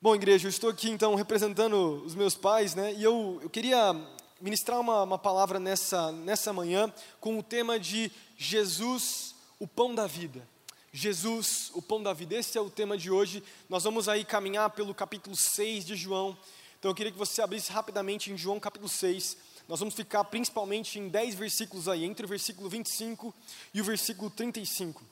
Bom, 0.00 0.14
igreja, 0.14 0.46
eu 0.46 0.50
estou 0.50 0.70
aqui 0.70 0.88
então 0.88 1.16
representando 1.16 2.04
os 2.06 2.14
meus 2.14 2.36
pais, 2.36 2.72
né? 2.72 2.94
E 2.94 3.02
eu, 3.02 3.40
eu 3.42 3.50
queria 3.50 3.96
ministrar 4.40 4.78
uma, 4.78 5.02
uma 5.02 5.18
palavra 5.18 5.58
nessa, 5.58 6.12
nessa 6.12 6.52
manhã 6.52 6.94
com 7.18 7.36
o 7.36 7.42
tema 7.42 7.80
de 7.80 8.08
Jesus, 8.36 9.34
o 9.58 9.66
pão 9.66 9.92
da 9.92 10.06
vida. 10.06 10.48
Jesus, 10.92 11.72
o 11.74 11.82
pão 11.82 12.00
da 12.00 12.12
vida. 12.12 12.36
Esse 12.36 12.56
é 12.56 12.60
o 12.60 12.70
tema 12.70 12.96
de 12.96 13.10
hoje. 13.10 13.42
Nós 13.68 13.82
vamos 13.82 14.08
aí 14.08 14.24
caminhar 14.24 14.70
pelo 14.70 14.94
capítulo 14.94 15.34
6 15.34 15.84
de 15.84 15.96
João. 15.96 16.38
Então 16.78 16.92
eu 16.92 16.94
queria 16.94 17.10
que 17.10 17.18
você 17.18 17.42
abrisse 17.42 17.72
rapidamente 17.72 18.30
em 18.30 18.38
João 18.38 18.60
capítulo 18.60 18.88
6. 18.88 19.36
Nós 19.66 19.80
vamos 19.80 19.96
ficar 19.96 20.22
principalmente 20.22 21.00
em 21.00 21.08
10 21.08 21.34
versículos 21.34 21.88
aí, 21.88 22.04
entre 22.04 22.24
o 22.24 22.28
versículo 22.28 22.68
25 22.68 23.34
e 23.74 23.80
o 23.80 23.84
versículo 23.84 24.30
35. 24.30 25.02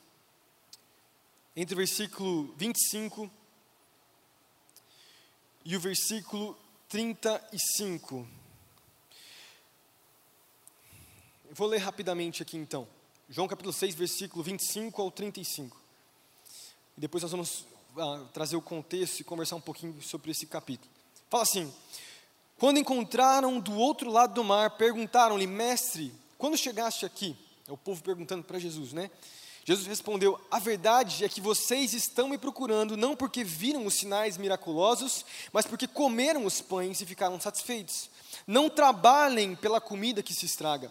Entre 1.57 1.75
o 1.75 1.77
versículo 1.77 2.55
25 2.57 3.29
e 5.67 5.75
o 5.75 5.81
versículo 5.81 6.57
35. 6.89 8.25
Eu 11.49 11.55
vou 11.57 11.67
ler 11.67 11.79
rapidamente 11.79 12.41
aqui 12.41 12.57
então. 12.57 12.87
João 13.29 13.49
capítulo 13.49 13.73
6, 13.73 13.97
versículo 13.97 14.45
25 14.45 15.03
ao 15.03 15.11
35. 15.11 15.77
E 16.97 17.01
depois 17.01 17.21
nós 17.25 17.33
vamos 17.33 17.67
ah, 17.99 18.25
trazer 18.33 18.55
o 18.55 18.63
contexto 18.63 19.19
e 19.19 19.25
conversar 19.25 19.57
um 19.57 19.61
pouquinho 19.61 20.01
sobre 20.01 20.31
esse 20.31 20.47
capítulo. 20.47 20.89
Fala 21.29 21.43
assim: 21.43 21.75
Quando 22.57 22.79
encontraram 22.79 23.59
do 23.59 23.75
outro 23.75 24.09
lado 24.09 24.35
do 24.35 24.45
mar, 24.45 24.77
perguntaram-lhe, 24.77 25.49
mestre, 25.49 26.15
quando 26.39 26.57
chegaste 26.57 27.05
aqui? 27.05 27.37
É 27.67 27.73
o 27.73 27.77
povo 27.77 28.01
perguntando 28.05 28.45
para 28.45 28.61
Jesus, 28.61 28.93
né? 28.93 29.11
Jesus 29.67 29.89
respondeu: 29.89 30.41
A 30.49 30.61
verdade 30.61 31.25
é 31.25 31.29
que 31.29 31.41
vocês 31.41 31.93
estão 31.93 32.29
me 32.29 32.39
procurando 32.39 32.97
não 32.97 33.17
porque 33.17 33.43
viram 33.43 33.85
os 33.85 33.95
sinais 33.95 34.39
miraculosos, 34.39 35.27
mas 35.53 35.67
porque 35.67 35.89
comeram 35.89 36.47
os 36.47 36.61
pães 36.61 37.01
e 37.01 37.07
ficaram 37.07 37.41
satisfeitos. 37.41 38.09
Não 38.47 38.71
trabalhem 38.71 39.57
pela 39.57 39.81
comida 39.81 40.23
que 40.23 40.33
se 40.33 40.47
estraga, 40.47 40.89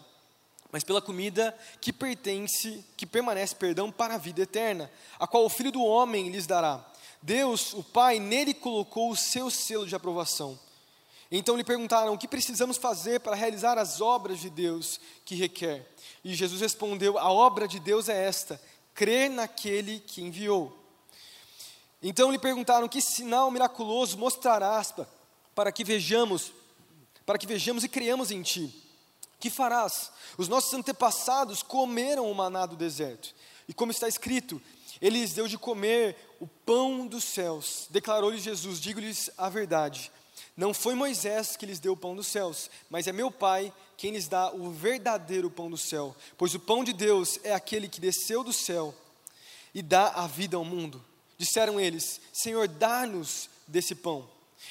mas 0.74 0.84
pela 0.84 1.02
comida 1.02 1.58
que 1.80 1.94
pertence, 1.94 2.84
que 2.98 3.06
permanece, 3.06 3.56
perdão, 3.56 3.90
para 3.90 4.16
a 4.16 4.18
vida 4.20 4.42
eterna, 4.42 4.92
a 5.18 5.26
qual 5.26 5.46
o 5.46 5.50
Filho 5.50 5.72
do 5.72 5.82
homem 5.82 6.30
lhes 6.30 6.46
dará. 6.46 6.86
Deus, 7.22 7.74
o 7.74 7.82
Pai, 7.82 8.20
nele 8.20 8.54
colocou 8.54 9.10
o 9.10 9.16
seu 9.16 9.50
selo 9.50 9.88
de 9.88 9.96
aprovação. 9.96 10.60
Então 11.32 11.58
lhe 11.58 11.64
perguntaram: 11.64 12.14
O 12.14 12.18
que 12.18 12.28
precisamos 12.28 12.78
fazer 12.78 13.20
para 13.20 13.36
realizar 13.36 13.78
as 13.78 14.02
obras 14.02 14.40
de 14.40 14.50
Deus 14.50 15.00
que 15.24 15.36
requer? 15.36 15.90
E 16.24 16.34
Jesus 16.34 16.62
respondeu: 16.62 17.18
A 17.18 17.32
obra 17.32 17.68
de 17.68 17.80
Deus 17.80 18.10
é 18.10 18.26
esta: 18.26 18.62
crer 18.94 19.30
naquele 19.30 20.00
que 20.00 20.22
enviou. 20.22 20.78
Então 22.02 22.32
lhe 22.32 22.40
perguntaram: 22.40 22.88
Que 22.88 23.02
sinal 23.02 23.50
miraculoso 23.50 24.18
mostrarás 24.18 24.94
para 25.54 25.72
que 25.72 25.84
vejamos, 25.84 26.52
para 27.26 27.38
que 27.38 27.48
vejamos 27.48 27.84
e 27.84 27.90
creamos 27.90 28.32
em 28.32 28.42
ti? 28.42 28.84
Que 29.40 29.50
farás? 29.50 30.12
Os 30.38 30.48
nossos 30.48 30.74
antepassados 30.74 31.62
comeram 31.62 32.30
o 32.30 32.36
maná 32.36 32.66
do 32.66 32.76
deserto. 32.76 33.34
E 33.68 33.74
como 33.74 33.92
está 33.92 34.08
escrito, 34.08 34.62
ele 35.02 35.20
lhes 35.20 35.34
deu 35.34 35.48
de 35.48 35.58
comer 35.58 36.16
o 36.40 36.48
pão 36.48 37.08
dos 37.08 37.24
céus. 37.24 37.88
Declarou-lhe 37.90 38.40
Jesus: 38.40 38.80
Digo-lhes 38.80 39.30
a 39.38 39.50
verdade. 39.50 40.12
Não 40.58 40.74
foi 40.74 40.96
Moisés 40.96 41.58
que 41.58 41.66
lhes 41.66 41.80
deu 41.80 41.94
o 41.94 41.98
pão 41.98 42.16
dos 42.16 42.28
céus, 42.28 42.70
mas 42.90 43.08
é 43.08 43.12
meu 43.12 43.30
Pai 43.30 43.74
quem 43.98 44.12
lhes 44.12 44.28
dá 44.28 44.52
o 44.52 44.72
verdadeiro 44.72 45.52
pão 45.52 45.70
do 45.70 45.78
céu. 45.78 46.16
Pois 46.38 46.56
o 46.56 46.60
pão 46.60 46.84
de 46.84 46.94
Deus 46.94 47.40
é 47.44 47.54
aquele 47.54 47.90
que 47.90 48.00
desceu 48.00 48.44
do 48.44 48.54
céu 48.54 48.96
e 49.74 49.82
dá 49.82 50.10
a 50.10 50.28
vida 50.28 50.56
ao 50.56 50.64
mundo. 50.64 51.04
Disseram 51.38 51.80
eles: 51.80 52.22
Senhor, 52.32 52.68
dá-nos 52.68 53.50
desse 53.68 53.94
pão. 53.96 54.28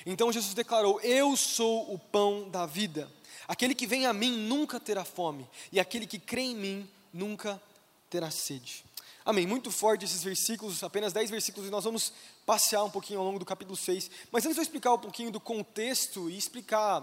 Então 0.07 0.33
Jesus 0.33 0.55
declarou: 0.55 1.01
Eu 1.03 1.37
sou 1.37 1.93
o 1.93 1.99
pão 1.99 2.49
da 2.49 2.65
vida. 2.65 3.11
Aquele 3.47 3.75
que 3.75 3.87
vem 3.87 4.07
a 4.07 4.13
mim 4.13 4.33
nunca 4.37 4.81
terá 4.81 5.05
fome, 5.05 5.47
e 5.71 5.79
aquele 5.79 6.07
que 6.07 6.19
crê 6.19 6.41
em 6.41 6.57
mim 6.57 6.91
nunca 7.13 7.61
terá 8.09 8.31
sede. 8.31 8.85
Amém. 9.25 9.47
Muito 9.47 9.71
forte 9.71 10.05
esses 10.05 10.23
versículos, 10.23 10.83
apenas 10.83 11.13
10 11.13 11.31
versículos, 11.31 11.69
e 11.69 11.71
nós 11.71 11.85
vamos 11.85 12.13
passear 12.47 12.85
um 12.85 12.91
pouquinho 12.91 13.21
ao 13.21 13.25
longo 13.25 13.39
do 13.39 13.45
capítulo 13.45 13.77
6. 13.77 14.11
Mas 14.31 14.45
antes 14.45 14.55
de 14.55 14.61
eu 14.61 14.63
explicar 14.63 14.93
um 14.95 14.99
pouquinho 14.99 15.31
do 15.31 15.41
contexto 15.41 16.29
e 16.31 16.37
explicar 16.37 17.01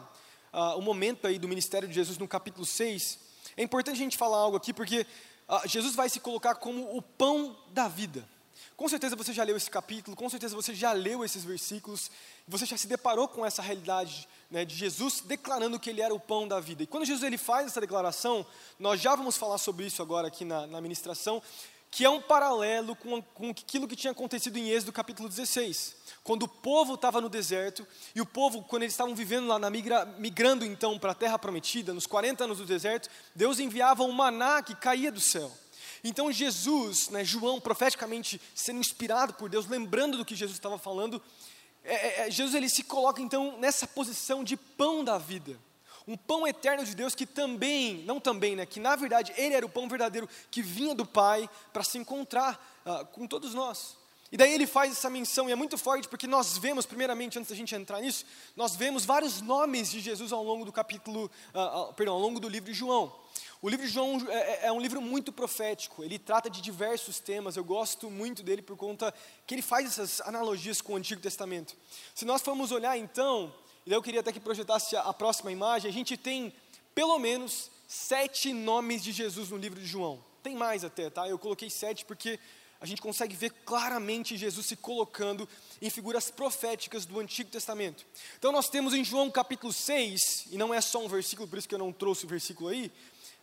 uh, 0.53 0.77
o 0.77 0.81
momento 0.81 1.27
aí 1.27 1.39
do 1.39 1.47
ministério 1.47 1.87
de 1.87 1.93
Jesus 1.93 2.17
no 2.17 2.27
capítulo 2.27 2.65
6, 2.65 3.19
é 3.57 3.63
importante 3.63 3.95
a 3.95 4.03
gente 4.03 4.17
falar 4.17 4.37
algo 4.37 4.57
aqui, 4.57 4.73
porque 4.73 5.05
uh, 5.49 5.67
Jesus 5.67 5.95
vai 5.95 6.09
se 6.09 6.19
colocar 6.19 6.55
como 6.55 6.95
o 6.95 7.01
pão 7.01 7.57
da 7.69 7.87
vida. 7.87 8.27
Com 8.81 8.89
certeza 8.89 9.15
você 9.15 9.31
já 9.31 9.43
leu 9.43 9.55
esse 9.55 9.69
capítulo, 9.69 10.17
com 10.17 10.27
certeza 10.27 10.55
você 10.55 10.73
já 10.73 10.91
leu 10.91 11.23
esses 11.23 11.43
versículos, 11.43 12.09
você 12.47 12.65
já 12.65 12.75
se 12.75 12.87
deparou 12.87 13.27
com 13.27 13.45
essa 13.45 13.61
realidade 13.61 14.27
né, 14.49 14.65
de 14.65 14.75
Jesus 14.75 15.21
declarando 15.23 15.79
que 15.79 15.89
ele 15.91 16.01
era 16.01 16.13
o 16.13 16.19
pão 16.19 16.47
da 16.47 16.59
vida. 16.59 16.81
E 16.81 16.87
quando 16.87 17.05
Jesus 17.05 17.23
ele 17.23 17.37
faz 17.37 17.67
essa 17.67 17.79
declaração, 17.79 18.43
nós 18.79 18.99
já 18.99 19.15
vamos 19.15 19.37
falar 19.37 19.59
sobre 19.59 19.85
isso 19.85 20.01
agora 20.01 20.27
aqui 20.27 20.43
na, 20.43 20.65
na 20.65 20.81
ministração, 20.81 21.43
que 21.91 22.05
é 22.05 22.09
um 22.09 22.21
paralelo 22.21 22.95
com, 22.95 23.21
com 23.21 23.49
aquilo 23.49 23.85
que 23.85 23.97
tinha 23.97 24.11
acontecido 24.11 24.55
em 24.55 24.69
Êxodo 24.69 24.93
capítulo 24.93 25.27
16, 25.27 25.97
quando 26.23 26.43
o 26.43 26.47
povo 26.47 26.93
estava 26.93 27.19
no 27.19 27.27
deserto, 27.27 27.85
e 28.15 28.21
o 28.21 28.25
povo, 28.25 28.63
quando 28.63 28.83
eles 28.83 28.93
estavam 28.93 29.13
vivendo 29.13 29.47
lá, 29.47 29.59
na 29.59 29.69
migra, 29.69 30.05
migrando 30.17 30.63
então 30.63 30.97
para 30.97 31.11
a 31.11 31.15
terra 31.15 31.37
prometida, 31.37 31.93
nos 31.93 32.07
40 32.07 32.45
anos 32.45 32.59
do 32.59 32.65
deserto, 32.65 33.09
Deus 33.35 33.59
enviava 33.59 34.03
um 34.03 34.11
maná 34.13 34.63
que 34.63 34.73
caía 34.73 35.11
do 35.11 35.19
céu. 35.19 35.51
Então 36.01 36.31
Jesus, 36.31 37.09
né, 37.09 37.25
João, 37.25 37.59
profeticamente 37.59 38.41
sendo 38.55 38.79
inspirado 38.79 39.33
por 39.33 39.49
Deus, 39.49 39.67
lembrando 39.67 40.17
do 40.17 40.23
que 40.23 40.33
Jesus 40.33 40.57
estava 40.57 40.79
falando, 40.79 41.21
é, 41.83 42.21
é, 42.23 42.27
é 42.27 42.31
Jesus 42.31 42.55
ele 42.55 42.69
se 42.69 42.83
coloca 42.83 43.21
então 43.21 43.59
nessa 43.59 43.85
posição 43.85 44.45
de 44.45 44.55
pão 44.55 45.03
da 45.03 45.17
vida 45.17 45.59
um 46.07 46.17
pão 46.17 46.47
eterno 46.47 46.83
de 46.83 46.95
Deus 46.95 47.15
que 47.15 47.25
também, 47.25 48.03
não 48.05 48.19
também, 48.19 48.55
né, 48.55 48.65
que 48.65 48.79
na 48.79 48.95
verdade 48.95 49.33
ele 49.37 49.55
era 49.55 49.65
o 49.65 49.69
pão 49.69 49.87
verdadeiro 49.87 50.27
que 50.49 50.61
vinha 50.61 50.95
do 50.95 51.05
Pai 51.05 51.49
para 51.71 51.83
se 51.83 51.97
encontrar 51.97 52.81
uh, 52.85 53.05
com 53.07 53.27
todos 53.27 53.53
nós. 53.53 53.97
E 54.31 54.37
daí 54.37 54.53
ele 54.53 54.65
faz 54.65 54.93
essa 54.93 55.09
menção, 55.09 55.49
e 55.49 55.51
é 55.51 55.55
muito 55.55 55.77
forte, 55.77 56.07
porque 56.07 56.25
nós 56.25 56.57
vemos, 56.57 56.85
primeiramente, 56.85 57.37
antes 57.37 57.49
da 57.49 57.55
gente 57.55 57.75
entrar 57.75 57.99
nisso, 57.99 58.25
nós 58.55 58.77
vemos 58.77 59.03
vários 59.03 59.41
nomes 59.41 59.91
de 59.91 59.99
Jesus 59.99 60.31
ao 60.31 60.41
longo 60.41 60.63
do 60.63 60.71
capítulo, 60.71 61.29
uh, 61.53 61.93
perdão, 61.93 62.13
ao 62.13 62.21
longo 62.21 62.39
do 62.39 62.47
livro 62.47 62.71
de 62.71 62.77
João. 62.77 63.13
O 63.61 63.69
livro 63.69 63.85
de 63.85 63.91
João 63.91 64.25
é, 64.29 64.33
é, 64.33 64.59
é, 64.67 64.71
um 64.71 64.79
livro 64.79 65.01
muito 65.01 65.33
profético, 65.33 66.03
ele 66.03 66.17
trata 66.17 66.49
de 66.49 66.61
diversos 66.61 67.19
temas, 67.19 67.57
eu 67.57 67.63
gosto 67.63 68.09
muito 68.09 68.41
dele 68.41 68.61
por 68.61 68.77
conta 68.77 69.13
que 69.45 69.53
ele 69.53 69.61
faz 69.61 69.85
essas 69.85 70.21
analogias 70.21 70.81
com 70.81 70.93
o 70.93 70.95
Antigo 70.95 71.21
Testamento. 71.21 71.75
Se 72.15 72.23
nós 72.23 72.41
formos 72.41 72.71
olhar 72.71 72.97
então, 72.97 73.53
e 73.85 73.91
eu 73.91 74.01
queria 74.01 74.19
até 74.19 74.31
que 74.31 74.39
projetasse 74.39 74.95
a 74.95 75.13
próxima 75.13 75.51
imagem. 75.51 75.89
A 75.89 75.93
gente 75.93 76.15
tem 76.15 76.53
pelo 76.93 77.17
menos 77.17 77.71
sete 77.87 78.53
nomes 78.53 79.03
de 79.03 79.11
Jesus 79.11 79.49
no 79.49 79.57
livro 79.57 79.79
de 79.79 79.85
João. 79.85 80.23
Tem 80.43 80.55
mais 80.55 80.83
até, 80.83 81.09
tá? 81.09 81.27
Eu 81.27 81.39
coloquei 81.39 81.69
sete 81.69 82.05
porque 82.05 82.39
a 82.79 82.85
gente 82.85 83.01
consegue 83.01 83.35
ver 83.35 83.51
claramente 83.63 84.35
Jesus 84.35 84.65
se 84.65 84.75
colocando 84.75 85.47
em 85.79 85.89
figuras 85.89 86.31
proféticas 86.31 87.05
do 87.05 87.19
Antigo 87.19 87.51
Testamento. 87.51 88.05
Então 88.39 88.51
nós 88.51 88.69
temos 88.69 88.95
em 88.95 89.03
João 89.03 89.29
capítulo 89.29 89.71
6, 89.71 90.47
e 90.51 90.57
não 90.57 90.73
é 90.73 90.81
só 90.81 91.03
um 91.03 91.07
versículo, 91.07 91.47
por 91.47 91.59
isso 91.59 91.69
que 91.69 91.75
eu 91.75 91.79
não 91.79 91.93
trouxe 91.93 92.25
o 92.25 92.27
versículo 92.27 92.69
aí, 92.69 92.91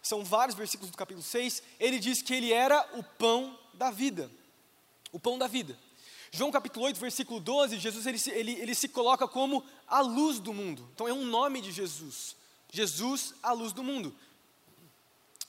são 0.02 0.24
vários 0.24 0.56
versículos 0.56 0.90
do 0.90 0.96
capítulo 0.96 1.22
6, 1.22 1.62
ele 1.78 2.00
diz 2.00 2.20
que 2.20 2.34
ele 2.34 2.52
era 2.52 2.84
o 2.94 3.02
pão 3.02 3.56
da 3.74 3.92
vida. 3.92 4.28
O 5.12 5.20
pão 5.20 5.38
da 5.38 5.46
vida. 5.46 5.78
João 6.30 6.50
capítulo 6.50 6.86
8, 6.86 7.00
versículo 7.00 7.40
12, 7.40 7.78
Jesus 7.78 8.06
ele, 8.06 8.18
ele, 8.32 8.52
ele 8.60 8.74
se 8.74 8.88
coloca 8.88 9.26
como 9.26 9.64
a 9.86 10.00
luz 10.00 10.38
do 10.38 10.52
mundo. 10.52 10.88
Então 10.94 11.08
é 11.08 11.12
um 11.12 11.24
nome 11.24 11.60
de 11.60 11.72
Jesus. 11.72 12.36
Jesus, 12.70 13.34
a 13.42 13.52
luz 13.52 13.72
do 13.72 13.82
mundo. 13.82 14.14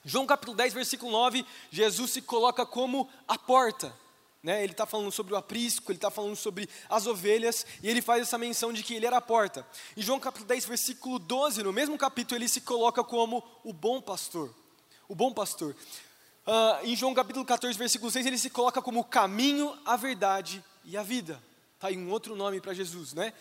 João 0.06 0.26
capítulo 0.26 0.56
10, 0.56 0.74
versículo 0.74 1.12
9, 1.12 1.46
Jesus 1.70 2.12
se 2.12 2.22
coloca 2.22 2.66
como 2.66 3.10
a 3.28 3.38
porta. 3.38 3.94
Né? 4.42 4.64
Ele 4.64 4.72
está 4.72 4.86
falando 4.86 5.12
sobre 5.12 5.34
o 5.34 5.38
aprisco, 5.38 5.92
ele 5.92 5.98
está 5.98 6.10
falando 6.10 6.36
sobre 6.36 6.70
as 6.90 7.06
ovelhas, 7.06 7.66
e 7.84 7.90
ele 7.90 8.02
faz 8.02 8.22
essa 8.22 8.38
menção 8.38 8.72
de 8.72 8.82
que 8.82 8.94
ele 8.94 9.06
era 9.06 9.18
a 9.18 9.22
porta. 9.22 9.68
Em 9.98 10.02
João 10.02 10.20
capítulo 10.20 10.48
10, 10.48 10.66
versículo 10.66 11.20
12, 11.20 11.62
no 11.62 11.74
mesmo 11.74 11.98
capítulo, 11.98 12.38
ele 12.38 12.48
se 12.48 12.62
coloca 12.62 13.04
como 13.04 13.44
o 13.64 13.74
bom 13.74 14.02
pastor. 14.02 14.54
O 15.10 15.16
bom 15.16 15.34
pastor. 15.34 15.76
Uh, 16.50 16.84
em 16.84 16.96
João 16.96 17.14
capítulo 17.14 17.46
14, 17.46 17.78
versículo 17.78 18.10
6, 18.10 18.26
ele 18.26 18.36
se 18.36 18.50
coloca 18.50 18.82
como 18.82 19.02
o 19.02 19.04
caminho, 19.04 19.78
a 19.86 19.96
verdade 19.96 20.64
e 20.84 20.98
a 20.98 21.04
vida. 21.04 21.40
Está 21.76 21.90
aí 21.90 21.96
um 21.96 22.10
outro 22.10 22.36
nome 22.36 22.60
para 22.60 22.74
Jesus, 22.74 23.14
né? 23.14 23.32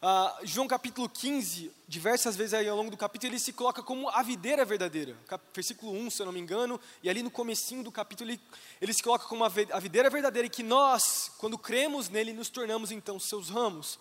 Uh, 0.00 0.46
João 0.46 0.66
capítulo 0.66 1.06
15, 1.06 1.70
diversas 1.86 2.34
vezes 2.34 2.54
aí 2.54 2.66
ao 2.66 2.74
longo 2.74 2.90
do 2.90 2.96
capítulo, 2.96 3.30
ele 3.30 3.38
se 3.38 3.52
coloca 3.52 3.82
como 3.82 4.08
a 4.08 4.22
videira 4.22 4.64
verdadeira. 4.64 5.14
Versículo 5.52 5.92
1, 5.92 6.08
se 6.08 6.22
eu 6.22 6.24
não 6.24 6.32
me 6.32 6.40
engano, 6.40 6.80
e 7.02 7.10
ali 7.10 7.22
no 7.22 7.30
comecinho 7.30 7.84
do 7.84 7.92
capítulo, 7.92 8.30
ele, 8.30 8.40
ele 8.80 8.94
se 8.94 9.02
coloca 9.02 9.26
como 9.26 9.44
a, 9.44 9.48
a 9.48 9.78
videira 9.78 10.08
verdadeira 10.08 10.46
e 10.46 10.50
que 10.50 10.62
nós, 10.62 11.30
quando 11.36 11.58
cremos 11.58 12.08
nele, 12.08 12.32
nos 12.32 12.48
tornamos 12.48 12.90
então 12.90 13.20
seus 13.20 13.50
ramos. 13.50 13.98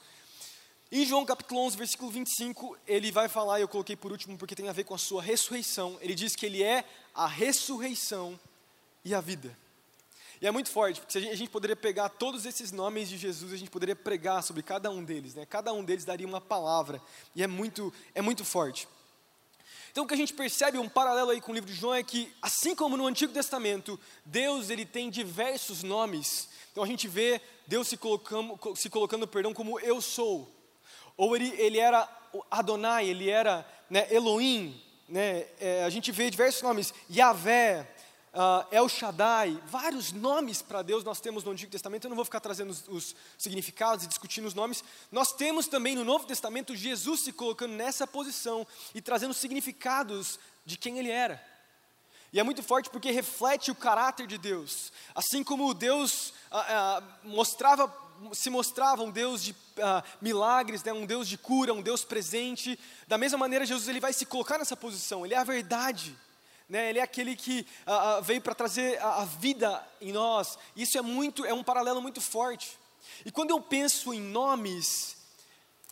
Em 0.92 1.04
João 1.04 1.26
capítulo 1.26 1.62
11, 1.62 1.78
versículo 1.78 2.12
25, 2.12 2.78
ele 2.88 3.12
vai 3.12 3.28
falar, 3.28 3.60
e 3.60 3.64
eu 3.64 3.68
coloquei 3.68 3.96
por 3.96 4.12
último 4.12 4.38
porque 4.38 4.56
tem 4.56 4.70
a 4.70 4.74
ver 4.74 4.84
com 4.84 4.94
a 4.94 5.00
sua 5.00 5.22
ressurreição. 5.22 5.98
Ele 6.00 6.14
diz 6.14 6.36
que 6.36 6.46
ele 6.46 6.62
é 6.62 6.86
a 7.14 7.26
ressurreição 7.26 8.40
e 9.04 9.14
a 9.14 9.20
vida. 9.20 9.58
E 10.40 10.46
é 10.46 10.52
muito 10.52 10.70
forte, 10.70 11.02
porque 11.02 11.18
a 11.18 11.36
gente, 11.36 11.50
poderia 11.50 11.76
pegar 11.76 12.10
todos 12.10 12.46
esses 12.46 12.72
nomes 12.72 13.10
de 13.10 13.18
Jesus, 13.18 13.52
a 13.52 13.58
gente 13.58 13.72
poderia 13.72 13.96
pregar 13.96 14.44
sobre 14.44 14.62
cada 14.62 14.92
um 14.92 15.04
deles, 15.04 15.34
né? 15.34 15.44
Cada 15.46 15.74
um 15.74 15.84
deles 15.84 16.06
daria 16.06 16.28
uma 16.28 16.42
palavra, 16.42 17.02
e 17.36 17.42
é 17.42 17.48
muito, 17.48 17.92
é 18.14 18.22
muito 18.22 18.46
forte. 18.46 18.88
Então 19.92 20.04
o 20.04 20.08
que 20.08 20.14
a 20.14 20.18
gente 20.18 20.34
percebe, 20.34 20.78
um 20.78 20.90
paralelo 20.90 21.32
aí 21.32 21.42
com 21.42 21.52
o 21.52 21.56
livro 21.56 21.72
de 21.72 21.76
João, 21.76 21.96
é 21.96 22.04
que, 22.04 22.32
assim 22.42 22.76
como 22.76 22.96
no 22.96 23.08
Antigo 23.08 23.34
Testamento, 23.34 24.00
Deus 24.24 24.70
ele 24.70 24.86
tem 24.86 25.10
diversos 25.10 25.82
nomes. 25.82 26.48
Então 26.72 26.84
a 26.84 26.88
gente 26.88 27.08
vê 27.08 27.42
Deus 27.66 27.88
se 27.88 27.98
colocando, 27.98 28.60
se 28.76 28.90
colocando 28.90 29.28
perdão, 29.28 29.54
como 29.54 29.80
eu 29.80 30.00
sou. 30.00 30.55
Ou 31.18 31.36
ele, 31.36 31.54
ele 31.58 31.80
era 31.80 32.08
Adonai, 32.50 33.08
ele 33.08 33.30
era 33.30 33.66
né, 33.90 34.08
Elohim. 34.12 34.82
Né, 35.08 35.46
é, 35.60 35.84
a 35.84 35.90
gente 35.90 36.12
vê 36.12 36.30
diversos 36.30 36.62
nomes, 36.62 36.94
Yahvé, 37.10 37.88
uh, 38.36 38.68
El 38.70 38.90
Shaddai, 38.90 39.62
vários 39.68 40.12
nomes 40.12 40.62
para 40.62 40.82
Deus 40.82 41.04
nós 41.04 41.22
temos 41.22 41.44
no 41.44 41.52
Antigo 41.52 41.72
Testamento. 41.72 42.06
Eu 42.06 42.10
não 42.10 42.16
vou 42.16 42.26
ficar 42.26 42.40
trazendo 42.40 42.70
os, 42.70 42.88
os, 42.88 43.16
significados 43.38 44.04
e 44.04 44.08
discutindo 44.08 44.46
os 44.46 44.54
nomes. 44.54 44.84
Nós 45.12 45.32
temos 45.32 45.68
também 45.68 45.96
no 45.96 46.04
Novo 46.04 46.26
Testamento 46.26 46.76
Jesus 46.76 47.22
se 47.22 47.32
colocando 47.32 47.74
nessa 47.74 48.06
posição 48.06 48.68
e 48.94 49.02
trazendo 49.02 49.34
significados 49.34 50.40
de 50.66 50.78
quem 50.78 51.00
ele 51.00 51.10
era. 51.10 51.42
E 52.34 52.40
é 52.40 52.44
muito 52.44 52.62
forte 52.62 52.90
porque 52.90 53.12
reflete 53.12 53.72
o 53.72 53.76
caráter 53.76 54.28
de 54.28 54.38
Deus. 54.38 54.92
Assim 55.14 55.42
como 55.42 55.74
Deus 55.74 56.34
ah, 56.52 56.66
ah, 56.68 57.04
mostrava, 57.24 57.88
se 58.34 58.50
mostrava 58.50 59.04
um 59.04 59.12
Deus 59.12 59.44
de 59.44 59.56
ah, 59.82 60.04
milagres, 60.22 60.84
né, 60.84 60.94
um 60.94 61.06
Deus 61.06 61.28
de 61.28 61.38
cura, 61.38 61.74
um 61.74 61.82
Deus 61.82 62.04
presente, 62.04 62.80
da 63.08 63.18
mesma 63.18 63.38
maneira 63.38 63.66
Jesus 63.66 63.88
ele 63.88 64.00
vai 64.00 64.14
se 64.14 64.26
colocar 64.26 64.58
nessa 64.58 64.76
posição. 64.76 65.26
Ele 65.26 65.34
é 65.34 65.38
a 65.38 65.44
verdade. 65.44 66.16
Né, 66.68 66.90
ele 66.90 67.00
é 67.00 67.02
aquele 67.04 67.36
que 67.36 67.66
ah, 67.86 68.16
ah, 68.18 68.22
veio 68.22 68.42
para 68.42 68.56
trazer 68.56 69.00
a, 69.00 69.22
a, 69.22 69.26
vida 69.26 69.88
em 70.02 70.12
nós. 70.12 70.58
Isso 70.76 70.98
é 70.98 71.02
muito, 71.02 71.46
é 71.46 71.54
um 71.54 71.64
paralelo 71.64 72.02
muito 72.02 72.20
forte. 72.20 72.78
E 73.24 73.32
quando 73.32 73.52
eu 73.52 73.62
penso 73.62 74.14
em 74.14 74.20
nomes, 74.20 75.16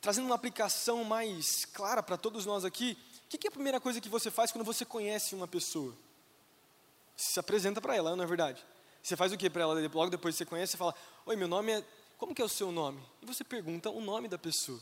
trazendo 0.02 0.26
uma 0.26 0.36
aplicação 0.36 1.04
mais 1.04 1.66
clara 1.66 2.02
para 2.02 2.18
todos 2.18 2.46
nós 2.46 2.66
aqui, 2.66 2.98
o 3.26 3.30
que, 3.30 3.38
que, 3.38 3.48
é 3.48 3.50
a 3.50 3.52
primeira 3.52 3.80
coisa 3.80 4.02
que 4.02 4.10
você 4.10 4.32
faz 4.32 4.52
quando 4.52 4.66
você 4.66 4.84
conhece 4.84 5.36
uma 5.36 5.48
pessoa? 5.48 5.96
Você 7.16 7.34
se 7.34 7.40
apresenta 7.40 7.80
para 7.80 7.96
ela, 7.96 8.16
não 8.16 8.24
é 8.24 8.28
verdade? 8.28 8.64
Você 9.04 9.18
faz 9.18 9.34
o 9.34 9.38
que 9.38 9.50
para 9.50 9.64
ela? 9.64 9.74
Logo 9.74 10.10
depois 10.10 10.34
que 10.34 10.40
você 10.40 10.46
conhece, 10.46 10.72
você 10.72 10.78
fala: 10.78 10.96
Oi, 11.26 11.36
meu 11.36 11.48
nome 11.48 11.74
é. 11.74 11.84
Como 12.24 12.34
que 12.34 12.42
é 12.42 12.46
o 12.46 12.48
seu 12.48 12.72
nome? 12.72 13.02
E 13.22 13.26
você 13.26 13.44
pergunta 13.44 13.90
o 13.90 14.00
nome 14.00 14.30
da 14.30 14.38
pessoa. 14.38 14.80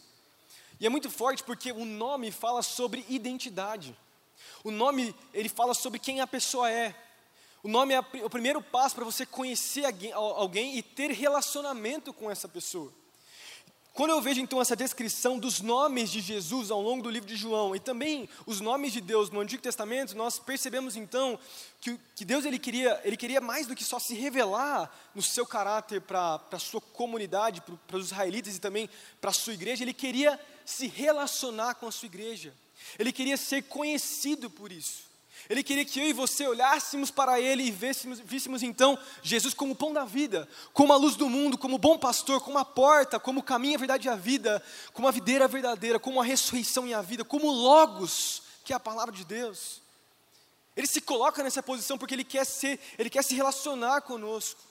E 0.80 0.86
é 0.86 0.90
muito 0.90 1.10
forte 1.10 1.44
porque 1.44 1.72
o 1.72 1.86
nome 1.86 2.32
fala 2.32 2.62
sobre 2.62 3.04
identidade. 3.10 3.98
O 4.64 4.70
nome, 4.70 5.16
ele 5.34 5.50
fala 5.50 5.74
sobre 5.74 5.98
quem 5.98 6.22
a 6.22 6.28
pessoa 6.28 6.70
é. 6.70 6.94
O 7.64 7.68
nome 7.68 7.96
é 7.96 8.00
o 8.24 8.30
primeiro 8.30 8.62
passo 8.62 8.94
para 8.94 9.04
você 9.04 9.26
conhecer 9.26 9.86
alguém 10.14 10.78
e 10.78 10.84
ter 10.84 11.10
relacionamento 11.10 12.14
com 12.14 12.30
essa 12.30 12.48
pessoa. 12.48 12.94
Quando 13.94 14.12
eu 14.12 14.22
vejo 14.22 14.40
então 14.40 14.62
essa 14.62 14.76
descrição 14.76 15.38
dos 15.38 15.60
nomes 15.60 16.10
de 16.10 16.22
Jesus 16.22 16.72
ao 16.72 16.82
longo 16.82 17.04
do 17.04 17.10
livro 17.10 17.28
de 17.28 17.36
João 17.36 17.76
e 17.76 17.80
também 17.80 18.30
os 18.46 18.62
nomes 18.62 18.94
de 18.94 19.02
Deus 19.02 19.30
no 19.30 19.42
Antigo 19.42 19.62
Testamento, 19.62 20.16
nós 20.16 20.40
percebemos 20.40 20.96
então 20.96 21.38
que, 21.82 22.00
que 22.16 22.24
Deus 22.24 22.46
ele 22.46 22.58
queria, 22.58 23.02
ele 23.04 23.18
queria 23.18 23.42
mais 23.42 23.68
do 23.68 23.76
que 23.76 23.84
só 23.84 24.00
se 24.00 24.16
revelar 24.16 24.90
no 25.14 25.22
seu 25.22 25.46
caráter 25.46 26.00
para 26.00 26.40
a 26.50 26.60
sua 26.60 26.80
comunidade, 26.80 27.62
para 27.86 27.98
os 27.98 28.06
israelitas 28.08 28.56
e 28.56 28.62
também 28.62 28.90
para 29.20 29.32
a 29.32 29.34
sua 29.34 29.54
igreja, 29.54 29.84
ele 29.84 29.94
queria 29.94 30.40
se 30.64 30.88
relacionar 30.88 31.76
com 31.76 31.86
a 31.86 31.92
sua 31.92 32.06
igreja. 32.06 32.54
Ele 32.98 33.12
queria 33.12 33.36
ser 33.36 33.64
conhecido 33.64 34.50
por 34.50 34.72
isso. 34.72 35.11
Ele 35.50 35.64
queria 35.64 35.86
que 35.86 36.00
eu 36.00 36.06
e 36.06 36.14
você 36.14 36.48
olhássemos 36.48 37.12
para 37.12 37.40
Ele 37.40 37.64
e 37.64 37.72
víssemos, 37.72 38.20
víssemos, 38.20 38.64
então 38.64 38.98
Jesus 39.22 39.54
como 39.54 39.74
o 39.74 39.76
pão 39.76 39.92
da 39.94 40.06
vida, 40.06 40.48
como 40.74 40.94
a 40.94 40.96
luz 40.96 41.16
do 41.16 41.30
mundo, 41.30 41.58
como 41.58 41.76
o 41.76 41.80
bom 41.80 41.98
pastor, 41.98 42.42
como 42.42 42.58
a 42.58 42.66
porta, 42.66 43.20
como 43.20 43.40
o 43.40 43.44
caminho, 43.44 43.76
a 43.76 43.80
verdade 43.80 44.08
e 44.08 44.10
a 44.10 44.16
vida, 44.16 44.64
como 44.94 45.08
a 45.08 45.12
videira 45.12 45.48
verdadeira, 45.48 46.00
como 46.00 46.22
a 46.22 46.24
ressurreição 46.24 46.88
e 46.88 46.94
a 46.94 47.02
vida, 47.02 47.26
como 47.26 47.48
o 47.48 47.52
Logos, 47.52 48.44
que 48.64 48.74
é 48.74 48.76
a 48.76 48.80
palavra 48.80 49.14
de 49.14 49.26
Deus. 49.26 49.82
Ele 50.76 50.88
se 50.88 51.02
coloca 51.02 51.44
nessa 51.44 51.62
posição 51.62 51.98
porque 51.98 52.14
Ele 52.14 52.24
quer 52.24 52.46
ser, 52.46 52.80
Ele 52.98 53.10
quer 53.10 53.24
se 53.24 53.36
relacionar 53.36 54.02
conosco. 54.02 54.62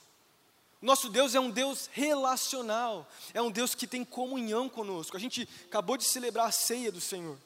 Nosso 0.81 1.09
Deus 1.09 1.35
é 1.35 1.39
um 1.39 1.51
Deus 1.51 1.87
relacional, 1.93 3.07
é 3.35 3.41
um 3.41 3.51
Deus 3.51 3.75
que 3.75 3.85
tem 3.85 4.03
comunhão 4.03 4.67
conosco. 4.67 5.15
A 5.15 5.19
gente 5.19 5.47
acabou 5.65 5.95
de 5.95 6.05
celebrar 6.05 6.47
a 6.47 6.51
ceia 6.51 6.91
do 6.91 6.99
Senhor. 6.99 7.37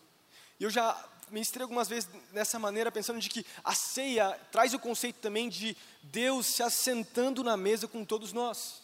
E 0.58 0.64
eu 0.64 0.70
já 0.70 0.94
ministrei 1.32 1.64
algumas 1.64 1.88
vezes 1.88 2.10
dessa 2.32 2.58
maneira, 2.60 2.92
pensando 2.92 3.20
de 3.20 3.30
que 3.30 3.46
a 3.64 3.74
ceia 3.74 4.32
traz 4.52 4.74
o 4.74 4.80
conceito 4.80 5.18
também 5.18 5.50
de 5.50 5.76
Deus 6.04 6.48
se 6.48 6.64
assentando 6.64 7.44
na 7.44 7.58
mesa 7.58 7.88
com 7.88 8.04
todos 8.06 8.34
nós. 8.34 8.84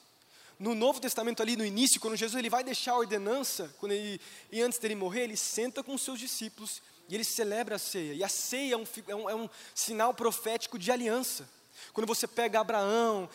No 0.60 0.76
Novo 0.76 1.00
Testamento 1.00 1.42
ali 1.42 1.56
no 1.56 1.66
início, 1.66 2.00
quando 2.00 2.16
Jesus 2.16 2.38
ele 2.38 2.50
vai 2.50 2.64
deixar 2.64 2.92
a 2.92 2.98
ordenança, 2.98 3.74
quando 3.80 3.94
ele, 3.94 4.22
e 4.52 4.62
antes 4.62 4.78
dele 4.78 4.96
morrer, 4.96 5.22
ele 5.22 5.38
senta 5.38 5.82
com 5.82 5.96
os 5.96 6.02
seus 6.04 6.20
discípulos 6.20 6.82
e 7.10 7.16
ele 7.16 7.24
celebra 7.24 7.78
a 7.78 7.80
ceia. 7.80 8.14
E 8.14 8.24
a 8.24 8.30
ceia 8.30 8.76
é 8.76 8.78
um, 8.78 8.86
é 9.08 9.16
um, 9.16 9.30
é 9.30 9.36
um 9.36 9.50
sinal 9.74 10.14
profético 10.14 10.78
de 10.78 10.92
aliança. 10.92 11.50
Quando 11.94 12.06
você 12.06 12.28
pega 12.28 12.60
Abraão, 12.60 13.28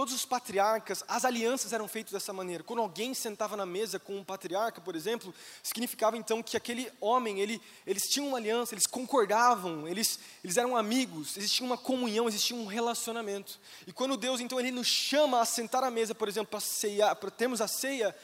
todos 0.00 0.14
os 0.14 0.24
patriarcas, 0.24 1.04
as 1.06 1.26
alianças 1.26 1.74
eram 1.74 1.86
feitas 1.86 2.14
dessa 2.14 2.32
maneira. 2.32 2.64
Quando 2.64 2.80
alguém 2.80 3.12
sentava 3.12 3.54
na 3.54 3.66
mesa 3.66 3.98
com 3.98 4.16
um 4.16 4.24
patriarca, 4.24 4.80
por 4.80 4.96
exemplo, 4.96 5.34
significava 5.62 6.16
então 6.16 6.42
que 6.42 6.56
aquele 6.56 6.90
homem, 7.02 7.38
ele, 7.38 7.60
eles 7.86 8.04
tinham 8.04 8.28
uma 8.28 8.38
aliança, 8.38 8.72
eles 8.72 8.86
concordavam, 8.86 9.86
eles, 9.86 10.18
eles 10.42 10.56
eram 10.56 10.74
amigos, 10.74 11.36
existia 11.36 11.66
uma 11.66 11.76
comunhão, 11.76 12.26
existia 12.26 12.56
um 12.56 12.64
relacionamento. 12.64 13.60
E 13.86 13.92
quando 13.92 14.16
Deus 14.16 14.40
então 14.40 14.58
ele 14.58 14.70
nos 14.70 14.86
chama 14.86 15.38
a 15.38 15.44
sentar 15.44 15.84
à 15.84 15.90
mesa, 15.90 16.14
por 16.14 16.28
exemplo, 16.28 16.50
para 16.50 16.60
ceiar, 16.60 17.14
para 17.14 17.30
termos 17.30 17.60
a 17.60 17.68
ceia, 17.68 18.16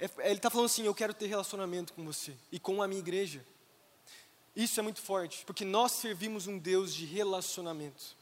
é, 0.00 0.10
ele 0.24 0.34
está 0.34 0.50
falando 0.50 0.66
assim: 0.66 0.82
eu 0.82 0.94
quero 0.96 1.14
ter 1.14 1.28
relacionamento 1.28 1.92
com 1.92 2.04
você 2.04 2.34
e 2.50 2.58
com 2.58 2.82
a 2.82 2.88
minha 2.88 2.98
igreja. 2.98 3.46
Isso 4.56 4.80
é 4.80 4.82
muito 4.82 5.00
forte, 5.00 5.44
porque 5.46 5.64
nós 5.64 5.92
servimos 5.92 6.48
um 6.48 6.58
Deus 6.58 6.92
de 6.92 7.04
relacionamento 7.04 8.18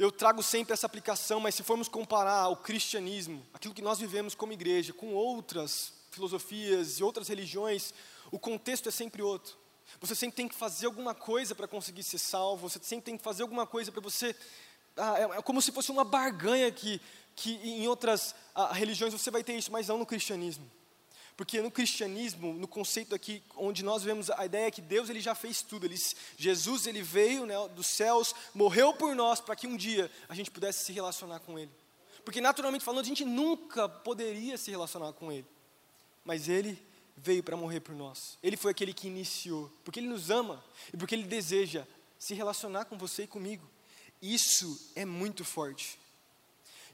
eu 0.00 0.10
trago 0.10 0.42
sempre 0.42 0.72
essa 0.72 0.86
aplicação, 0.86 1.40
mas 1.40 1.54
se 1.54 1.62
formos 1.62 1.86
comparar 1.86 2.48
o 2.48 2.56
cristianismo, 2.56 3.46
aquilo 3.52 3.74
que 3.74 3.82
nós 3.82 3.98
vivemos 3.98 4.34
como 4.34 4.50
igreja, 4.50 4.94
com 4.94 5.12
outras 5.12 5.92
filosofias 6.10 6.98
e 6.98 7.04
outras 7.04 7.28
religiões, 7.28 7.92
o 8.30 8.38
contexto 8.38 8.88
é 8.88 8.92
sempre 8.92 9.20
outro. 9.20 9.58
Você 10.00 10.14
sempre 10.14 10.36
tem 10.36 10.48
que 10.48 10.54
fazer 10.54 10.86
alguma 10.86 11.14
coisa 11.14 11.54
para 11.54 11.68
conseguir 11.68 12.02
ser 12.02 12.16
salvo, 12.16 12.66
você 12.66 12.80
sempre 12.82 13.04
tem 13.04 13.18
que 13.18 13.22
fazer 13.22 13.42
alguma 13.42 13.66
coisa 13.66 13.92
para 13.92 14.00
você. 14.00 14.34
Ah, 14.96 15.18
é, 15.18 15.22
é, 15.38 15.42
como 15.42 15.60
se 15.60 15.70
fosse 15.70 15.90
uma 15.90 16.04
barganha 16.04 16.72
que, 16.72 16.98
que 17.36 17.56
em 17.56 17.86
outras 17.86 18.34
ah, 18.54 18.72
religiões 18.72 19.12
você 19.12 19.30
vai 19.30 19.44
ter 19.44 19.52
isso, 19.52 19.70
mas 19.70 19.88
não 19.88 19.98
no 19.98 20.06
cristianismo. 20.06 20.64
Porque 21.40 21.62
no 21.62 21.70
cristianismo, 21.70 22.52
no 22.52 22.68
conceito 22.68 23.14
aqui, 23.14 23.42
onde 23.56 23.82
nós 23.82 24.02
vemos 24.02 24.28
a 24.28 24.44
ideia 24.44 24.66
é 24.66 24.70
que 24.70 24.82
Deus 24.82 25.08
ele 25.08 25.22
já 25.22 25.34
fez 25.34 25.62
tudo. 25.62 25.86
Ele, 25.86 25.96
Jesus 26.36 26.86
ele 26.86 27.00
veio 27.00 27.46
né, 27.46 27.54
dos 27.74 27.86
céus, 27.86 28.34
morreu 28.54 28.92
por 28.92 29.16
nós 29.16 29.40
para 29.40 29.56
que 29.56 29.66
um 29.66 29.74
dia 29.74 30.10
a 30.28 30.34
gente 30.34 30.50
pudesse 30.50 30.84
se 30.84 30.92
relacionar 30.92 31.40
com 31.40 31.58
Ele. 31.58 31.70
Porque 32.26 32.42
naturalmente 32.42 32.84
falando, 32.84 33.00
a 33.00 33.08
gente 33.08 33.24
nunca 33.24 33.88
poderia 33.88 34.58
se 34.58 34.70
relacionar 34.70 35.14
com 35.14 35.32
Ele. 35.32 35.46
Mas 36.26 36.46
Ele 36.46 36.78
veio 37.16 37.42
para 37.42 37.56
morrer 37.56 37.80
por 37.80 37.94
nós. 37.94 38.36
Ele 38.42 38.58
foi 38.58 38.72
aquele 38.72 38.92
que 38.92 39.06
iniciou. 39.06 39.72
Porque 39.82 39.98
Ele 39.98 40.08
nos 40.08 40.28
ama 40.28 40.62
e 40.92 40.96
porque 40.98 41.14
Ele 41.14 41.24
deseja 41.24 41.86
se 42.18 42.34
relacionar 42.34 42.84
com 42.84 42.98
você 42.98 43.22
e 43.22 43.26
comigo. 43.26 43.66
Isso 44.20 44.92
é 44.94 45.06
muito 45.06 45.42
forte. 45.42 45.98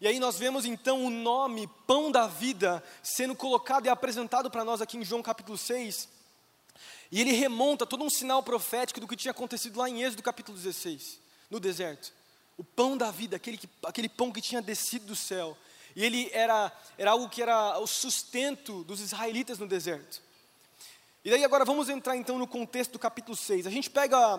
E 0.01 0.07
aí 0.07 0.19
nós 0.19 0.39
vemos 0.39 0.67
então 0.67 1.07
o 1.07 1.11
nome 1.11 1.67
Pão 1.87 2.11
da 2.11 2.27
Vida 2.27 2.85
sendo 3.03 3.35
colocado 3.35 3.87
e 3.87 3.89
apresentado 3.89 4.51
para 4.51 4.65
nós 4.65 4.83
aqui 4.83 4.99
em 4.99 5.05
João 5.05 5.23
capítulo 5.23 5.57
6. 5.57 6.09
E 7.11 7.21
ele 7.21 7.33
remonta 7.33 7.87
todo 7.87 8.05
um 8.05 8.11
sinal 8.11 8.43
profético 8.43 9.01
do 9.01 9.09
que 9.09 9.17
tinha 9.17 9.31
acontecido 9.31 9.79
lá 9.79 9.89
em 9.89 10.03
Êxodo 10.03 10.23
capítulo 10.23 10.57
16, 10.59 11.19
no 11.51 11.59
deserto. 11.59 12.13
O 12.59 12.65
pão 12.65 12.97
da 12.97 13.11
vida, 13.11 13.37
aquele, 13.37 13.57
que, 13.57 13.69
aquele 13.85 14.09
pão 14.09 14.31
que 14.31 14.43
tinha 14.43 14.61
descido 14.61 15.07
do 15.07 15.17
céu. 15.17 15.57
E 15.95 16.05
ele 16.05 16.29
era, 16.31 16.71
era 16.99 17.13
algo 17.13 17.29
que 17.31 17.41
era 17.41 17.79
o 17.79 17.87
sustento 17.87 18.85
dos 18.85 19.01
israelitas 19.01 19.59
no 19.59 19.67
deserto. 19.67 20.21
E 21.25 21.31
daí 21.31 21.43
agora 21.43 21.65
vamos 21.65 21.89
entrar 21.89 22.17
então 22.17 22.39
no 22.39 22.47
contexto 22.47 22.93
do 22.93 22.99
capítulo 22.99 23.35
6. 23.35 23.67
A 23.67 23.71
gente 23.71 23.89
pega 23.89 24.39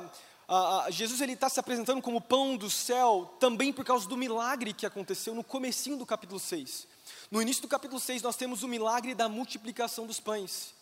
Jesus 0.90 1.20
ele 1.20 1.34
está 1.34 1.50
se 1.50 1.60
apresentando 1.60 2.02
como 2.02 2.22
pão 2.22 2.56
do 2.56 2.70
céu 2.70 3.36
também 3.40 3.74
por 3.74 3.84
causa 3.84 4.08
do 4.08 4.16
milagre 4.16 4.74
que 4.74 4.86
aconteceu 4.86 5.36
no 5.36 5.44
comecinho 5.44 5.98
do 5.98 6.06
capítulo 6.06 6.40
6. 6.40 6.88
No 7.30 7.42
início 7.42 7.62
do 7.62 7.68
capítulo 7.68 8.00
6 8.00 8.22
nós 8.22 8.38
temos 8.38 8.64
o 8.64 8.68
milagre 8.68 9.14
da 9.14 9.28
multiplicação 9.28 10.08
dos 10.08 10.20
pães. 10.20 10.74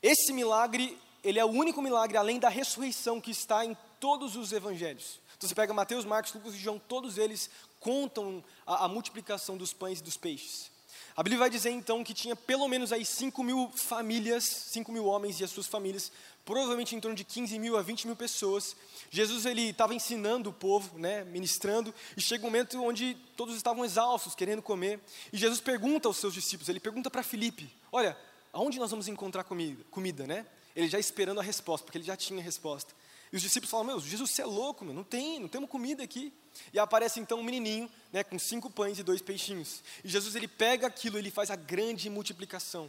Esse 0.00 0.32
milagre, 0.32 0.96
ele 1.24 1.40
é 1.40 1.44
o 1.44 1.48
único 1.50 1.82
milagre 1.82 2.16
além 2.16 2.38
da 2.38 2.48
ressurreição 2.48 3.20
que 3.20 3.32
está 3.32 3.64
em 3.64 3.76
todos 3.98 4.36
os 4.36 4.52
evangelhos. 4.52 5.18
Então 5.36 5.48
você 5.48 5.54
pega 5.54 5.74
Mateus, 5.74 6.04
Marcos, 6.04 6.32
Lucas 6.32 6.54
e 6.54 6.58
João, 6.58 6.78
todos 6.78 7.18
eles 7.18 7.50
contam 7.80 8.44
a, 8.64 8.84
a 8.84 8.88
multiplicação 8.88 9.56
dos 9.56 9.72
pães 9.72 9.98
e 9.98 10.02
dos 10.02 10.16
peixes. 10.16 10.70
A 11.16 11.22
Bíblia 11.22 11.38
vai 11.38 11.50
dizer 11.50 11.70
então 11.70 12.02
que 12.02 12.12
tinha 12.12 12.34
pelo 12.34 12.66
menos 12.66 12.92
aí 12.92 13.04
5 13.04 13.40
mil 13.44 13.70
famílias, 13.76 14.42
5 14.44 14.90
mil 14.90 15.04
homens 15.04 15.38
e 15.38 15.44
as 15.44 15.50
suas 15.50 15.68
famílias, 15.68 16.10
provavelmente 16.44 16.96
em 16.96 17.00
torno 17.00 17.16
de 17.16 17.22
15 17.22 17.56
mil 17.56 17.76
a 17.76 17.82
20 17.82 18.08
mil 18.08 18.16
pessoas. 18.16 18.74
Jesus 19.10 19.46
ele 19.46 19.70
estava 19.70 19.94
ensinando 19.94 20.50
o 20.50 20.52
povo, 20.52 20.98
né, 20.98 21.22
ministrando, 21.22 21.94
e 22.16 22.20
chega 22.20 22.42
um 22.42 22.48
momento 22.48 22.82
onde 22.82 23.16
todos 23.36 23.54
estavam 23.54 23.84
exaustos, 23.84 24.34
querendo 24.34 24.60
comer. 24.60 24.98
E 25.32 25.38
Jesus 25.38 25.60
pergunta 25.60 26.08
aos 26.08 26.16
seus 26.16 26.34
discípulos, 26.34 26.68
ele 26.68 26.80
pergunta 26.80 27.08
para 27.08 27.22
Filipe: 27.22 27.72
Olha, 27.92 28.18
aonde 28.52 28.80
nós 28.80 28.90
vamos 28.90 29.06
encontrar 29.06 29.44
comida? 29.44 29.84
comida 29.92 30.26
né? 30.26 30.44
Ele 30.74 30.88
já 30.88 30.98
esperando 30.98 31.38
a 31.38 31.44
resposta, 31.44 31.84
porque 31.84 31.98
ele 31.98 32.04
já 32.04 32.16
tinha 32.16 32.40
a 32.40 32.42
resposta. 32.42 32.92
E 33.34 33.36
os 33.36 33.42
discípulos 33.42 33.68
falam: 33.68 33.84
Meu, 33.84 33.98
Jesus, 33.98 34.30
você 34.30 34.42
é 34.42 34.46
louco, 34.46 34.84
meu, 34.84 34.94
não 34.94 35.02
tem, 35.02 35.40
não 35.40 35.48
temos 35.48 35.68
comida 35.68 36.04
aqui. 36.04 36.32
E 36.72 36.78
aparece 36.78 37.18
então 37.18 37.40
um 37.40 37.42
menininho, 37.42 37.90
né, 38.12 38.22
com 38.22 38.38
cinco 38.38 38.70
pães 38.70 38.96
e 38.96 39.02
dois 39.02 39.20
peixinhos. 39.20 39.82
E 40.04 40.08
Jesus 40.08 40.36
ele 40.36 40.46
pega 40.46 40.86
aquilo, 40.86 41.18
ele 41.18 41.32
faz 41.32 41.50
a 41.50 41.56
grande 41.56 42.08
multiplicação, 42.08 42.88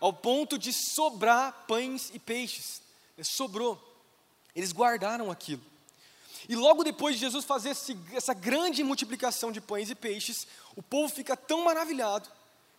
ao 0.00 0.12
ponto 0.12 0.58
de 0.58 0.72
sobrar 0.72 1.64
pães 1.68 2.10
e 2.12 2.18
peixes. 2.18 2.82
Né, 3.16 3.22
sobrou. 3.22 3.80
Eles 4.52 4.72
guardaram 4.72 5.30
aquilo. 5.30 5.62
E 6.48 6.56
logo 6.56 6.82
depois 6.82 7.14
de 7.14 7.20
Jesus 7.20 7.44
fazer 7.44 7.70
esse, 7.70 7.96
essa 8.12 8.34
grande 8.34 8.82
multiplicação 8.82 9.52
de 9.52 9.60
pães 9.60 9.90
e 9.90 9.94
peixes, 9.94 10.48
o 10.74 10.82
povo 10.82 11.14
fica 11.14 11.36
tão 11.36 11.62
maravilhado, 11.62 12.28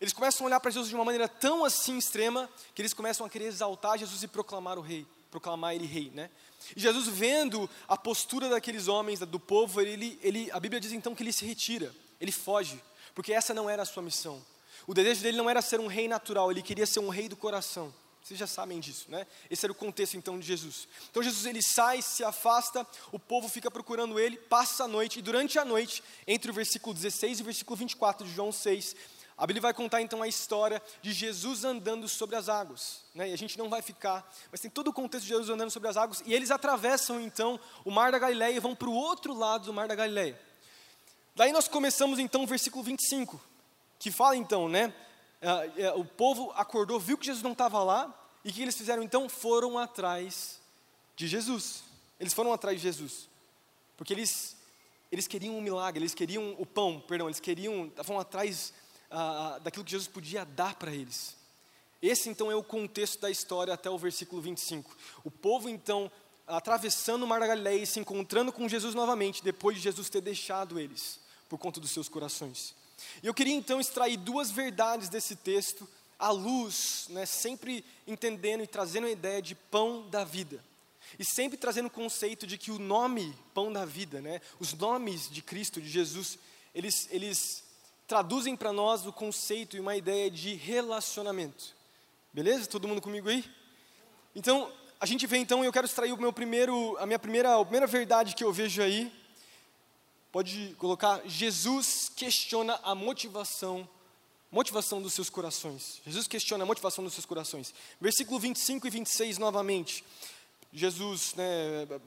eles 0.01 0.12
começam 0.12 0.46
a 0.46 0.48
olhar 0.48 0.60
para 0.60 0.72
Jesus 0.72 0.89
de 0.89 0.96
uma 0.96 1.06
maneira 1.06 1.29
tão 1.29 1.63
assim 1.63 1.98
extrema, 1.98 2.50
que 2.75 2.82
eles 2.82 2.94
começam 2.94 3.25
a 3.25 3.29
querer 3.29 3.46
exaltar 3.46 3.98
Jesus 3.98 4.22
e 4.22 4.27
proclamar 4.27 4.77
o 4.77 4.82
rei, 4.82 5.08
proclamar 5.29 5.75
ele 5.75 5.86
rei, 5.86 6.12
né? 6.13 6.29
E 6.75 6.79
Jesus, 6.79 7.07
vendo 7.07 7.69
a 7.88 7.98
postura 7.98 8.50
daqueles 8.50 8.88
homens, 8.88 9.19
do 9.19 9.39
povo, 9.39 9.81
ele, 9.81 10.19
ele, 10.21 10.50
a 10.51 10.59
Bíblia 10.59 10.79
diz 10.79 10.91
então 10.91 11.15
que 11.15 11.24
ele 11.24 11.33
se 11.33 11.45
retira, 11.45 11.93
ele 12.19 12.31
foge, 12.31 12.81
porque 13.15 13.33
essa 13.33 13.53
não 13.53 13.69
era 13.69 13.83
a 13.83 13.86
sua 13.86 14.03
missão. 14.03 14.43
O 14.88 14.93
desejo 14.93 15.21
dele 15.21 15.38
não 15.38 15.50
era 15.50 15.62
ser 15.62 15.79
um 15.79 15.88
rei 15.88 16.07
natural, 16.07 16.51
ele 16.51 16.62
queria 16.62 16.86
ser 16.86 17.00
um 17.00 17.09
rei 17.09 17.29
do 17.29 17.36
coração. 17.36 17.93
Vocês 18.21 18.39
já 18.39 18.48
sabem 18.48 18.79
disso, 18.79 19.05
né? 19.09 19.25
Esse 19.50 19.65
era 19.65 19.71
o 19.71 19.75
contexto 19.75 20.15
então 20.15 20.38
de 20.39 20.45
Jesus. 20.45 20.88
Então 21.09 21.24
Jesus 21.24 21.45
ele 21.45 21.62
sai, 21.63 22.01
se 22.01 22.24
afasta, 22.24 22.86
o 23.12 23.17
povo 23.17 23.48
fica 23.48 23.71
procurando 23.71 24.19
ele, 24.19 24.38
passa 24.38 24.83
a 24.83 24.88
noite, 24.88 25.19
e 25.19 25.21
durante 25.21 25.57
a 25.57 25.65
noite, 25.65 26.03
entre 26.27 26.51
o 26.51 26.53
versículo 26.53 26.93
16 26.93 27.39
e 27.39 27.41
o 27.41 27.45
versículo 27.45 27.77
24 27.77 28.27
de 28.27 28.33
João 28.33 28.51
6, 28.51 28.95
a 29.39 29.48
Bíblia 29.48 29.62
vai 29.62 29.74
contar 29.74 30.01
então 30.01 30.22
a 30.22 30.27
história 30.27 30.84
de 31.01 31.13
Jesus 31.13 31.63
andando 31.63 32.10
sobre 32.10 32.36
as 32.36 32.50
águas. 32.50 33.05
Né? 33.15 33.29
E 33.29 33.34
a 33.34 33.38
gente 33.38 33.58
não 33.58 33.69
vai 33.69 33.81
ficar, 33.81 34.29
mas 34.51 34.60
tem 34.60 34.69
todo 34.69 34.89
o 34.89 34.93
contexto 34.93 35.24
de 35.24 35.29
Jesus 35.29 35.50
andando 35.50 35.72
sobre 35.72 35.88
as 35.88 35.96
águas. 35.96 36.22
E 36.25 36.34
eles 36.34 36.51
atravessam 36.51 37.22
então 37.22 37.58
o 37.86 37.89
Mar 37.89 38.12
da 38.12 38.19
Galileia 38.19 38.58
e 38.58 38.60
vão 38.60 38.75
para 38.75 38.89
o 38.89 38.93
outro 38.93 39.34
lado 39.34 39.63
do 39.63 39.74
Mar 39.74 39.88
da 39.88 39.96
Galileia. 39.96 40.38
Daí 41.38 41.53
nós 41.53 41.69
começamos 41.69 42.19
então 42.19 42.43
o 42.43 42.46
versículo 42.46 42.84
25, 42.84 43.39
que 43.98 44.12
fala 44.12 44.36
então, 44.36 44.67
né? 44.67 44.93
É, 45.41 45.84
é, 45.84 45.93
o 45.93 46.03
povo 46.03 46.51
acordou, 46.53 47.00
viu 47.00 47.17
que 47.17 47.25
Jesus 47.25 47.41
não 47.41 47.53
estava 47.53 47.81
lá, 47.81 48.13
e 48.43 48.50
o 48.50 48.53
que 48.53 48.62
eles 48.62 48.75
fizeram 48.75 49.01
então? 49.01 49.29
Foram 49.29 49.77
atrás 49.77 50.60
de 51.15 51.27
Jesus. 51.27 51.86
Eles 52.19 52.34
foram 52.34 52.51
atrás 52.51 52.75
de 52.75 52.84
Jesus, 52.84 53.29
porque 53.96 54.12
eles, 54.12 54.58
eles 55.10 55.27
queriam 55.27 55.58
um 55.58 55.62
milagre, 55.62 56.01
eles 56.01 56.13
queriam 56.13 56.58
o 56.60 56.65
pão, 56.65 57.01
perdão, 57.08 57.27
eles 57.27 57.39
queriam, 57.39 57.86
estavam 57.86 58.19
atrás 58.19 58.74
ah, 59.12 59.60
daquilo 59.63 59.86
que 59.86 59.92
Jesus 59.92 60.08
podia 60.08 60.46
dar 60.46 60.75
para 60.75 60.92
eles. 60.92 61.36
Esse 62.01 62.30
então 62.30 62.51
é 62.51 62.56
o 62.56 62.63
contexto 62.63 63.20
da 63.20 63.30
história 63.30 63.74
até 63.74 63.89
o 63.89 63.98
versículo 63.98 64.42
25. 64.42 64.96
O 65.24 65.32
povo 65.32 65.68
então 65.68 66.10
atravessando 66.50 67.24
o 67.24 67.28
Mar 67.28 67.39
da 67.39 67.48
Galileia 67.48 67.84
e 67.84 67.86
se 67.86 68.00
encontrando 68.00 68.51
com 68.51 68.68
Jesus 68.68 68.96
novamente, 68.96 69.44
depois 69.44 69.78
de 69.78 69.84
Jesus 69.84 70.10
ter 70.10 70.22
deixado 70.22 70.80
eles, 70.80 71.20
por 71.48 71.60
conta 71.60 71.80
dos 71.80 71.92
seus 71.92 72.10
corações. 72.10 72.74
E 73.22 73.28
eu 73.28 73.34
queria 73.34 73.54
então 73.54 73.80
extrair 73.80 74.18
duas 74.18 74.50
verdades 74.50 75.10
desse 75.10 75.36
texto, 75.36 75.88
à 76.18 76.32
luz, 76.32 77.06
né, 77.10 77.25
sempre 77.25 77.86
entendendo 78.08 78.63
e 78.63 78.68
trazendo 78.68 79.08
a 79.08 79.12
ideia 79.12 79.42
de 79.42 79.54
pão 79.54 80.10
da 80.10 80.24
vida. 80.24 80.63
E 81.18 81.24
sempre 81.24 81.58
trazendo 81.58 81.86
o 81.86 81.92
conceito 81.92 82.46
de 82.46 82.58
que 82.58 82.72
o 82.72 82.80
nome 82.80 83.34
pão 83.54 83.72
da 83.72 83.86
vida, 83.86 84.20
né, 84.20 84.42
os 84.60 84.74
nomes 84.74 85.30
de 85.30 85.42
Cristo, 85.42 85.80
de 85.80 85.88
Jesus, 85.88 86.38
eles, 86.74 87.08
eles 87.12 87.63
traduzem 88.10 88.56
para 88.56 88.74
nós 88.74 89.06
o 89.06 89.13
conceito 89.13 89.78
e 89.78 89.80
uma 89.80 89.96
ideia 89.96 90.32
de 90.32 90.56
relacionamento. 90.56 91.75
Beleza? 92.34 92.68
Todo 92.68 92.88
mundo 92.88 93.00
comigo 93.00 93.30
aí? 93.30 93.46
Então, 94.36 94.72
a 95.00 95.06
gente 95.06 95.28
vê 95.28 95.38
então, 95.38 95.63
eu 95.63 95.72
quero 95.72 95.86
extrair 95.86 96.12
o 96.12 96.18
meu 96.18 96.34
primeiro, 96.34 96.98
a 96.98 97.06
minha 97.06 97.20
primeira, 97.20 97.56
a 97.56 97.63
primeira 97.63 97.86
verdade 97.86 98.34
que 98.34 98.44
eu 98.44 98.51
vejo 98.51 98.82
aí. 98.82 99.13
Pode 100.32 100.75
colocar, 100.80 101.22
Jesus 101.24 102.12
questiona 102.16 102.80
a 102.82 102.96
motivação, 102.96 103.88
motivação 104.51 105.00
dos 105.00 105.13
seus 105.13 105.30
corações. 105.30 106.01
Jesus 106.04 106.28
questiona 106.28 106.63
a 106.63 106.68
motivação 106.68 107.04
dos 107.04 107.13
seus 107.13 107.28
corações. 107.28 107.75
Versículo 108.01 108.39
25 108.39 108.88
e 108.88 108.89
26 108.89 109.38
novamente. 109.38 110.04
Jesus, 110.74 111.36
né, 111.36 111.46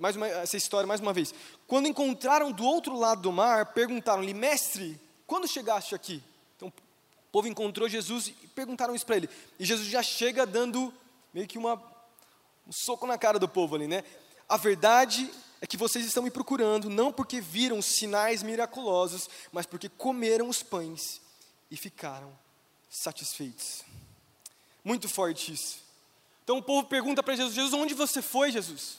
mais 0.01 0.17
uma, 0.17 0.27
essa 0.27 0.57
história 0.57 0.87
mais 0.87 1.01
uma 1.01 1.13
vez. 1.13 1.33
Quando 1.69 1.87
encontraram 1.87 2.51
do 2.51 2.65
outro 2.65 2.99
lado 2.99 3.23
do 3.23 3.31
mar, 3.31 3.67
perguntaram-lhe, 3.67 4.35
mestre, 4.35 5.01
quando 5.33 5.49
chegaste 5.49 5.95
aqui? 5.95 6.23
Então, 6.55 6.69
o 6.69 7.33
povo 7.33 7.49
encontrou 7.49 7.89
Jesus 7.89 8.27
e 8.27 8.33
perguntaram 8.49 8.95
isso 8.95 9.07
para 9.07 9.17
ele. 9.17 9.31
E 9.59 9.65
Jesus 9.65 9.89
já 9.89 10.03
chega 10.03 10.45
dando 10.45 10.93
meio 11.33 11.49
que 11.49 11.57
uma, 11.57 11.83
um 12.69 12.71
soco 12.71 13.07
na 13.07 13.17
cara 13.17 13.39
do 13.39 13.49
povo 13.49 13.75
ali, 13.75 13.89
né? 13.89 14.05
A 14.47 14.59
verdade 14.59 15.33
é 15.59 15.67
que 15.67 15.79
vocês 15.79 16.05
estão 16.05 16.23
me 16.23 16.31
procurando, 16.31 16.91
não 16.91 17.11
porque 17.11 17.41
viram 17.41 17.81
sinais 17.81 18.43
miraculosos, 18.43 19.31
mas 19.51 19.65
porque 19.65 19.89
comeram 19.89 20.51
os 20.51 20.63
pães 20.63 21.23
e 21.71 21.79
ficaram 21.79 22.39
satisfeitos. 22.91 23.85
Muito 24.85 25.09
forte 25.09 25.51
isso. 25.51 25.79
Então 26.45 26.59
o 26.59 26.63
povo 26.63 26.87
pergunta 26.87 27.23
para 27.23 27.37
Jesus: 27.37 27.55
Jesus, 27.55 27.73
onde 27.73 27.95
você 27.95 28.21
foi, 28.21 28.53
Jesus? 28.53 28.99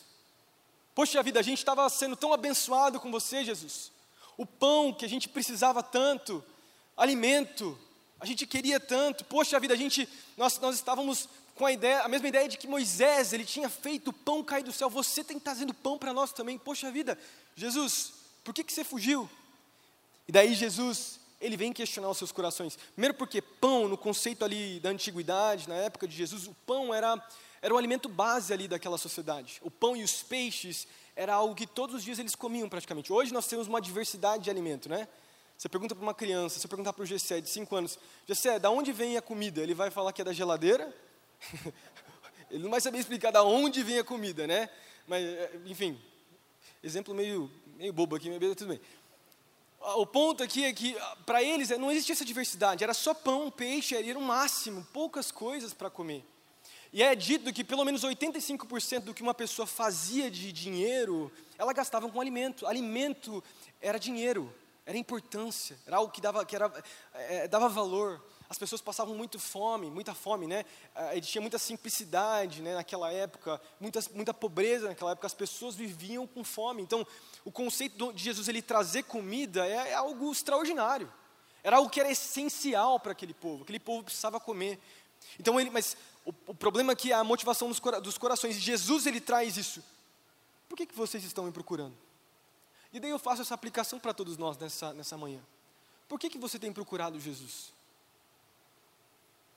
Poxa 0.96 1.22
vida, 1.22 1.40
a 1.40 1.44
gente 1.44 1.60
estava 1.60 1.88
sendo 1.92 2.16
tão 2.16 2.34
abençoado 2.34 3.00
com 3.00 3.12
você, 3.12 3.46
Jesus 3.46 3.93
o 4.38 4.46
pão 4.46 4.94
que 4.94 5.06
a 5.06 5.10
gente 5.10 5.30
precisava 5.30 5.84
tanto, 5.84 6.44
alimento, 6.96 7.78
a 8.20 8.26
gente 8.26 8.48
queria 8.48 8.80
tanto. 8.80 9.26
Poxa 9.26 9.60
vida, 9.60 9.74
a 9.74 9.78
gente, 9.78 10.08
nós, 10.38 10.60
nós 10.60 10.76
estávamos 10.76 11.28
com 11.56 11.66
a 11.66 11.72
ideia, 11.72 12.02
a 12.02 12.08
mesma 12.08 12.28
ideia 12.28 12.48
de 12.48 12.58
que 12.58 12.68
Moisés, 12.68 13.34
ele 13.34 13.46
tinha 13.46 13.70
feito 13.70 14.10
o 14.10 14.14
pão 14.14 14.44
cair 14.44 14.64
do 14.64 14.72
céu. 14.72 14.90
Você 14.90 15.24
tem 15.24 15.40
trazendo 15.40 15.74
pão 15.74 15.98
para 15.98 16.14
nós 16.14 16.32
também. 16.32 16.58
Poxa 16.58 16.92
vida, 16.92 17.18
Jesus, 17.56 18.14
por 18.44 18.54
que, 18.54 18.64
que 18.64 18.74
você 18.74 18.84
fugiu? 18.84 19.30
E 20.28 20.32
daí 20.32 20.54
Jesus, 20.54 21.20
ele 21.40 21.58
vem 21.58 21.74
questionar 21.74 22.10
os 22.10 22.18
seus 22.18 22.32
corações. 22.32 22.78
Primeiro 22.94 23.14
porque 23.14 23.42
pão, 23.42 23.88
no 23.88 23.98
conceito 23.98 24.46
ali 24.46 24.80
da 24.80 24.90
antiguidade, 24.90 25.68
na 25.68 25.76
época 25.76 26.08
de 26.08 26.16
Jesus, 26.16 26.48
o 26.48 26.56
pão 26.66 26.94
era, 26.94 27.22
era 27.64 27.74
o 27.74 27.78
alimento 27.78 28.10
base 28.10 28.52
ali 28.52 28.68
daquela 28.68 28.98
sociedade. 28.98 29.62
O 29.64 29.72
pão 29.72 29.96
e 29.96 30.04
os 30.04 30.22
peixes 30.22 30.86
era 31.16 31.34
algo 31.34 31.56
que 31.56 31.66
todos 31.66 31.96
os 31.96 32.04
dias 32.04 32.20
eles 32.20 32.36
comiam 32.36 32.68
praticamente. 32.68 33.14
Hoje 33.14 33.32
nós 33.32 33.48
temos 33.48 33.70
uma 33.70 33.80
diversidade 33.80 34.44
de 34.44 34.50
alimento, 34.50 34.90
né? 34.90 35.08
Você 35.58 35.70
pergunta 35.70 35.96
para 35.96 36.04
uma 36.04 36.14
criança, 36.14 36.60
você 36.60 36.68
perguntar 36.68 36.92
para 36.92 37.04
o 37.04 37.06
Gessé 37.06 37.40
de 37.40 37.50
5 37.50 37.74
anos, 37.74 37.98
Gessé, 38.28 38.60
da 38.60 38.70
onde 38.70 38.92
vem 38.92 39.16
a 39.16 39.22
comida? 39.22 39.62
Ele 39.62 39.74
vai 39.74 39.90
falar 39.90 40.12
que 40.12 40.22
é 40.22 40.26
da 40.26 40.34
geladeira? 40.34 40.94
ele 42.52 42.64
não 42.64 42.70
vai 42.70 42.82
saber 42.82 42.98
explicar 42.98 43.32
da 43.32 43.44
onde 43.44 43.82
vem 43.82 43.98
a 43.98 44.04
comida, 44.04 44.46
né? 44.46 44.70
Mas, 45.08 45.24
é, 45.24 45.62
enfim, 45.66 45.98
exemplo 46.84 47.14
meio, 47.14 47.50
meio 47.78 47.94
bobo 47.94 48.18
aqui, 48.18 48.30
mas 48.30 48.40
tudo 48.58 48.72
bem. 48.72 48.82
O 49.96 50.06
ponto 50.06 50.44
aqui 50.44 50.66
é 50.66 50.74
que, 50.74 50.98
para 51.26 51.42
eles, 51.42 51.70
não 51.70 51.90
existia 51.90 52.12
essa 52.12 52.26
diversidade, 52.26 52.84
era 52.84 52.94
só 52.94 53.14
pão, 53.14 53.50
peixe, 53.50 53.96
era 53.96 54.20
o 54.20 54.22
máximo, 54.22 54.86
poucas 54.92 55.32
coisas 55.32 55.74
para 55.74 55.90
comer. 55.90 56.26
E 56.94 57.02
é 57.02 57.16
dito 57.16 57.52
que 57.52 57.64
pelo 57.64 57.84
menos 57.84 58.04
85% 58.04 59.00
do 59.00 59.16
que 59.16 59.24
uma 59.24 59.34
pessoa 59.34 59.66
fazia 59.66 60.30
de 60.30 60.52
dinheiro, 60.52 61.32
ela 61.58 61.74
gastava 61.74 62.08
com 62.08 62.22
alimento. 62.22 62.68
Alimento 62.68 63.44
era 63.82 63.98
dinheiro, 63.98 64.54
era 64.86 64.96
importância, 64.96 65.76
era 65.88 65.98
algo 65.98 66.14
que 66.14 66.22
dava, 66.22 66.46
que 66.46 66.56
era, 66.56 66.72
é, 67.16 67.48
dava 67.48 67.68
valor. 67.68 68.24
As 68.48 68.60
pessoas 68.60 68.80
passavam 68.80 69.16
muito 69.16 69.40
fome, 69.40 69.90
muita 69.90 70.14
fome, 70.14 70.46
né? 70.46 70.64
É, 70.94 71.20
tinha 71.20 71.42
muita 71.42 71.58
simplicidade 71.58 72.62
né, 72.62 72.76
naquela 72.76 73.12
época, 73.12 73.60
muita, 73.80 74.00
muita 74.14 74.32
pobreza 74.32 74.90
naquela 74.90 75.14
época, 75.14 75.26
as 75.26 75.34
pessoas 75.34 75.74
viviam 75.74 76.28
com 76.28 76.44
fome. 76.44 76.84
Então, 76.84 77.08
o 77.44 77.52
conceito 77.52 78.14
de 78.14 78.24
Jesus 78.24 78.48
ele 78.48 78.62
trazer 78.62 79.02
comida 79.02 79.66
é, 79.66 79.90
é 79.90 79.94
algo 79.96 80.32
extraordinário. 80.32 81.12
Era 81.64 81.78
algo 81.78 81.90
que 81.90 82.00
era 82.00 82.12
essencial 82.12 83.00
para 83.00 83.14
aquele 83.14 83.34
povo, 83.34 83.64
aquele 83.64 83.80
povo 83.80 84.04
precisava 84.04 84.40
comer. 84.40 84.80
Então 85.40 85.60
ele, 85.60 85.70
mas 85.70 85.98
o, 86.26 86.34
o 86.48 86.56
problema 86.56 86.94
é 86.94 87.12
a 87.14 87.24
motivação 87.24 87.68
dos, 87.68 87.80
dos 87.80 88.18
corações. 88.18 88.56
Jesus 88.56 89.06
ele 89.06 89.20
traz 89.20 89.58
isso. 89.58 89.84
Por 90.70 90.78
que, 90.78 90.86
que 90.86 90.96
vocês 90.96 91.24
estão 91.24 91.46
me 91.46 91.52
procurando? 91.52 91.96
E 92.92 93.00
daí 93.00 93.10
eu 93.10 93.20
faço 93.20 93.42
essa 93.42 93.54
aplicação 93.54 94.00
para 94.00 94.14
todos 94.14 94.38
nós 94.38 94.58
nessa, 94.58 94.94
nessa 94.94 95.18
manhã. 95.18 95.42
Por 96.08 96.20
que, 96.20 96.30
que 96.30 96.38
você 96.38 96.60
tem 96.60 96.72
procurado 96.72 97.20
Jesus? 97.20 97.74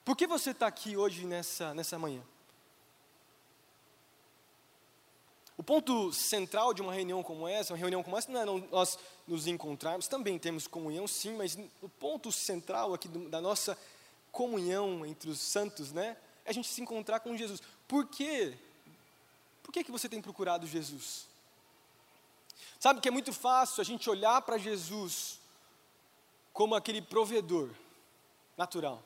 Por 0.04 0.16
que 0.16 0.26
você 0.26 0.50
está 0.50 0.66
aqui 0.66 0.96
hoje 0.96 1.24
nessa, 1.24 1.74
nessa 1.74 1.98
manhã? 1.98 2.22
O 5.58 5.62
ponto 5.62 6.12
central 6.12 6.74
de 6.74 6.82
uma 6.82 6.92
reunião 6.92 7.22
como 7.22 7.48
essa, 7.48 7.72
uma 7.72 7.78
reunião 7.78 8.02
como 8.02 8.16
essa, 8.16 8.30
não 8.30 8.40
é 8.40 8.44
nós 8.70 8.98
nos 9.26 9.46
encontrarmos, 9.46 10.06
também 10.06 10.38
temos 10.38 10.66
comunhão, 10.66 11.08
sim, 11.08 11.34
mas 11.34 11.58
o 11.80 11.88
ponto 11.88 12.30
central 12.30 12.92
aqui 12.92 13.08
do, 13.08 13.28
da 13.28 13.40
nossa 13.40 13.76
comunhão 14.30 15.04
entre 15.06 15.30
os 15.30 15.40
santos, 15.40 15.92
né? 15.92 16.16
É 16.46 16.50
a 16.50 16.54
gente 16.54 16.68
se 16.68 16.80
encontrar 16.80 17.20
com 17.20 17.36
Jesus. 17.36 17.60
Por 17.86 18.06
quê? 18.06 18.56
Por 19.62 19.72
que, 19.72 19.82
que 19.84 19.90
você 19.90 20.08
tem 20.08 20.22
procurado 20.22 20.66
Jesus? 20.66 21.26
Sabe 22.78 23.00
que 23.00 23.08
é 23.08 23.10
muito 23.10 23.32
fácil 23.32 23.80
a 23.80 23.84
gente 23.84 24.08
olhar 24.08 24.40
para 24.42 24.56
Jesus 24.56 25.40
como 26.52 26.74
aquele 26.74 27.02
provedor 27.02 27.70
natural. 28.56 29.02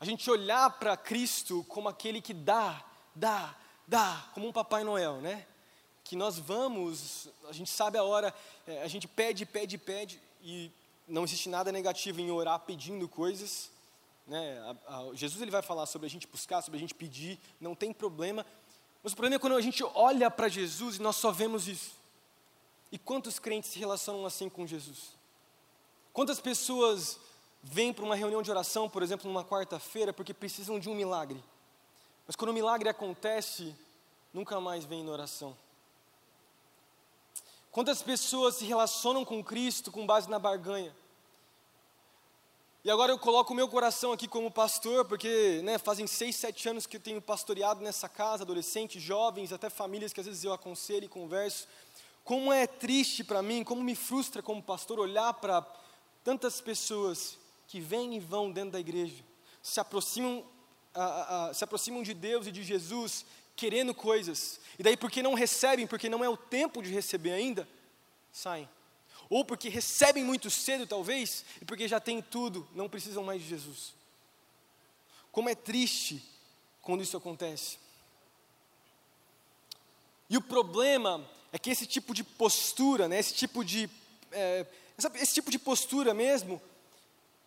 A 0.00 0.04
gente 0.04 0.28
olhar 0.30 0.70
para 0.78 0.96
Cristo 0.96 1.64
como 1.68 1.88
aquele 1.88 2.20
que 2.20 2.32
dá, 2.32 2.82
dá, 3.14 3.54
dá, 3.86 4.28
como 4.32 4.48
um 4.48 4.52
Papai 4.52 4.82
Noel, 4.82 5.20
né? 5.20 5.46
Que 6.02 6.16
nós 6.16 6.38
vamos, 6.38 7.28
a 7.48 7.52
gente 7.52 7.70
sabe 7.70 7.98
a 7.98 8.02
hora, 8.02 8.34
é, 8.66 8.82
a 8.82 8.88
gente 8.88 9.06
pede, 9.06 9.44
pede, 9.44 9.76
pede, 9.76 10.20
e 10.42 10.72
não 11.06 11.24
existe 11.24 11.48
nada 11.48 11.70
negativo 11.70 12.20
em 12.20 12.30
orar 12.30 12.60
pedindo 12.60 13.06
coisas. 13.08 13.70
Né? 14.26 14.76
A, 14.86 14.98
a, 14.98 15.14
Jesus 15.14 15.40
ele 15.42 15.50
vai 15.50 15.62
falar 15.62 15.86
sobre 15.86 16.06
a 16.06 16.10
gente 16.10 16.26
buscar, 16.26 16.62
sobre 16.62 16.78
a 16.78 16.80
gente 16.80 16.94
pedir, 16.94 17.38
não 17.60 17.74
tem 17.74 17.92
problema. 17.92 18.46
Mas 19.02 19.12
o 19.12 19.16
problema 19.16 19.36
é 19.36 19.38
quando 19.38 19.56
a 19.56 19.60
gente 19.60 19.82
olha 19.82 20.30
para 20.30 20.48
Jesus 20.48 20.96
e 20.96 21.02
nós 21.02 21.16
só 21.16 21.30
vemos 21.30 21.66
isso. 21.66 21.92
E 22.90 22.98
quantos 22.98 23.38
crentes 23.38 23.70
se 23.70 23.78
relacionam 23.78 24.24
assim 24.26 24.48
com 24.48 24.66
Jesus? 24.66 25.16
Quantas 26.12 26.40
pessoas 26.40 27.18
vêm 27.62 27.92
para 27.92 28.04
uma 28.04 28.14
reunião 28.14 28.42
de 28.42 28.50
oração, 28.50 28.88
por 28.88 29.02
exemplo, 29.02 29.30
numa 29.30 29.44
quarta-feira, 29.44 30.12
porque 30.12 30.34
precisam 30.34 30.78
de 30.78 30.88
um 30.88 30.94
milagre? 30.94 31.42
Mas 32.26 32.36
quando 32.36 32.50
o 32.50 32.54
milagre 32.54 32.88
acontece, 32.88 33.74
nunca 34.32 34.60
mais 34.60 34.84
vem 34.84 35.02
na 35.02 35.10
oração. 35.10 35.56
Quantas 37.70 38.02
pessoas 38.02 38.56
se 38.56 38.66
relacionam 38.66 39.24
com 39.24 39.42
Cristo 39.42 39.90
com 39.90 40.06
base 40.06 40.28
na 40.28 40.38
barganha? 40.38 40.94
E 42.84 42.90
agora 42.90 43.12
eu 43.12 43.18
coloco 43.18 43.52
o 43.52 43.56
meu 43.56 43.68
coração 43.68 44.10
aqui 44.10 44.26
como 44.26 44.50
pastor, 44.50 45.04
porque 45.04 45.60
né, 45.62 45.78
fazem 45.78 46.04
seis, 46.08 46.34
sete 46.34 46.68
anos 46.68 46.84
que 46.84 46.96
eu 46.96 47.00
tenho 47.00 47.22
pastoreado 47.22 47.80
nessa 47.80 48.08
casa, 48.08 48.42
adolescentes, 48.42 49.00
jovens, 49.00 49.52
até 49.52 49.70
famílias 49.70 50.12
que 50.12 50.18
às 50.18 50.26
vezes 50.26 50.42
eu 50.42 50.52
aconselho 50.52 51.04
e 51.04 51.08
converso. 51.08 51.68
Como 52.24 52.52
é 52.52 52.66
triste 52.66 53.22
para 53.22 53.40
mim, 53.40 53.62
como 53.62 53.80
me 53.84 53.94
frustra 53.94 54.42
como 54.42 54.60
pastor 54.60 54.98
olhar 54.98 55.32
para 55.34 55.64
tantas 56.24 56.60
pessoas 56.60 57.38
que 57.68 57.78
vêm 57.78 58.16
e 58.16 58.18
vão 58.18 58.50
dentro 58.50 58.72
da 58.72 58.80
igreja, 58.80 59.24
se 59.62 59.78
aproximam, 59.78 60.44
a, 60.92 61.50
a, 61.50 61.54
se 61.54 61.62
aproximam 61.62 62.02
de 62.02 62.14
Deus 62.14 62.48
e 62.48 62.50
de 62.50 62.64
Jesus, 62.64 63.24
querendo 63.54 63.94
coisas, 63.94 64.58
e 64.76 64.82
daí 64.82 64.96
porque 64.96 65.22
não 65.22 65.34
recebem, 65.34 65.86
porque 65.86 66.08
não 66.08 66.24
é 66.24 66.28
o 66.28 66.36
tempo 66.36 66.82
de 66.82 66.90
receber 66.90 67.30
ainda, 67.30 67.68
saem 68.32 68.68
ou 69.32 69.46
porque 69.46 69.70
recebem 69.70 70.22
muito 70.22 70.50
cedo, 70.50 70.86
talvez, 70.86 71.42
e 71.58 71.64
porque 71.64 71.88
já 71.88 71.98
têm 71.98 72.20
tudo, 72.20 72.68
não 72.74 72.86
precisam 72.86 73.24
mais 73.24 73.40
de 73.40 73.48
Jesus. 73.48 73.94
Como 75.30 75.48
é 75.48 75.54
triste 75.54 76.22
quando 76.82 77.02
isso 77.02 77.16
acontece. 77.16 77.78
E 80.28 80.36
o 80.36 80.42
problema 80.42 81.26
é 81.50 81.58
que 81.58 81.70
esse 81.70 81.86
tipo 81.86 82.12
de 82.12 82.22
postura, 82.22 83.08
né, 83.08 83.18
esse 83.18 83.32
tipo 83.32 83.64
de 83.64 83.88
é, 84.32 84.66
esse 85.14 85.32
tipo 85.32 85.50
de 85.50 85.58
postura 85.58 86.12
mesmo, 86.12 86.60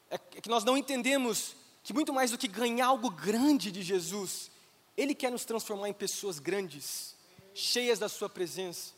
é 0.10 0.18
que 0.18 0.50
nós 0.50 0.64
não 0.64 0.76
entendemos 0.76 1.56
que 1.84 1.94
muito 1.94 2.12
mais 2.12 2.32
do 2.32 2.38
que 2.40 2.48
ganhar 2.48 2.88
algo 2.88 3.12
grande 3.12 3.72
de 3.72 3.84
Jesus, 3.84 4.50
Ele 4.98 5.14
quer 5.14 5.32
nos 5.32 5.46
transformar 5.46 5.88
em 5.88 5.94
pessoas 5.94 6.40
grandes, 6.40 7.14
cheias 7.54 8.00
da 8.00 8.10
Sua 8.10 8.28
presença. 8.28 8.95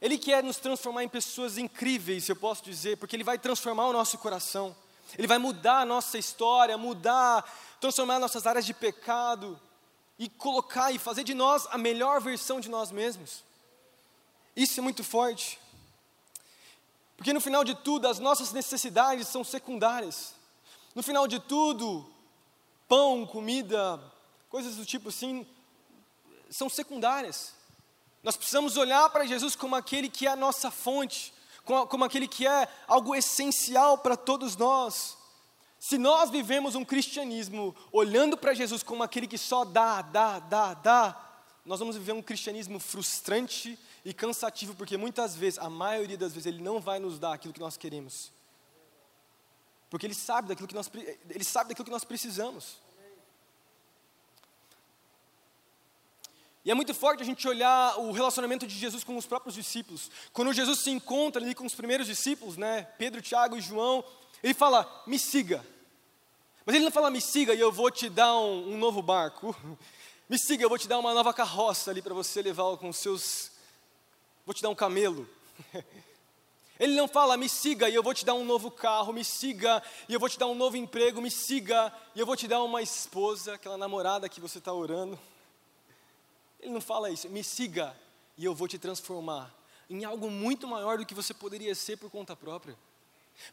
Ele 0.00 0.18
quer 0.18 0.42
nos 0.42 0.56
transformar 0.56 1.04
em 1.04 1.08
pessoas 1.08 1.56
incríveis, 1.56 2.28
eu 2.28 2.36
posso 2.36 2.62
dizer, 2.62 2.96
porque 2.98 3.16
Ele 3.16 3.24
vai 3.24 3.38
transformar 3.38 3.86
o 3.86 3.92
nosso 3.92 4.18
coração, 4.18 4.76
Ele 5.16 5.26
vai 5.26 5.38
mudar 5.38 5.80
a 5.80 5.86
nossa 5.86 6.18
história, 6.18 6.76
mudar, 6.76 7.42
transformar 7.80 8.18
nossas 8.18 8.46
áreas 8.46 8.66
de 8.66 8.74
pecado 8.74 9.58
e 10.18 10.28
colocar 10.28 10.92
e 10.92 10.98
fazer 10.98 11.24
de 11.24 11.34
nós 11.34 11.66
a 11.70 11.78
melhor 11.78 12.20
versão 12.20 12.60
de 12.60 12.68
nós 12.68 12.90
mesmos. 12.90 13.42
Isso 14.54 14.78
é 14.78 14.82
muito 14.82 15.02
forte, 15.02 15.58
porque 17.16 17.32
no 17.32 17.40
final 17.40 17.64
de 17.64 17.74
tudo, 17.74 18.06
as 18.06 18.18
nossas 18.18 18.52
necessidades 18.52 19.28
são 19.28 19.44
secundárias. 19.44 20.34
No 20.94 21.02
final 21.02 21.26
de 21.26 21.40
tudo, 21.40 22.08
pão, 22.88 23.26
comida, 23.26 24.00
coisas 24.48 24.76
do 24.76 24.84
tipo 24.84 25.08
assim, 25.08 25.46
são 26.50 26.68
secundárias. 26.68 27.52
Nós 28.24 28.38
precisamos 28.38 28.78
olhar 28.78 29.10
para 29.10 29.26
Jesus 29.26 29.54
como 29.54 29.76
aquele 29.76 30.08
que 30.08 30.26
é 30.26 30.30
a 30.30 30.36
nossa 30.36 30.70
fonte, 30.70 31.32
como 31.62 32.04
aquele 32.04 32.26
que 32.26 32.46
é 32.46 32.66
algo 32.88 33.14
essencial 33.14 33.98
para 33.98 34.16
todos 34.16 34.56
nós. 34.56 35.18
Se 35.78 35.98
nós 35.98 36.30
vivemos 36.30 36.74
um 36.74 36.86
cristianismo 36.86 37.76
olhando 37.92 38.34
para 38.34 38.54
Jesus 38.54 38.82
como 38.82 39.02
aquele 39.02 39.26
que 39.26 39.36
só 39.36 39.66
dá, 39.66 40.00
dá, 40.00 40.38
dá, 40.38 40.72
dá, 40.72 41.24
nós 41.66 41.78
vamos 41.78 41.96
viver 41.96 42.12
um 42.12 42.22
cristianismo 42.22 42.80
frustrante 42.80 43.78
e 44.02 44.14
cansativo, 44.14 44.74
porque 44.74 44.96
muitas 44.96 45.36
vezes, 45.36 45.58
a 45.58 45.68
maioria 45.68 46.16
das 46.16 46.32
vezes, 46.32 46.46
Ele 46.46 46.62
não 46.62 46.80
vai 46.80 46.98
nos 46.98 47.18
dar 47.18 47.34
aquilo 47.34 47.52
que 47.52 47.60
nós 47.60 47.76
queremos. 47.76 48.32
Porque 49.90 50.06
Ele 50.06 50.14
sabe 50.14 50.48
daquilo 50.48 50.66
que 50.66 50.74
nós, 50.74 50.90
ele 51.28 51.44
sabe 51.44 51.68
daquilo 51.68 51.84
que 51.84 51.90
nós 51.90 52.04
precisamos. 52.04 52.78
E 56.64 56.70
é 56.70 56.74
muito 56.74 56.94
forte 56.94 57.22
a 57.22 57.26
gente 57.26 57.46
olhar 57.46 57.98
o 57.98 58.10
relacionamento 58.10 58.66
de 58.66 58.74
Jesus 58.74 59.04
com 59.04 59.16
os 59.16 59.26
próprios 59.26 59.54
discípulos. 59.54 60.10
Quando 60.32 60.52
Jesus 60.52 60.80
se 60.80 60.90
encontra 60.90 61.42
ali 61.42 61.54
com 61.54 61.66
os 61.66 61.74
primeiros 61.74 62.06
discípulos, 62.06 62.56
né, 62.56 62.88
Pedro, 62.96 63.20
Tiago 63.20 63.56
e 63.56 63.60
João, 63.60 64.02
ele 64.42 64.54
fala: 64.54 65.02
"Me 65.06 65.18
siga". 65.18 65.64
Mas 66.64 66.74
ele 66.74 66.84
não 66.84 66.92
fala: 66.92 67.10
"Me 67.10 67.20
siga 67.20 67.54
e 67.54 67.60
eu 67.60 67.70
vou 67.70 67.90
te 67.90 68.08
dar 68.08 68.34
um, 68.36 68.72
um 68.72 68.78
novo 68.78 69.02
barco". 69.02 69.54
"Me 70.26 70.38
siga, 70.38 70.64
eu 70.64 70.70
vou 70.70 70.78
te 70.78 70.88
dar 70.88 70.98
uma 70.98 71.12
nova 71.12 71.34
carroça 71.34 71.90
ali 71.90 72.00
para 72.00 72.14
você 72.14 72.40
levar 72.40 72.78
com 72.78 72.90
seus 72.92 73.50
vou 74.46 74.54
te 74.54 74.62
dar 74.62 74.70
um 74.70 74.74
camelo". 74.74 75.28
Ele 76.80 76.96
não 76.96 77.06
fala, 77.06 77.36
me 77.36 77.48
siga 77.48 77.88
e 77.88 77.94
eu 77.94 78.02
vou 78.02 78.12
te 78.12 78.24
dar 78.24 78.34
um 78.34 78.44
novo 78.44 78.68
carro, 78.68 79.12
me 79.12 79.24
siga 79.24 79.80
e 80.08 80.14
eu 80.14 80.18
vou 80.18 80.28
te 80.28 80.36
dar 80.36 80.48
um 80.48 80.56
novo 80.56 80.76
emprego, 80.76 81.22
me 81.22 81.30
siga 81.30 81.92
e 82.16 82.20
eu 82.20 82.26
vou 82.26 82.34
te 82.34 82.48
dar 82.48 82.60
uma 82.64 82.82
esposa, 82.82 83.54
aquela 83.54 83.78
namorada 83.78 84.28
que 84.28 84.40
você 84.40 84.58
está 84.58 84.72
orando. 84.72 85.16
Ele 86.64 86.72
não 86.72 86.80
fala 86.80 87.10
isso, 87.10 87.28
me 87.28 87.44
siga 87.44 87.94
e 88.38 88.44
eu 88.44 88.54
vou 88.54 88.66
te 88.66 88.78
transformar 88.78 89.54
em 89.88 90.02
algo 90.02 90.30
muito 90.30 90.66
maior 90.66 90.96
do 90.96 91.04
que 91.04 91.14
você 91.14 91.34
poderia 91.34 91.74
ser 91.74 91.98
por 91.98 92.10
conta 92.10 92.34
própria. 92.34 92.74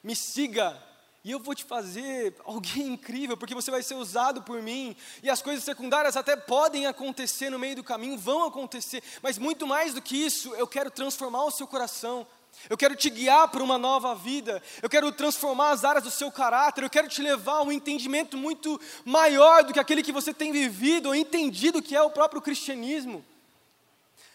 Me 0.02 0.16
siga 0.16 0.82
e 1.26 1.30
eu 1.32 1.40
vou 1.40 1.54
te 1.54 1.66
fazer 1.66 2.34
alguém 2.46 2.94
incrível, 2.94 3.36
porque 3.36 3.54
você 3.54 3.70
vai 3.70 3.84
ser 3.84 3.96
usado 3.96 4.42
por 4.44 4.62
mim, 4.62 4.96
e 5.22 5.30
as 5.30 5.42
coisas 5.42 5.64
secundárias 5.64 6.16
até 6.16 6.38
podem 6.38 6.88
acontecer 6.88 7.50
no 7.50 7.60
meio 7.60 7.76
do 7.76 7.84
caminho, 7.84 8.18
vão 8.18 8.46
acontecer, 8.46 9.04
mas 9.22 9.38
muito 9.38 9.68
mais 9.68 9.94
do 9.94 10.02
que 10.02 10.16
isso, 10.16 10.56
eu 10.56 10.66
quero 10.66 10.90
transformar 10.90 11.44
o 11.44 11.52
seu 11.52 11.68
coração, 11.68 12.26
eu 12.70 12.78
quero 12.78 12.96
te 12.96 13.10
guiar 13.10 13.48
para 13.50 13.64
uma 13.64 13.78
nova 13.78 14.14
vida, 14.14 14.62
eu 14.82 14.90
quero 14.90 15.12
transformar 15.12 15.72
as 15.72 15.84
áreas 15.84 16.04
do 16.04 16.12
seu 16.12 16.32
caráter, 16.32 16.84
eu 16.84 16.90
quero 16.90 17.08
te 17.08 17.22
levar 17.22 17.58
a 17.58 17.62
um 17.64 17.72
entendimento 17.72 18.38
muito 18.38 18.80
maior 19.04 19.64
do 19.64 19.74
que 19.74 19.80
aquele 19.80 20.04
que 20.04 20.12
você 20.12 20.34
tem 20.34 20.52
vivido 20.52 21.08
ou 21.08 21.16
entendido 21.16 21.82
que 21.82 21.96
é 21.96 22.02
o 22.02 22.12
próprio 22.12 22.42
cristianismo. 22.42 23.26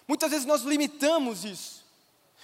Muitas 0.09 0.31
vezes 0.31 0.47
nós 0.47 0.63
limitamos 0.63 1.45
isso, 1.45 1.85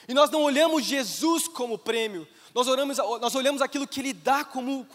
e 0.08 0.14
nós 0.14 0.30
não 0.30 0.42
olhamos 0.42 0.84
Jesus 0.84 1.46
como 1.48 1.78
prêmio, 1.78 2.26
nós, 2.54 2.66
oramos, 2.68 2.98
nós 2.98 3.34
olhamos 3.34 3.62
aquilo 3.62 3.86
que 3.86 4.00
Ele 4.00 4.12
dá 4.12 4.44
como, 4.44 4.86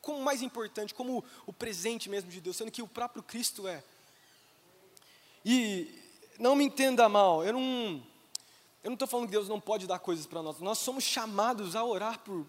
como 0.00 0.22
mais 0.22 0.42
importante, 0.42 0.94
como 0.94 1.24
o 1.46 1.52
presente 1.52 2.08
mesmo 2.08 2.30
de 2.30 2.40
Deus, 2.40 2.56
sendo 2.56 2.70
que 2.70 2.82
o 2.82 2.88
próprio 2.88 3.22
Cristo 3.22 3.66
é. 3.66 3.82
E 5.44 5.88
não 6.38 6.54
me 6.54 6.64
entenda 6.64 7.08
mal, 7.08 7.44
eu 7.44 7.52
não 7.52 8.09
eu 8.82 8.90
não 8.90 8.94
estou 8.94 9.06
falando 9.06 9.26
que 9.26 9.32
Deus 9.32 9.48
não 9.48 9.60
pode 9.60 9.86
dar 9.86 9.98
coisas 9.98 10.26
para 10.26 10.42
nós. 10.42 10.58
Nós 10.60 10.78
somos 10.78 11.04
chamados 11.04 11.76
a 11.76 11.84
orar 11.84 12.18
por, 12.20 12.46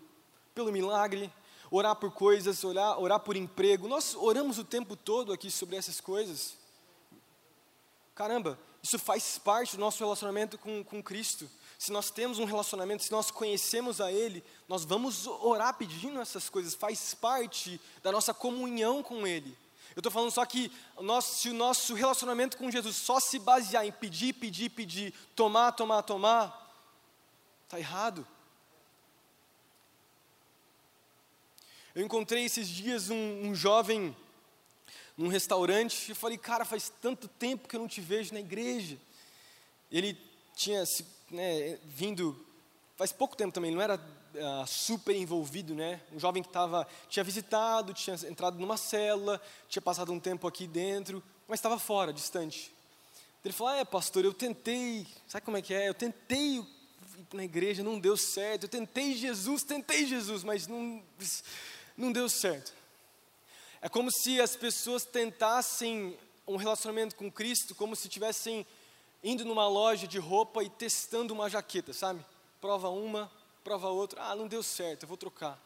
pelo 0.56 0.72
milagre, 0.72 1.32
orar 1.70 1.96
por 1.96 2.12
coisas, 2.12 2.64
orar, 2.64 3.00
orar 3.00 3.20
por 3.20 3.36
emprego. 3.36 3.88
Nós 3.88 4.16
oramos 4.16 4.58
o 4.58 4.64
tempo 4.64 4.96
todo 4.96 5.34
aqui 5.34 5.52
sobre 5.52 5.76
essas 5.76 6.00
coisas. 6.00 6.56
Caramba, 8.16 8.58
isso 8.82 8.98
faz 8.98 9.38
parte 9.38 9.76
do 9.76 9.80
nosso 9.80 10.00
relacionamento 10.04 10.58
com, 10.58 10.84
com 10.84 11.04
Cristo. 11.04 11.50
Se 11.78 11.92
nós 11.92 12.10
temos 12.12 12.40
um 12.40 12.46
relacionamento, 12.46 13.04
se 13.04 13.12
nós 13.12 13.32
conhecemos 13.32 14.00
a 14.00 14.12
Ele, 14.12 14.44
nós 14.68 14.86
vamos 14.86 15.28
orar 15.28 15.74
pedindo 15.78 16.22
essas 16.22 16.48
coisas, 16.48 16.76
faz 16.76 17.14
parte 17.14 17.82
da 18.04 18.12
nossa 18.12 18.34
comunhão 18.34 19.04
com 19.04 19.26
Ele. 19.28 19.58
Eu 19.96 20.00
estou 20.00 20.12
falando 20.12 20.32
só 20.32 20.46
que 20.46 20.72
nosso, 21.00 21.40
se 21.40 21.50
o 21.50 21.54
nosso 21.54 21.94
relacionamento 21.94 22.58
com 22.58 22.72
Jesus 22.72 22.96
só 22.96 23.20
se 23.20 23.38
basear 23.38 23.86
em 23.86 23.92
pedir, 23.92 24.34
pedir, 24.34 24.70
pedir, 24.70 25.14
tomar, 25.36 25.74
tomar, 25.74 26.02
tomar, 26.04 26.72
está 27.66 27.78
errado. 27.78 28.26
Eu 31.94 32.06
encontrei 32.06 32.46
esses 32.46 32.70
dias 32.70 33.10
um, 33.10 33.50
um 33.50 33.54
jovem 33.54 34.16
num 35.18 35.28
restaurante 35.28 36.12
e 36.12 36.16
falei, 36.16 36.38
cara, 36.38 36.64
faz 36.64 36.92
tanto 37.02 37.28
tempo 37.28 37.68
que 37.68 37.76
eu 37.76 37.80
não 37.82 37.88
te 37.88 38.00
vejo 38.00 38.34
na 38.34 38.40
igreja. 38.40 38.98
Ele 39.92 40.18
tinha 40.56 40.84
né, 41.30 41.78
vindo, 41.84 42.46
faz 42.96 43.12
pouco 43.12 43.36
tempo 43.36 43.54
também, 43.54 43.72
não 43.72 43.82
era 43.82 44.00
uh, 44.36 44.68
super 44.68 45.16
envolvido, 45.16 45.74
né? 45.74 46.02
Um 46.12 46.20
jovem 46.20 46.44
que 46.44 46.50
tava, 46.50 46.88
tinha 47.10 47.24
visitado, 47.24 47.94
tinha 47.94 48.16
entrado 48.28 48.58
numa 48.60 48.78
cela, 48.78 49.42
tinha 49.68 49.82
passado 49.82 50.12
um 50.12 50.20
tempo 50.20 50.48
aqui 50.48 50.68
dentro, 50.68 51.24
mas 51.48 51.60
estava 51.60 51.78
fora, 51.78 52.14
distante. 52.14 52.74
Ele 53.44 53.54
falou: 53.54 53.74
ah, 53.74 53.78
É, 53.78 53.86
pastor, 53.86 54.24
eu 54.26 54.34
tentei, 54.34 55.08
sabe 55.28 55.46
como 55.46 55.58
é 55.58 55.62
que 55.62 55.74
é? 55.74 55.90
Eu 55.90 55.94
tentei 55.94 56.66
na 57.34 57.44
igreja, 57.44 57.84
não 57.84 58.00
deu 58.00 58.18
certo. 58.18 58.64
Eu 58.64 58.70
tentei 58.70 59.16
Jesus, 59.16 59.64
tentei 59.64 60.06
Jesus, 60.06 60.44
mas 60.44 60.68
não, 60.68 61.04
não 61.98 62.12
deu 62.12 62.30
certo. 62.30 62.74
É 63.82 63.90
como 63.90 64.12
se 64.12 64.40
as 64.40 64.56
pessoas 64.56 65.04
tentassem 65.04 66.18
um 66.48 66.56
relacionamento 66.56 67.16
com 67.16 67.32
Cristo, 67.32 67.74
como 67.74 67.96
se 67.96 68.08
estivessem 68.08 68.66
indo 69.24 69.46
numa 69.46 69.68
loja 69.68 70.08
de 70.08 70.20
roupa 70.20 70.64
e 70.64 70.70
testando 70.70 71.34
uma 71.34 71.50
jaqueta, 71.50 71.94
sabe? 71.94 72.24
Prova 72.60 72.90
uma, 72.90 73.32
prova 73.64 73.90
outra, 73.90 74.24
ah, 74.24 74.36
não 74.36 74.48
deu 74.48 74.64
certo, 74.64 75.04
eu 75.04 75.08
vou 75.08 75.18
trocar. 75.18 75.60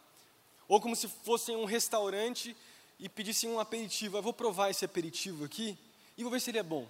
Ou 0.68 0.82
como 0.82 0.96
se 0.96 1.08
fossem 1.08 1.56
um 1.56 1.66
restaurante 1.66 2.56
e 3.00 3.08
pedissem 3.08 3.50
um 3.50 3.60
aperitivo, 3.60 4.18
eu 4.18 4.22
vou 4.22 4.34
provar 4.34 4.70
esse 4.70 4.84
aperitivo 4.84 5.46
aqui 5.46 5.78
e 6.18 6.24
vou 6.24 6.32
ver 6.32 6.40
se 6.40 6.52
ele 6.52 6.60
é 6.60 6.64
bom. 6.64 6.88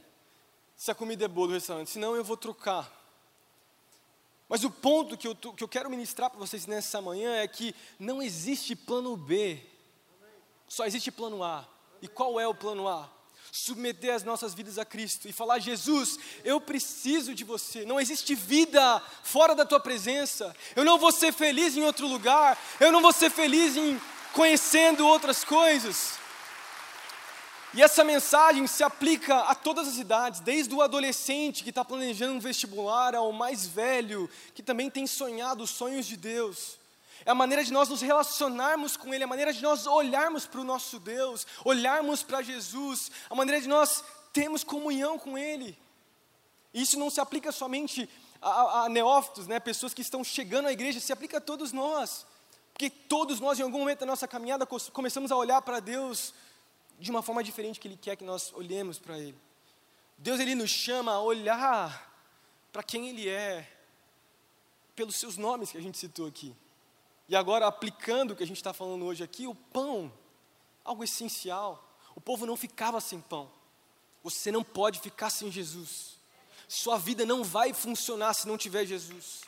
Se 0.76 0.92
a 0.92 0.96
comida 0.96 1.26
é 1.26 1.28
boa 1.28 1.48
do 1.48 1.54
restaurante, 1.54 1.90
senão 1.90 2.16
eu 2.16 2.24
vou 2.24 2.38
trocar. 2.38 2.92
Mas 4.48 4.64
o 4.64 4.70
ponto 4.70 5.18
que 5.18 5.28
eu, 5.28 5.36
que 5.36 5.64
eu 5.64 5.68
quero 5.68 5.90
ministrar 5.90 6.30
para 6.30 6.40
vocês 6.40 6.68
nessa 6.68 7.02
manhã 7.02 7.36
é 7.36 7.48
que 7.48 7.74
não 8.00 8.22
existe 8.22 8.76
plano 8.76 9.16
B, 9.18 9.62
só 10.68 10.86
existe 10.86 11.12
plano 11.12 11.44
A. 11.44 11.68
E 12.02 12.08
qual 12.08 12.40
é 12.40 12.48
o 12.48 12.54
plano 12.54 12.88
A? 12.88 13.10
Submeter 13.56 14.14
as 14.14 14.24
nossas 14.24 14.54
vidas 14.54 14.78
a 14.78 14.84
Cristo 14.84 15.30
e 15.30 15.32
falar: 15.32 15.60
Jesus, 15.60 16.20
eu 16.44 16.60
preciso 16.60 17.34
de 17.34 17.46
você. 17.46 17.86
Não 17.86 18.00
existe 18.02 18.36
vida 18.36 19.02
fora 19.24 19.56
da 19.56 19.66
tua 19.66 19.80
presença. 19.80 20.54
Eu 20.76 20.84
não 20.84 21.00
vou 21.00 21.12
ser 21.12 21.32
feliz 21.32 21.78
em 21.78 21.84
outro 21.84 22.06
lugar. 22.06 22.58
Eu 22.82 22.92
não 22.92 23.02
vou 23.02 23.14
ser 23.14 23.30
feliz 23.30 23.78
em 23.78 24.00
conhecendo 24.34 25.08
outras 25.08 25.46
coisas. 25.46 26.20
E 27.74 27.82
essa 27.82 28.04
mensagem 28.04 28.68
se 28.68 28.84
aplica 28.84 29.40
a 29.40 29.56
todas 29.56 29.88
as 29.88 29.98
idades, 29.98 30.42
desde 30.42 30.74
o 30.74 30.82
adolescente 30.82 31.64
que 31.64 31.70
está 31.70 31.84
planejando 31.84 32.34
um 32.34 32.40
vestibular 32.40 33.16
ao 33.16 33.32
mais 33.32 33.66
velho 33.66 34.30
que 34.54 34.64
também 34.64 34.90
tem 34.90 35.08
sonhado 35.08 35.64
os 35.64 35.70
sonhos 35.70 36.06
de 36.06 36.18
Deus 36.18 36.78
é 37.24 37.32
a 37.32 37.36
maneira 37.36 37.64
de 37.64 37.72
nós 37.72 37.88
nos 37.88 38.02
relacionarmos 38.02 38.98
com 38.98 39.14
Ele, 39.14 39.24
é 39.24 39.26
a 39.26 39.28
maneira 39.28 39.54
de 39.54 39.62
nós 39.62 39.86
olharmos 39.88 40.46
para 40.46 40.60
o 40.60 40.64
nosso 40.64 41.00
Deus, 41.00 41.46
olharmos 41.64 42.24
para 42.24 42.42
Jesus, 42.42 43.12
a 43.30 43.36
maneira 43.36 43.62
de 43.62 43.68
nós 43.68 44.04
termos 44.34 44.64
comunhão 44.64 45.18
com 45.18 45.38
Ele. 45.38 45.78
Isso 46.74 47.00
não 47.00 47.10
se 47.10 47.22
aplica 47.22 47.52
somente 47.52 48.10
a, 48.42 48.82
a, 48.82 48.90
neófitos, 48.90 49.48
né, 49.48 49.60
pessoas 49.60 49.94
que 49.94 50.02
estão 50.02 50.24
chegando 50.24 50.68
à 50.68 50.72
igreja, 50.74 51.00
se 51.00 51.14
aplica 51.14 51.38
a 51.38 51.42
todos 51.42 51.72
nós. 51.72 52.26
Porque 52.74 52.90
todos 52.90 53.40
nós, 53.40 53.58
em 53.58 53.64
algum 53.64 53.80
momento 53.80 54.00
da 54.00 54.06
nossa 54.06 54.28
caminhada, 54.28 54.66
começamos 54.66 55.32
a 55.32 55.36
olhar 55.38 55.62
para 55.62 55.80
Deus 55.80 56.34
de 57.00 57.10
uma 57.10 57.22
forma 57.22 57.42
diferente 57.42 57.80
que 57.80 57.88
Ele 57.88 57.98
quer 57.98 58.18
que 58.18 58.26
nós 58.26 58.52
olhemos 58.54 59.00
para 59.00 59.18
Ele. 59.18 59.38
Deus, 60.18 60.40
Ele 60.40 60.56
nos 60.56 60.70
chama 60.70 61.14
a 61.14 61.22
olhar 61.22 62.14
para 62.72 62.84
quem 62.84 63.08
Ele 63.08 63.30
é, 63.30 63.70
pelos 64.96 65.16
seus 65.16 65.38
nomes 65.38 65.72
que 65.72 65.78
a 65.78 65.82
gente 65.82 65.98
citou 65.98 66.28
aqui. 66.28 66.54
E 67.28 67.36
agora, 67.36 67.68
aplicando 67.68 68.32
o 68.32 68.36
que 68.36 68.44
a 68.44 68.48
gente 68.48 68.58
está 68.58 68.74
falando 68.74 69.06
hoje 69.06 69.24
aqui, 69.24 69.48
o 69.48 69.56
pão, 69.56 70.12
algo 70.84 71.04
essencial. 71.04 71.84
O 72.16 72.22
povo 72.22 72.46
não 72.46 72.56
ficava 72.56 73.02
sem 73.02 73.20
pão. 73.20 73.52
Você 74.24 74.52
não 74.52 74.64
pode 74.64 75.00
ficar 75.00 75.30
sem 75.30 75.52
Jesus. 75.52 76.16
Sua 76.68 76.98
vida 76.98 77.26
não 77.26 77.44
vai 77.44 77.74
funcionar 77.74 78.34
se 78.34 78.48
não 78.48 78.58
tiver 78.58 78.86
Jesus. 78.86 79.42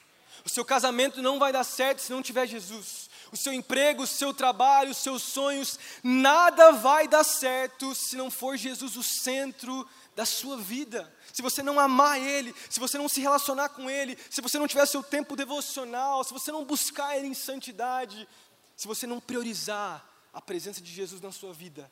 O 0.46 0.50
seu 0.50 0.63
casamento 0.63 1.22
não 1.22 1.40
vai 1.40 1.52
dar 1.52 1.63
certo 1.63 2.02
se 2.02 2.12
não 2.12 2.22
tiver 2.22 2.48
Jesus. 2.48 3.10
O 3.32 3.38
seu 3.38 3.54
emprego, 3.54 4.04
o 4.04 4.08
seu 4.08 4.34
trabalho, 4.34 4.92
os 4.92 4.98
seus 4.98 5.22
sonhos, 5.22 5.80
nada 6.04 6.72
vai 6.72 7.08
dar 7.08 7.24
certo 7.24 7.94
se 7.94 8.16
não 8.16 8.32
for 8.32 8.58
Jesus 8.58 8.96
o 8.96 9.04
centro 9.04 9.88
da 10.16 10.26
sua 10.26 10.58
vida 10.58 11.12
se 11.38 11.43
você 11.43 11.62
não 11.62 11.80
amar 11.80 12.19
Ele, 12.19 12.52
se 12.67 12.80
você 12.80 12.97
não 12.97 13.08
se 13.08 13.21
relacionar 13.21 13.69
com 13.69 13.88
Ele, 13.88 14.17
se 14.28 14.41
você 14.41 14.58
não 14.58 14.67
tiver 14.67 14.88
seu 14.88 15.04
tempo 15.04 15.36
devocional, 15.36 16.23
se 16.23 16.34
você 16.34 16.52
não 16.52 16.65
buscar 16.65 17.15
Ele 17.15 17.28
em 17.28 17.34
santidade, 17.36 18.28
se 18.76 18.88
você 18.88 19.06
não 19.06 19.19
priorizar 19.19 20.04
a 20.34 20.41
presença 20.41 20.82
de 20.82 20.91
Jesus 20.91 21.21
na 21.21 21.32
sua 21.32 21.54
vida, 21.54 21.91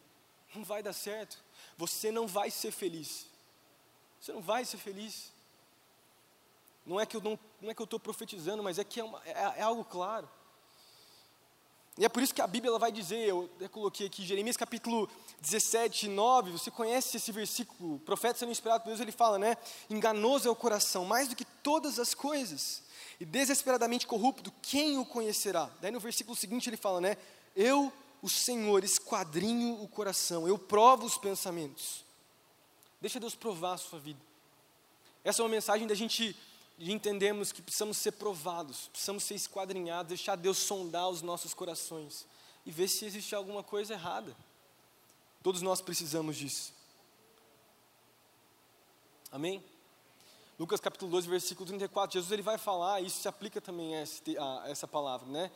não 0.55 0.63
vai 0.63 0.81
dar 0.81 0.93
certo. 0.93 1.37
Você 1.77 2.11
não 2.11 2.25
vai 2.25 2.49
ser 2.49 2.71
feliz. 2.71 3.27
Você 4.19 4.33
não 4.33 4.41
vai 4.41 4.65
ser 4.65 4.77
feliz. 4.77 5.31
Não 6.83 6.99
é 6.99 7.05
que 7.05 7.15
eu 7.15 7.21
não, 7.21 7.37
não 7.61 7.69
é 7.69 7.75
que 7.75 7.81
eu 7.83 7.85
estou 7.85 7.99
profetizando, 7.99 8.63
mas 8.63 8.79
é 8.79 8.83
que 8.83 8.99
é, 8.99 9.03
uma, 9.03 9.21
é, 9.25 9.59
é 9.59 9.61
algo 9.61 9.85
claro. 9.85 10.27
E 11.97 12.03
é 12.03 12.09
por 12.09 12.21
isso 12.21 12.33
que 12.33 12.41
a 12.41 12.47
Bíblia 12.47 12.71
ela 12.71 12.79
vai 12.79 12.91
dizer, 12.91 13.29
eu 13.29 13.49
coloquei 13.71 14.07
aqui, 14.07 14.25
Jeremias 14.25 14.57
capítulo 14.57 15.09
17, 15.39 16.09
9, 16.09 16.51
você 16.51 16.69
conhece 16.69 17.15
esse 17.15 17.31
versículo, 17.31 17.95
o 17.95 17.99
profeta 17.99 18.37
sendo 18.37 18.51
inspirado 18.51 18.83
por 18.83 18.89
Deus, 18.89 18.99
ele 18.99 19.13
fala, 19.13 19.39
né? 19.39 19.55
Enganoso 19.89 20.45
é 20.45 20.51
o 20.51 20.55
coração, 20.55 21.05
mais 21.05 21.29
do 21.29 21.37
que 21.37 21.45
todas 21.45 21.97
as 21.97 22.13
coisas, 22.13 22.83
e 23.17 23.23
desesperadamente 23.23 24.05
corrupto, 24.05 24.51
quem 24.61 24.97
o 24.97 25.05
conhecerá? 25.05 25.69
Daí 25.79 25.89
no 25.89 26.01
versículo 26.01 26.35
seguinte 26.35 26.69
ele 26.69 26.75
fala, 26.75 26.99
né? 26.99 27.15
Eu, 27.55 27.93
o 28.21 28.27
Senhor, 28.27 28.83
esquadrinho 28.83 29.81
o 29.81 29.87
coração, 29.87 30.45
eu 30.45 30.57
provo 30.57 31.05
os 31.05 31.17
pensamentos. 31.17 32.03
Deixa 32.99 33.21
Deus 33.21 33.35
provar 33.35 33.73
a 33.73 33.77
sua 33.77 33.99
vida. 33.99 34.19
Essa 35.23 35.41
é 35.41 35.43
uma 35.43 35.49
mensagem 35.49 35.87
da 35.87 35.95
gente 35.95 36.35
e 36.77 36.91
entendemos 36.91 37.51
que 37.51 37.61
precisamos 37.61 37.97
ser 37.97 38.13
provados, 38.13 38.89
precisamos 38.89 39.23
ser 39.23 39.35
esquadrinhados, 39.35 40.09
deixar 40.09 40.35
Deus 40.35 40.57
sondar 40.57 41.09
os 41.09 41.21
nossos 41.21 41.53
corações 41.53 42.25
e 42.65 42.71
ver 42.71 42.87
se 42.87 43.05
existe 43.05 43.33
alguma 43.33 43.63
coisa 43.63 43.93
errada. 43.93 44.35
Todos 45.41 45.61
nós 45.61 45.79
precisamos 45.81 46.35
disso. 46.35 46.73
Amém? 49.31 49.63
Lucas 50.57 50.79
capítulo 50.79 51.11
12, 51.11 51.27
versículo 51.27 51.67
34, 51.67 52.13
Jesus 52.13 52.31
ele 52.31 52.41
vai 52.41 52.57
falar, 52.57 53.01
e 53.01 53.07
isso 53.07 53.21
se 53.21 53.27
aplica 53.27 53.59
também 53.59 53.95
a, 53.95 54.03
esse, 54.03 54.37
a 54.37 54.63
essa 54.67 54.87
palavra, 54.87 55.27
né? 55.27 55.51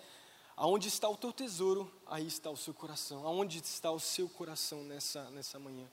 Aonde 0.56 0.90
está 0.90 1.08
o 1.08 1.16
teu 1.16 1.32
tesouro, 1.32 1.90
aí 2.06 2.28
está 2.28 2.50
o 2.50 2.58
seu 2.58 2.74
coração. 2.74 3.26
Aonde 3.26 3.60
está 3.60 3.92
o 3.92 4.00
seu 4.00 4.28
coração 4.28 4.84
nessa, 4.84 5.30
nessa 5.30 5.58
manhã? 5.58 5.88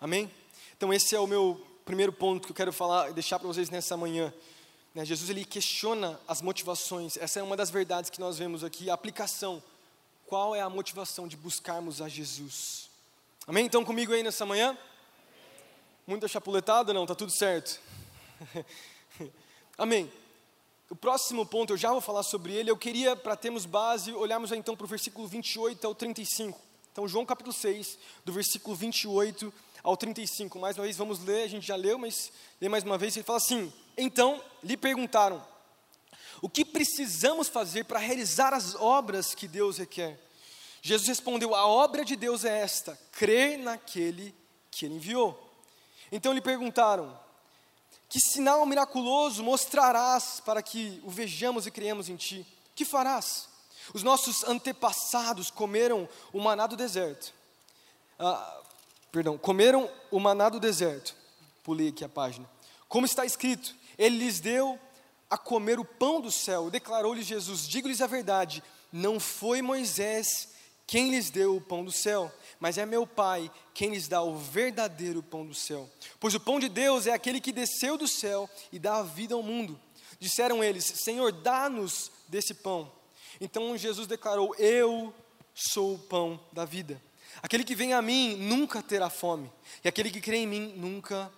Amém? 0.00 0.28
Então 0.76 0.92
esse 0.92 1.14
é 1.14 1.20
o 1.20 1.26
meu 1.26 1.64
primeiro 1.84 2.12
ponto 2.12 2.46
que 2.46 2.52
eu 2.52 2.56
quero 2.56 2.72
falar, 2.72 3.12
deixar 3.12 3.38
para 3.38 3.46
vocês 3.46 3.68
nessa 3.68 3.96
manhã. 3.96 4.32
Né, 4.94 5.04
Jesus 5.04 5.28
ele 5.28 5.44
questiona 5.44 6.18
as 6.26 6.40
motivações. 6.40 7.16
Essa 7.16 7.40
é 7.40 7.42
uma 7.42 7.56
das 7.56 7.70
verdades 7.70 8.10
que 8.10 8.20
nós 8.20 8.38
vemos 8.38 8.64
aqui. 8.64 8.88
A 8.88 8.94
aplicação. 8.94 9.62
Qual 10.26 10.54
é 10.54 10.60
a 10.60 10.70
motivação 10.70 11.28
de 11.28 11.36
buscarmos 11.36 12.00
a 12.00 12.08
Jesus? 12.08 12.88
Amém? 13.46 13.66
Então 13.66 13.84
comigo 13.84 14.12
aí 14.12 14.22
nessa 14.22 14.46
manhã? 14.46 14.76
Muita 16.06 16.26
chapuletada? 16.26 16.94
Não, 16.94 17.04
tá 17.04 17.14
tudo 17.14 17.32
certo. 17.32 17.78
Amém. 19.76 20.10
O 20.88 20.96
próximo 20.96 21.44
ponto, 21.44 21.72
eu 21.72 21.76
já 21.76 21.90
vou 21.90 22.00
falar 22.00 22.22
sobre 22.22 22.54
ele. 22.54 22.70
Eu 22.70 22.76
queria, 22.76 23.16
para 23.16 23.36
termos 23.36 23.66
base, 23.66 24.12
olharmos 24.12 24.52
então 24.52 24.76
para 24.76 24.84
o 24.84 24.88
versículo 24.88 25.26
28 25.26 25.86
ao 25.86 25.94
35. 25.94 26.58
Então, 26.92 27.08
João 27.08 27.26
capítulo 27.26 27.52
6, 27.52 27.98
do 28.24 28.32
versículo 28.32 28.76
28 28.76 29.52
ao 29.84 29.98
35. 29.98 30.58
Mais 30.58 30.76
uma 30.78 30.84
vez, 30.84 30.96
vamos 30.96 31.20
ler, 31.20 31.44
a 31.44 31.48
gente 31.48 31.66
já 31.66 31.76
leu, 31.76 31.98
mas 31.98 32.32
lê 32.58 32.68
mais 32.70 32.82
uma 32.82 32.96
vez. 32.96 33.14
Ele 33.14 33.24
fala 33.24 33.36
assim: 33.36 33.72
Então 33.96 34.42
lhe 34.62 34.76
perguntaram: 34.76 35.46
O 36.40 36.48
que 36.48 36.64
precisamos 36.64 37.48
fazer 37.48 37.84
para 37.84 37.98
realizar 37.98 38.54
as 38.54 38.74
obras 38.74 39.34
que 39.34 39.46
Deus 39.46 39.76
requer? 39.76 40.18
Jesus 40.80 41.06
respondeu: 41.06 41.54
A 41.54 41.66
obra 41.66 42.04
de 42.04 42.16
Deus 42.16 42.44
é 42.44 42.60
esta, 42.60 42.98
crer 43.12 43.58
naquele 43.58 44.34
que 44.70 44.86
ele 44.86 44.94
enviou. 44.94 45.38
Então 46.10 46.32
lhe 46.32 46.40
perguntaram: 46.40 47.16
Que 48.08 48.18
sinal 48.18 48.64
miraculoso 48.64 49.44
mostrarás 49.44 50.40
para 50.40 50.62
que 50.62 51.00
o 51.04 51.10
vejamos 51.10 51.66
e 51.66 51.70
criemos 51.70 52.08
em 52.08 52.16
ti? 52.16 52.46
Que 52.74 52.86
farás? 52.86 53.48
Os 53.92 54.02
nossos 54.02 54.44
antepassados 54.44 55.50
comeram 55.50 56.08
o 56.32 56.40
maná 56.40 56.66
do 56.66 56.74
deserto. 56.74 57.34
Ah, 58.18 58.62
perdão, 59.14 59.38
comeram 59.38 59.88
o 60.10 60.18
maná 60.18 60.48
do 60.48 60.58
deserto. 60.58 61.14
Pulei 61.62 61.90
aqui 61.90 62.04
a 62.04 62.08
página. 62.08 62.50
Como 62.88 63.06
está 63.06 63.24
escrito, 63.24 63.72
ele 63.96 64.18
lhes 64.18 64.40
deu 64.40 64.76
a 65.30 65.38
comer 65.38 65.78
o 65.78 65.84
pão 65.84 66.20
do 66.20 66.32
céu. 66.32 66.68
Declarou-lhes 66.68 67.24
Jesus: 67.24 67.68
Digo-lhes 67.68 68.00
a 68.00 68.08
verdade, 68.08 68.60
não 68.92 69.20
foi 69.20 69.62
Moisés 69.62 70.48
quem 70.84 71.10
lhes 71.12 71.30
deu 71.30 71.56
o 71.56 71.60
pão 71.60 71.84
do 71.84 71.92
céu, 71.92 72.30
mas 72.58 72.76
é 72.76 72.84
meu 72.84 73.06
Pai 73.06 73.48
quem 73.72 73.90
lhes 73.90 74.08
dá 74.08 74.20
o 74.20 74.36
verdadeiro 74.36 75.22
pão 75.22 75.46
do 75.46 75.54
céu. 75.54 75.88
Pois 76.18 76.34
o 76.34 76.40
pão 76.40 76.58
de 76.58 76.68
Deus 76.68 77.06
é 77.06 77.12
aquele 77.12 77.40
que 77.40 77.52
desceu 77.52 77.96
do 77.96 78.08
céu 78.08 78.50
e 78.72 78.80
dá 78.80 78.96
a 78.96 79.02
vida 79.04 79.36
ao 79.36 79.44
mundo. 79.44 79.80
Disseram 80.18 80.62
eles: 80.62 80.84
Senhor, 80.84 81.30
dá-nos 81.30 82.10
desse 82.26 82.52
pão. 82.52 82.90
Então 83.40 83.76
Jesus 83.78 84.08
declarou: 84.08 84.56
Eu 84.58 85.14
sou 85.54 85.94
o 85.94 85.98
pão 86.00 86.40
da 86.52 86.64
vida. 86.64 87.00
Aquele 87.42 87.64
que 87.64 87.74
vem 87.74 87.92
a 87.92 88.00
mim 88.00 88.36
nunca 88.36 88.82
terá 88.82 89.10
fome, 89.10 89.52
e 89.82 89.88
aquele 89.88 90.10
que 90.10 90.20
crê 90.20 90.38
em 90.38 90.46
mim 90.46 90.72
nunca 90.76 91.30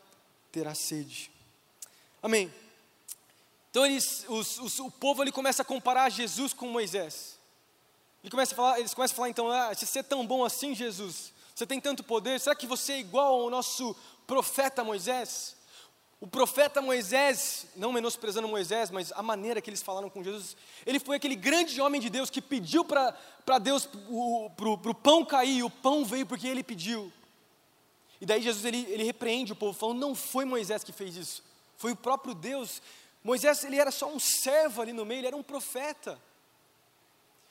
terá 0.53 0.75
sede. 0.75 1.31
Amém. 2.23 2.53
Então 3.71 3.85
eles, 3.85 4.25
os, 4.29 4.59
os, 4.59 4.79
o 4.79 4.91
povo 4.91 5.23
ele 5.23 5.33
começa 5.33 5.63
a 5.63 5.65
comparar 5.65 6.09
Jesus 6.09 6.53
com 6.53 6.69
Moisés. 6.69 7.39
Ele 8.23 8.31
começa 8.31 8.55
a 8.55 8.57
falar, 8.57 8.79
eles 8.79 8.95
começam 8.95 9.15
a 9.15 9.17
falar 9.17 9.29
então, 9.29 9.51
ah, 9.51 9.75
se 9.75 9.87
você 9.87 9.99
é 9.99 10.03
tão 10.03 10.27
bom 10.27 10.45
assim, 10.45 10.75
Jesus, 10.75 11.33
você 11.55 11.67
tem 11.67 11.81
tanto 11.81 12.03
poder, 12.05 12.39
será 12.41 12.55
que 12.55 12.67
você 12.67 12.95
é 12.95 12.99
igual 13.01 13.43
ao 13.43 13.51
nosso 13.51 13.97
profeta 14.27 14.85
Moisés? 14.85 15.56
O 16.21 16.27
profeta 16.27 16.81
Moisés, 16.81 17.67
não 17.77 17.93
menosprezando 17.93 18.49
Moisés, 18.49 18.91
mas 18.91 19.13
a 19.13 19.23
maneira 19.23 19.61
que 19.61 19.69
eles 19.69 19.83
falaram 19.83 20.09
com 20.09 20.25
Jesus, 20.25 20.57
ele 20.87 20.99
foi 20.99 21.17
aquele 21.17 21.37
grande 21.37 21.81
homem 21.81 22.01
de 22.01 22.09
Deus 22.09 22.31
que 22.31 22.41
pediu 22.41 22.85
para 22.85 23.59
Deus 23.61 23.87
para 23.87 24.69
o 24.69 24.95
pão 24.95 25.25
cair, 25.25 25.59
e 25.59 25.63
o 25.63 25.71
pão 25.71 26.05
veio 26.05 26.27
porque 26.27 26.49
ele 26.49 26.63
pediu. 26.63 27.13
E 28.21 28.25
daí 28.25 28.41
Jesus 28.41 28.65
ele, 28.65 28.87
ele 28.89 29.05
repreende 29.05 29.53
o 29.53 29.57
povo, 29.57 29.79
falando: 29.79 30.01
não 30.01 30.15
foi 30.15 30.47
Moisés 30.47 30.83
que 30.83 30.93
fez 30.93 31.17
isso, 31.17 31.45
foi 31.77 31.93
o 31.93 31.97
próprio 31.97 32.35
Deus 32.35 32.81
Moisés, 33.27 33.65
ele 33.65 33.77
era 33.77 33.91
só 33.91 34.09
um 34.09 34.21
servo 34.21 34.81
ali 34.81 34.93
no 34.93 35.05
meio, 35.05 35.19
ele 35.19 35.27
era 35.27 35.37
um 35.37 35.43
profeta. 35.43 36.17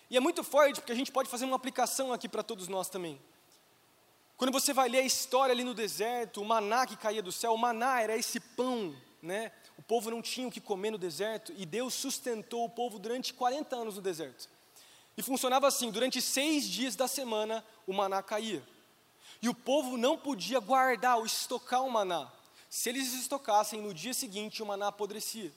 E 0.10 0.16
é 0.16 0.22
muito 0.22 0.42
forte, 0.42 0.80
porque 0.80 0.94
a 0.94 0.96
gente 0.96 1.12
pode 1.12 1.28
fazer 1.28 1.44
uma 1.44 1.58
aplicação 1.58 2.14
aqui 2.14 2.30
para 2.30 2.42
todos 2.42 2.70
nós 2.70 2.88
também. 2.88 3.20
Quando 4.38 4.52
você 4.52 4.74
vai 4.74 4.90
ler 4.90 5.00
a 5.00 5.06
história 5.06 5.54
ali 5.54 5.64
no 5.64 5.74
deserto, 5.74 6.42
o 6.42 6.46
maná 6.46 6.86
que 6.86 6.98
caía 6.98 7.24
do 7.24 7.32
céu, 7.32 7.54
o 7.54 7.58
maná 7.58 8.02
era 8.02 8.18
esse 8.18 8.40
pão, 8.40 8.94
né? 9.22 9.52
O 9.78 9.82
povo 9.82 10.12
não 10.12 10.22
tinha 10.22 10.48
o 10.48 10.52
que 10.52 10.60
comer 10.60 10.92
no 10.92 10.98
deserto, 10.98 11.54
e 11.58 11.66
Deus 11.66 11.94
sustentou 11.94 12.66
o 12.66 12.70
povo 12.70 13.00
durante 13.00 13.34
40 13.34 13.76
anos 13.76 13.96
no 13.96 14.02
deserto. 14.02 14.50
E 15.18 15.24
funcionava 15.24 15.68
assim: 15.68 15.90
durante 15.90 16.22
seis 16.22 16.68
dias 16.68 16.96
da 16.96 17.08
semana, 17.08 17.64
o 17.88 17.94
maná 17.94 18.22
caía. 18.22 18.62
E 19.42 19.48
o 19.48 19.54
povo 19.54 19.98
não 19.98 20.18
podia 20.18 20.60
guardar 20.60 21.18
ou 21.18 21.26
estocar 21.26 21.84
o 21.84 21.92
maná. 21.92 22.30
Se 22.70 22.90
eles 22.90 23.14
estocassem, 23.14 23.82
no 23.82 23.94
dia 23.94 24.14
seguinte 24.14 24.62
o 24.62 24.66
maná 24.66 24.88
apodrecia. 24.88 25.52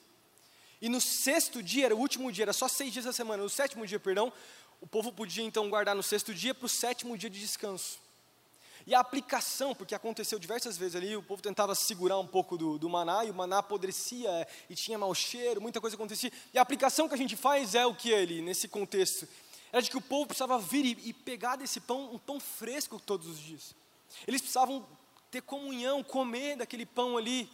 E 0.80 0.88
no 0.88 1.00
sexto 1.00 1.60
dia, 1.60 1.86
era 1.86 1.96
o 1.96 1.98
último 1.98 2.30
dia, 2.30 2.44
era 2.44 2.52
só 2.52 2.68
seis 2.68 2.92
dias 2.92 3.04
da 3.04 3.12
semana, 3.12 3.42
no 3.42 3.50
sétimo 3.50 3.84
dia, 3.84 3.98
perdão, 3.98 4.32
o 4.80 4.86
povo 4.86 5.10
podia 5.10 5.42
então 5.42 5.68
guardar 5.68 5.96
no 5.96 6.02
sexto 6.02 6.32
dia 6.32 6.54
para 6.54 6.66
o 6.66 6.68
sétimo 6.68 7.18
dia 7.18 7.28
de 7.28 7.40
descanso. 7.40 7.98
E 8.88 8.94
a 8.94 9.00
aplicação, 9.00 9.74
porque 9.74 9.94
aconteceu 9.94 10.38
diversas 10.38 10.78
vezes 10.78 10.96
ali, 10.96 11.14
o 11.14 11.22
povo 11.22 11.42
tentava 11.42 11.74
segurar 11.74 12.18
um 12.18 12.26
pouco 12.26 12.56
do, 12.56 12.78
do 12.78 12.88
maná, 12.88 13.22
e 13.22 13.30
o 13.30 13.34
maná 13.34 13.58
apodrecia, 13.58 14.48
e 14.70 14.74
tinha 14.74 14.96
mau 14.96 15.14
cheiro, 15.14 15.60
muita 15.60 15.78
coisa 15.78 15.94
acontecia. 15.94 16.32
E 16.54 16.58
a 16.58 16.62
aplicação 16.62 17.06
que 17.06 17.12
a 17.12 17.18
gente 17.18 17.36
faz 17.36 17.74
é 17.74 17.84
o 17.84 17.94
que 17.94 18.14
ali, 18.14 18.40
nesse 18.40 18.66
contexto? 18.66 19.28
Era 19.70 19.82
de 19.82 19.90
que 19.90 19.98
o 19.98 20.00
povo 20.00 20.28
precisava 20.28 20.58
vir 20.58 20.86
e, 20.86 21.10
e 21.10 21.12
pegar 21.12 21.56
desse 21.56 21.80
pão, 21.80 22.14
um 22.14 22.18
pão 22.18 22.40
fresco 22.40 22.98
todos 22.98 23.26
os 23.26 23.38
dias. 23.38 23.74
Eles 24.26 24.40
precisavam 24.40 24.82
ter 25.30 25.42
comunhão, 25.42 26.02
comer 26.02 26.56
daquele 26.56 26.86
pão 26.86 27.18
ali. 27.18 27.46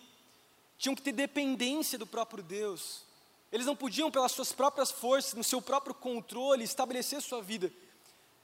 Tinham 0.79 0.95
que 0.95 1.03
ter 1.03 1.11
dependência 1.11 1.99
do 1.99 2.07
próprio 2.07 2.45
Deus. 2.45 3.03
Eles 3.51 3.67
não 3.67 3.75
podiam, 3.75 4.09
pelas 4.09 4.31
suas 4.31 4.53
próprias 4.53 4.93
forças, 4.93 5.35
no 5.35 5.43
seu 5.43 5.61
próprio 5.61 5.97
controle, 5.97 6.63
estabelecer 6.63 7.21
sua 7.21 7.43
vida. 7.43 7.73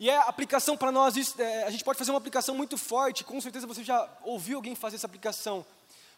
E 0.00 0.08
é 0.08 0.16
a 0.16 0.22
aplicação 0.22 0.78
para 0.78 0.90
nós, 0.90 1.14
isso, 1.14 1.40
é, 1.40 1.64
a 1.64 1.70
gente 1.70 1.84
pode 1.84 1.98
fazer 1.98 2.10
uma 2.10 2.16
aplicação 2.16 2.54
muito 2.54 2.78
forte, 2.78 3.22
com 3.22 3.38
certeza 3.38 3.66
você 3.66 3.84
já 3.84 4.10
ouviu 4.22 4.56
alguém 4.56 4.74
fazer 4.74 4.96
essa 4.96 5.06
aplicação. 5.06 5.64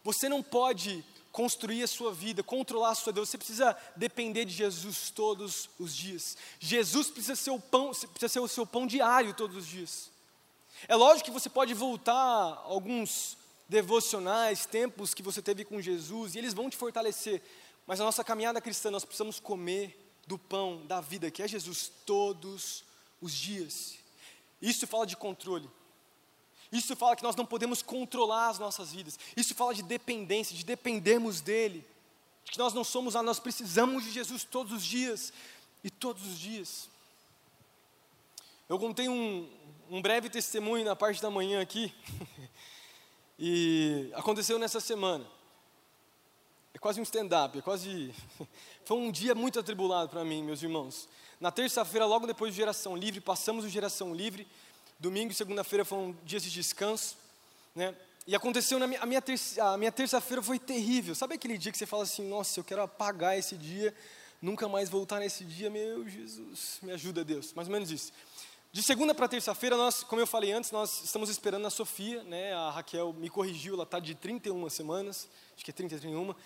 Você 0.05 0.29
não 0.29 0.40
pode 0.40 1.05
construir 1.33 1.83
a 1.83 1.88
sua 1.88 2.12
vida, 2.12 2.45
controlar 2.45 2.90
a 2.90 2.95
sua 2.95 3.12
vida, 3.12 3.27
você 3.27 3.37
precisa 3.37 3.77
depender 3.97 4.45
de 4.45 4.53
Jesus 4.53 5.11
todos 5.11 5.68
os 5.81 5.97
dias. 5.97 6.37
Jesus 6.61 7.11
precisa 7.11 7.35
ser 7.35 7.51
o 7.51 7.59
pão, 7.59 7.90
precisa 7.90 8.29
ser 8.29 8.38
o 8.38 8.47
seu 8.47 8.64
pão 8.64 8.87
diário 8.87 9.35
todos 9.35 9.57
os 9.57 9.66
dias. 9.66 10.12
É 10.87 10.95
lógico 10.95 11.25
que 11.25 11.33
você 11.33 11.51
pode 11.51 11.75
voltar 11.75 12.14
a 12.14 12.62
alguns 12.64 13.37
devocionais, 13.68 14.64
tempos 14.64 15.12
que 15.12 15.25
você 15.25 15.42
teve 15.42 15.64
com 15.64 15.81
Jesus, 15.81 16.37
e 16.37 16.38
eles 16.38 16.55
vão 16.55 16.71
te 16.71 16.77
fortalecer, 16.77 17.42
mas 17.85 17.99
na 17.99 18.05
nossa 18.05 18.23
caminhada 18.23 18.61
cristã 18.61 18.92
nós 18.92 19.05
precisamos 19.05 19.40
comer 19.40 19.99
do 20.25 20.38
pão 20.38 20.87
da 20.87 21.01
vida, 21.01 21.33
que 21.33 21.42
é 21.42 21.49
Jesus, 21.49 21.90
todos 22.07 22.85
os 23.23 23.33
dias. 23.33 23.95
Isso 24.61 24.87
fala 24.87 25.07
de 25.07 25.17
controle. 25.17 25.71
Isso 26.71 26.97
fala 26.97 27.17
que 27.17 27.23
nós 27.23 27.37
não 27.37 27.47
podemos 27.47 27.81
controlar 27.83 28.49
as 28.49 28.59
nossas 28.59 28.93
vidas. 28.93 29.19
Isso 29.37 29.55
fala 29.55 29.75
de 29.75 29.83
dependência, 29.83 30.57
de 30.57 30.65
dependermos 30.65 31.41
dele. 31.41 31.87
De 32.45 32.53
que 32.53 32.59
nós 32.59 32.75
não 32.75 32.83
somos 32.83 33.15
lá, 33.15 33.23
nós 33.23 33.39
precisamos 33.39 34.05
de 34.05 34.11
Jesus 34.11 34.43
todos 34.43 34.73
os 34.73 34.85
dias 34.85 35.33
e 35.85 35.91
todos 35.91 36.27
os 36.27 36.39
dias. 36.39 36.89
Eu 38.69 38.79
contei 38.79 39.09
um, 39.09 39.49
um 39.91 40.01
breve 40.01 40.31
testemunho 40.31 40.85
na 40.85 40.97
parte 40.97 41.21
da 41.21 41.31
manhã 41.31 41.61
aqui. 41.61 41.95
e 43.39 44.11
aconteceu 44.15 44.59
nessa 44.59 44.81
semana. 44.81 45.27
É 46.73 46.79
quase 46.79 46.99
um 46.99 47.03
stand-up, 47.03 47.59
é 47.59 47.63
quase. 47.63 48.15
Foi 48.87 48.97
um 48.97 49.13
dia 49.13 49.35
muito 49.35 49.61
atribulado 49.61 50.09
para 50.09 50.25
mim, 50.25 50.43
meus 50.43 50.63
irmãos. 50.63 51.07
Na 51.42 51.50
terça-feira, 51.50 52.07
logo 52.07 52.24
depois 52.24 52.52
de 52.52 52.57
geração 52.57 52.96
livre, 52.96 53.20
passamos 53.20 53.64
o 53.64 53.68
geração 53.68 54.14
livre. 54.14 54.46
Domingo 54.96 55.33
e 55.33 55.35
segunda-feira 55.35 55.85
foram 55.85 56.16
dias 56.24 56.40
de 56.40 56.48
descanso, 56.52 57.16
né? 57.74 57.96
E 58.28 58.37
aconteceu 58.37 58.78
na 58.78 58.87
minha, 58.87 59.00
a 59.00 59.07
minha, 59.07 59.20
terça, 59.20 59.72
a 59.72 59.76
minha 59.76 59.90
terça-feira 59.90 60.40
foi 60.40 60.57
terrível. 60.61 61.16
Sabe 61.16 61.35
aquele 61.35 61.59
dia 61.59 61.72
que 61.72 61.78
você 61.78 61.85
fala 61.85 62.05
assim, 62.05 62.28
nossa, 62.28 62.61
eu 62.61 62.62
quero 62.62 62.81
apagar 62.83 63.37
esse 63.37 63.57
dia, 63.57 63.92
nunca 64.40 64.68
mais 64.68 64.88
voltar 64.88 65.18
nesse 65.18 65.44
dia, 65.44 65.68
meu 65.68 66.09
Jesus, 66.09 66.78
me 66.81 66.92
ajuda 66.92 67.24
Deus. 67.24 67.52
Mais 67.55 67.66
ou 67.66 67.72
menos 67.72 67.90
isso. 67.90 68.12
De 68.70 68.81
segunda 68.81 69.12
para 69.12 69.26
terça-feira, 69.26 69.76
nós, 69.76 70.05
como 70.05 70.22
eu 70.22 70.28
falei 70.28 70.52
antes, 70.52 70.70
nós 70.70 71.02
estamos 71.02 71.28
esperando 71.28 71.66
a 71.66 71.70
Sofia, 71.70 72.22
né? 72.22 72.55
A 72.55 72.70
Raquel 72.70 73.12
me 73.14 73.28
corrigiu, 73.28 73.74
ela 73.74 73.83
está 73.83 73.98
de 73.98 74.14
31 74.14 74.70
semanas, 74.70 75.28
acho 75.57 75.64
que 75.64 75.72
é 75.72 75.74
30, 75.74 75.98
31. 75.98 76.37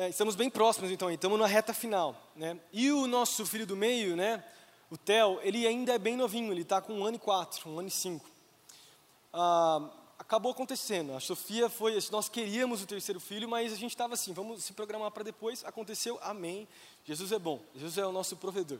É, 0.00 0.08
estamos 0.08 0.34
bem 0.34 0.48
próximos, 0.48 0.90
então, 0.90 1.10
estamos 1.10 1.38
na 1.38 1.46
reta 1.46 1.74
final. 1.74 2.16
Né? 2.34 2.58
E 2.72 2.90
o 2.90 3.06
nosso 3.06 3.44
filho 3.44 3.66
do 3.66 3.76
meio, 3.76 4.16
né, 4.16 4.42
o 4.90 4.96
Theo, 4.96 5.38
ele 5.42 5.66
ainda 5.66 5.92
é 5.92 5.98
bem 5.98 6.16
novinho, 6.16 6.50
ele 6.50 6.62
está 6.62 6.80
com 6.80 6.94
um 6.94 7.04
ano 7.04 7.16
e 7.16 7.20
quatro, 7.20 7.68
um 7.68 7.78
ano 7.78 7.88
e 7.88 7.90
cinco. 7.90 8.24
Ah, 9.30 9.90
acabou 10.18 10.52
acontecendo, 10.52 11.12
a 11.12 11.20
Sofia 11.20 11.68
foi, 11.68 11.98
nós 12.10 12.30
queríamos 12.30 12.82
o 12.82 12.86
terceiro 12.86 13.20
filho, 13.20 13.46
mas 13.46 13.74
a 13.74 13.76
gente 13.76 13.90
estava 13.90 14.14
assim, 14.14 14.32
vamos 14.32 14.64
se 14.64 14.72
programar 14.72 15.10
para 15.10 15.22
depois, 15.22 15.62
aconteceu, 15.66 16.18
amém, 16.22 16.66
Jesus 17.04 17.30
é 17.30 17.38
bom, 17.38 17.60
Jesus 17.74 17.98
é 17.98 18.06
o 18.06 18.10
nosso 18.10 18.38
provedor. 18.38 18.78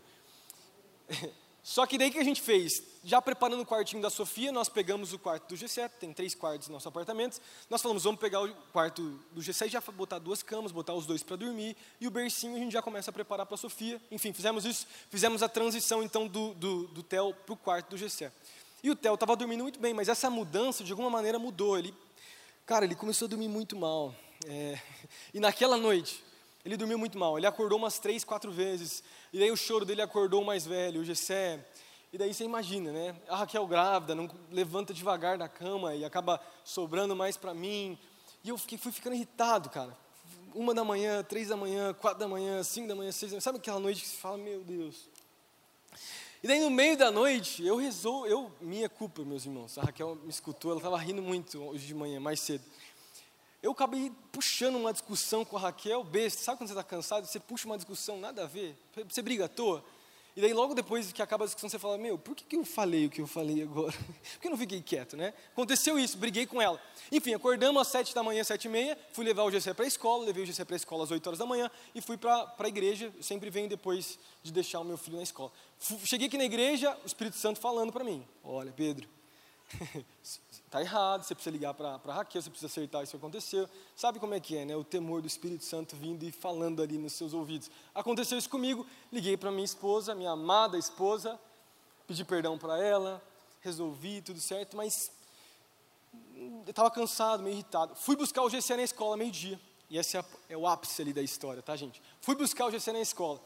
Só 1.62 1.86
que 1.86 1.98
daí 1.98 2.10
que 2.10 2.18
a 2.18 2.24
gente 2.24 2.40
fez? 2.40 2.82
Já 3.04 3.20
preparando 3.20 3.60
o 3.60 3.66
quartinho 3.66 4.02
da 4.02 4.10
Sofia, 4.10 4.50
nós 4.52 4.68
pegamos 4.68 5.12
o 5.12 5.18
quarto 5.18 5.48
do 5.48 5.56
Gessé, 5.56 5.88
tem 5.88 6.12
três 6.12 6.34
quartos 6.34 6.68
no 6.68 6.74
nosso 6.74 6.88
apartamento. 6.88 7.40
Nós 7.68 7.80
falamos, 7.80 8.04
vamos 8.04 8.20
pegar 8.20 8.42
o 8.42 8.54
quarto 8.72 9.18
do 9.32 9.40
Gessé 9.42 9.66
e 9.66 9.68
já 9.70 9.80
botar 9.80 10.18
duas 10.18 10.42
camas, 10.42 10.72
botar 10.72 10.94
os 10.94 11.06
dois 11.06 11.22
para 11.22 11.36
dormir. 11.36 11.76
E 12.00 12.06
o 12.06 12.10
bercinho 12.10 12.56
a 12.56 12.58
gente 12.58 12.72
já 12.72 12.82
começa 12.82 13.10
a 13.10 13.12
preparar 13.12 13.46
para 13.46 13.54
a 13.54 13.58
Sofia. 13.58 14.00
Enfim, 14.10 14.32
fizemos 14.32 14.64
isso, 14.64 14.86
fizemos 15.10 15.42
a 15.42 15.48
transição 15.48 16.02
então 16.02 16.26
do, 16.26 16.54
do, 16.54 16.86
do 16.88 17.02
Theo 17.02 17.34
para 17.34 17.52
o 17.52 17.56
quarto 17.56 17.90
do 17.90 17.96
Gessé. 17.96 18.32
E 18.82 18.90
o 18.90 18.96
Theo 18.96 19.14
estava 19.14 19.36
dormindo 19.36 19.62
muito 19.62 19.78
bem, 19.78 19.92
mas 19.92 20.08
essa 20.08 20.30
mudança 20.30 20.82
de 20.82 20.92
alguma 20.92 21.10
maneira 21.10 21.38
mudou. 21.38 21.78
Ele, 21.78 21.94
cara, 22.64 22.84
ele 22.84 22.94
começou 22.94 23.26
a 23.26 23.28
dormir 23.28 23.48
muito 23.48 23.76
mal. 23.76 24.14
É, 24.46 24.78
e 25.34 25.40
naquela 25.40 25.76
noite, 25.76 26.24
ele 26.64 26.76
dormiu 26.76 26.98
muito 26.98 27.18
mal. 27.18 27.38
Ele 27.38 27.46
acordou 27.46 27.78
umas 27.78 27.98
três, 27.98 28.24
quatro 28.24 28.50
vezes. 28.52 29.02
E 29.32 29.38
daí 29.38 29.50
o 29.50 29.56
choro 29.56 29.84
dele 29.84 30.02
acordou 30.02 30.42
o 30.42 30.44
mais 30.44 30.66
velho, 30.66 31.00
o 31.00 31.04
Gessé. 31.04 31.64
E 32.12 32.18
daí 32.18 32.34
você 32.34 32.44
imagina, 32.44 32.92
né? 32.92 33.16
A 33.28 33.36
Raquel 33.36 33.66
grávida, 33.66 34.14
não 34.14 34.28
levanta 34.50 34.92
devagar 34.92 35.38
da 35.38 35.48
cama 35.48 35.94
e 35.94 36.04
acaba 36.04 36.40
sobrando 36.64 37.14
mais 37.14 37.36
para 37.36 37.54
mim. 37.54 37.98
E 38.42 38.48
eu 38.48 38.58
fiquei, 38.58 38.76
fui 38.76 38.92
ficando 38.92 39.14
irritado, 39.14 39.70
cara. 39.70 39.96
Uma 40.54 40.74
da 40.74 40.82
manhã, 40.82 41.22
três 41.22 41.48
da 41.48 41.56
manhã, 41.56 41.94
quatro 41.94 42.18
da 42.18 42.26
manhã, 42.26 42.62
cinco 42.64 42.88
da 42.88 42.94
manhã, 42.94 43.12
seis 43.12 43.30
da 43.30 43.36
manhã. 43.36 43.40
Sabe 43.40 43.58
aquela 43.58 43.78
noite 43.78 44.02
que 44.02 44.08
você 44.08 44.16
fala, 44.16 44.36
meu 44.36 44.62
Deus. 44.62 45.08
E 46.42 46.48
daí 46.48 46.58
no 46.58 46.70
meio 46.70 46.96
da 46.96 47.10
noite, 47.10 47.64
eu 47.64 47.76
resolvo, 47.76 48.26
eu, 48.26 48.50
minha 48.60 48.88
culpa, 48.88 49.22
meus 49.22 49.44
irmãos. 49.44 49.76
A 49.78 49.82
Raquel 49.82 50.16
me 50.16 50.30
escutou, 50.30 50.70
ela 50.70 50.80
estava 50.80 50.96
rindo 50.98 51.22
muito 51.22 51.62
hoje 51.62 51.86
de 51.86 51.94
manhã, 51.94 52.18
mais 52.18 52.40
cedo. 52.40 52.64
Eu 53.62 53.72
acabei 53.72 54.10
puxando 54.32 54.76
uma 54.76 54.92
discussão 54.92 55.44
com 55.44 55.56
a 55.56 55.60
Raquel, 55.60 56.02
besta. 56.02 56.42
Sabe 56.42 56.58
quando 56.58 56.68
você 56.68 56.74
está 56.74 56.84
cansado? 56.84 57.26
Você 57.26 57.38
puxa 57.38 57.66
uma 57.66 57.76
discussão, 57.76 58.18
nada 58.18 58.44
a 58.44 58.46
ver. 58.46 58.76
Você 59.08 59.20
briga 59.20 59.44
à 59.44 59.48
toa. 59.48 59.84
E 60.36 60.40
daí, 60.40 60.52
logo 60.52 60.74
depois 60.74 61.12
que 61.12 61.20
acaba 61.20 61.44
a 61.44 61.46
discussão, 61.46 61.68
você 61.68 61.78
fala: 61.78 61.98
Meu, 61.98 62.16
por 62.16 62.34
que, 62.34 62.44
que 62.44 62.56
eu 62.56 62.64
falei 62.64 63.06
o 63.06 63.10
que 63.10 63.20
eu 63.20 63.26
falei 63.26 63.62
agora? 63.62 63.92
Por 64.34 64.40
que 64.40 64.46
eu 64.46 64.50
não 64.50 64.58
fiquei 64.58 64.80
quieto, 64.80 65.16
né? 65.16 65.34
Aconteceu 65.52 65.98
isso, 65.98 66.16
briguei 66.16 66.46
com 66.46 66.62
ela. 66.62 66.80
Enfim, 67.10 67.34
acordamos 67.34 67.82
às 67.82 67.88
sete 67.88 68.14
da 68.14 68.22
manhã, 68.22 68.42
sete 68.44 68.66
e 68.66 68.68
meia. 68.68 68.96
Fui 69.12 69.24
levar 69.24 69.42
o 69.42 69.50
GC 69.50 69.74
para 69.74 69.84
a 69.84 69.88
escola, 69.88 70.24
levei 70.24 70.44
o 70.44 70.46
GC 70.46 70.64
para 70.64 70.76
a 70.76 70.78
escola 70.78 71.04
às 71.04 71.10
oito 71.10 71.26
horas 71.26 71.38
da 71.38 71.44
manhã 71.44 71.70
e 71.94 72.00
fui 72.00 72.16
para 72.16 72.54
a 72.56 72.68
igreja. 72.68 73.12
Eu 73.14 73.22
sempre 73.22 73.50
venho 73.50 73.68
depois 73.68 74.18
de 74.42 74.52
deixar 74.52 74.80
o 74.80 74.84
meu 74.84 74.96
filho 74.96 75.16
na 75.16 75.22
escola. 75.22 75.50
Cheguei 76.04 76.28
aqui 76.28 76.38
na 76.38 76.44
igreja, 76.44 76.96
o 77.02 77.06
Espírito 77.06 77.36
Santo 77.36 77.58
falando 77.58 77.92
para 77.92 78.04
mim: 78.04 78.24
Olha, 78.44 78.72
Pedro, 78.72 79.08
está 80.64 80.80
errado, 80.82 81.22
você 81.22 81.34
precisa 81.34 81.52
ligar 81.52 81.74
para 81.74 81.96
Raquel, 81.96 82.42
você 82.42 82.50
precisa 82.50 82.66
acertar 82.66 83.02
isso 83.02 83.12
que 83.12 83.16
aconteceu. 83.16 83.68
Sabe 83.94 84.18
como 84.18 84.34
é 84.34 84.40
que 84.40 84.56
é, 84.56 84.64
né? 84.64 84.76
O 84.76 84.84
temor 84.84 85.20
do 85.20 85.26
Espírito 85.26 85.64
Santo 85.64 85.96
vindo 85.96 86.24
e 86.24 86.32
falando 86.32 86.82
ali 86.82 86.98
nos 86.98 87.12
seus 87.12 87.32
ouvidos. 87.32 87.70
Aconteceu 87.94 88.38
isso 88.38 88.50
comigo, 88.50 88.86
liguei 89.12 89.36
para 89.36 89.50
minha 89.50 89.64
esposa, 89.64 90.14
minha 90.14 90.30
amada 90.30 90.78
esposa, 90.78 91.38
pedi 92.06 92.24
perdão 92.24 92.58
para 92.58 92.82
ela, 92.82 93.22
resolvi 93.60 94.20
tudo 94.22 94.40
certo, 94.40 94.76
mas 94.76 95.10
eu 96.66 96.70
estava 96.70 96.90
cansado, 96.90 97.42
meio 97.42 97.54
irritado. 97.54 97.94
Fui 97.94 98.16
buscar 98.16 98.42
o 98.42 98.50
GC 98.50 98.76
na 98.76 98.82
escola 98.82 99.16
meio-dia. 99.16 99.60
E 99.88 99.98
esse 99.98 100.16
é, 100.16 100.24
é 100.48 100.56
o 100.56 100.66
ápice 100.66 101.02
ali 101.02 101.12
da 101.12 101.20
história, 101.20 101.62
tá, 101.62 101.74
gente? 101.76 102.00
Fui 102.20 102.34
buscar 102.34 102.66
o 102.66 102.70
GC 102.70 102.92
na 102.92 103.00
escola. 103.00 103.40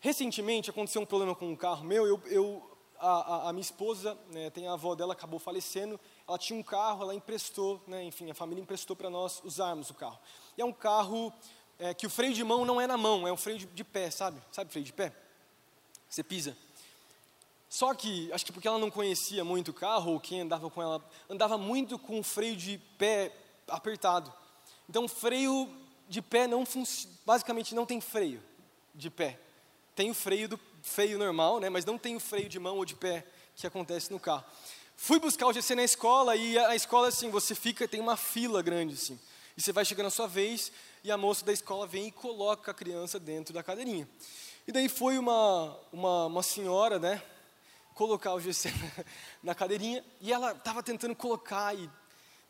Recentemente 0.00 0.70
aconteceu 0.70 1.02
um 1.02 1.06
problema 1.06 1.34
com 1.34 1.50
um 1.50 1.56
carro 1.56 1.84
meu. 1.84 2.06
Eu, 2.06 2.22
eu 2.26 2.77
a, 3.00 3.08
a, 3.08 3.48
a, 3.48 3.52
minha 3.52 3.62
esposa, 3.62 4.16
né, 4.30 4.50
tem 4.50 4.66
a 4.66 4.72
avó 4.72 4.94
dela, 4.94 5.12
acabou 5.12 5.38
falecendo. 5.38 5.98
Ela 6.26 6.38
tinha 6.38 6.58
um 6.58 6.62
carro, 6.62 7.02
ela 7.02 7.14
emprestou, 7.14 7.80
né, 7.86 8.04
enfim, 8.04 8.30
a 8.30 8.34
família 8.34 8.62
emprestou 8.62 8.94
para 8.94 9.08
nós 9.08 9.40
usarmos 9.44 9.90
o 9.90 9.94
carro. 9.94 10.18
E 10.56 10.60
é 10.60 10.64
um 10.64 10.72
carro 10.72 11.32
é, 11.78 11.94
que 11.94 12.06
o 12.06 12.10
freio 12.10 12.34
de 12.34 12.42
mão 12.42 12.64
não 12.64 12.80
é 12.80 12.86
na 12.86 12.96
mão, 12.96 13.26
é 13.26 13.32
um 13.32 13.36
freio 13.36 13.58
de, 13.58 13.66
de 13.66 13.84
pé, 13.84 14.10
sabe? 14.10 14.40
Sabe 14.50 14.70
freio 14.70 14.84
de 14.84 14.92
pé? 14.92 15.12
Você 16.08 16.22
pisa. 16.22 16.56
Só 17.68 17.94
que, 17.94 18.32
acho 18.32 18.46
que 18.46 18.52
porque 18.52 18.66
ela 18.66 18.78
não 18.78 18.90
conhecia 18.90 19.44
muito 19.44 19.70
o 19.70 19.74
carro, 19.74 20.12
ou 20.12 20.20
quem 20.20 20.40
andava 20.40 20.70
com 20.70 20.80
ela, 20.80 21.04
andava 21.28 21.58
muito 21.58 21.98
com 21.98 22.18
o 22.18 22.22
freio 22.22 22.56
de 22.56 22.78
pé 22.96 23.32
apertado. 23.68 24.32
Então, 24.88 25.06
freio 25.06 25.68
de 26.08 26.22
pé 26.22 26.46
não 26.46 26.64
basicamente 27.26 27.74
não 27.74 27.84
tem 27.84 28.00
freio 28.00 28.42
de 28.94 29.10
pé. 29.10 29.38
Tem 29.94 30.10
o 30.10 30.14
freio 30.14 30.48
do 30.48 30.58
freio 30.88 31.18
normal, 31.18 31.60
né, 31.60 31.68
mas 31.68 31.84
não 31.84 31.98
tem 31.98 32.16
o 32.16 32.20
freio 32.20 32.48
de 32.48 32.58
mão 32.58 32.76
ou 32.76 32.84
de 32.84 32.96
pé 32.96 33.24
que 33.54 33.66
acontece 33.66 34.10
no 34.10 34.18
carro. 34.18 34.44
Fui 34.96 35.20
buscar 35.20 35.46
o 35.46 35.52
GC 35.52 35.74
na 35.74 35.84
escola 35.84 36.34
e 36.34 36.58
a 36.58 36.74
escola 36.74 37.08
assim, 37.08 37.30
você 37.30 37.54
fica, 37.54 37.86
tem 37.86 38.00
uma 38.00 38.16
fila 38.16 38.62
grande 38.62 38.94
assim. 38.94 39.18
E 39.56 39.62
você 39.62 39.72
vai 39.72 39.84
chegando 39.84 40.06
a 40.06 40.10
sua 40.10 40.26
vez 40.26 40.72
e 41.04 41.10
a 41.10 41.16
moça 41.16 41.44
da 41.44 41.52
escola 41.52 41.86
vem 41.86 42.08
e 42.08 42.12
coloca 42.12 42.70
a 42.70 42.74
criança 42.74 43.20
dentro 43.20 43.54
da 43.54 43.62
cadeirinha. 43.62 44.08
E 44.66 44.72
daí 44.72 44.88
foi 44.88 45.18
uma, 45.18 45.78
uma, 45.92 46.26
uma 46.26 46.42
senhora, 46.42 46.98
né, 46.98 47.22
colocar 47.94 48.34
o 48.34 48.40
GC 48.40 48.72
na 49.42 49.54
cadeirinha 49.54 50.04
e 50.20 50.32
ela 50.32 50.52
estava 50.52 50.82
tentando 50.82 51.14
colocar 51.14 51.74
e 51.76 51.88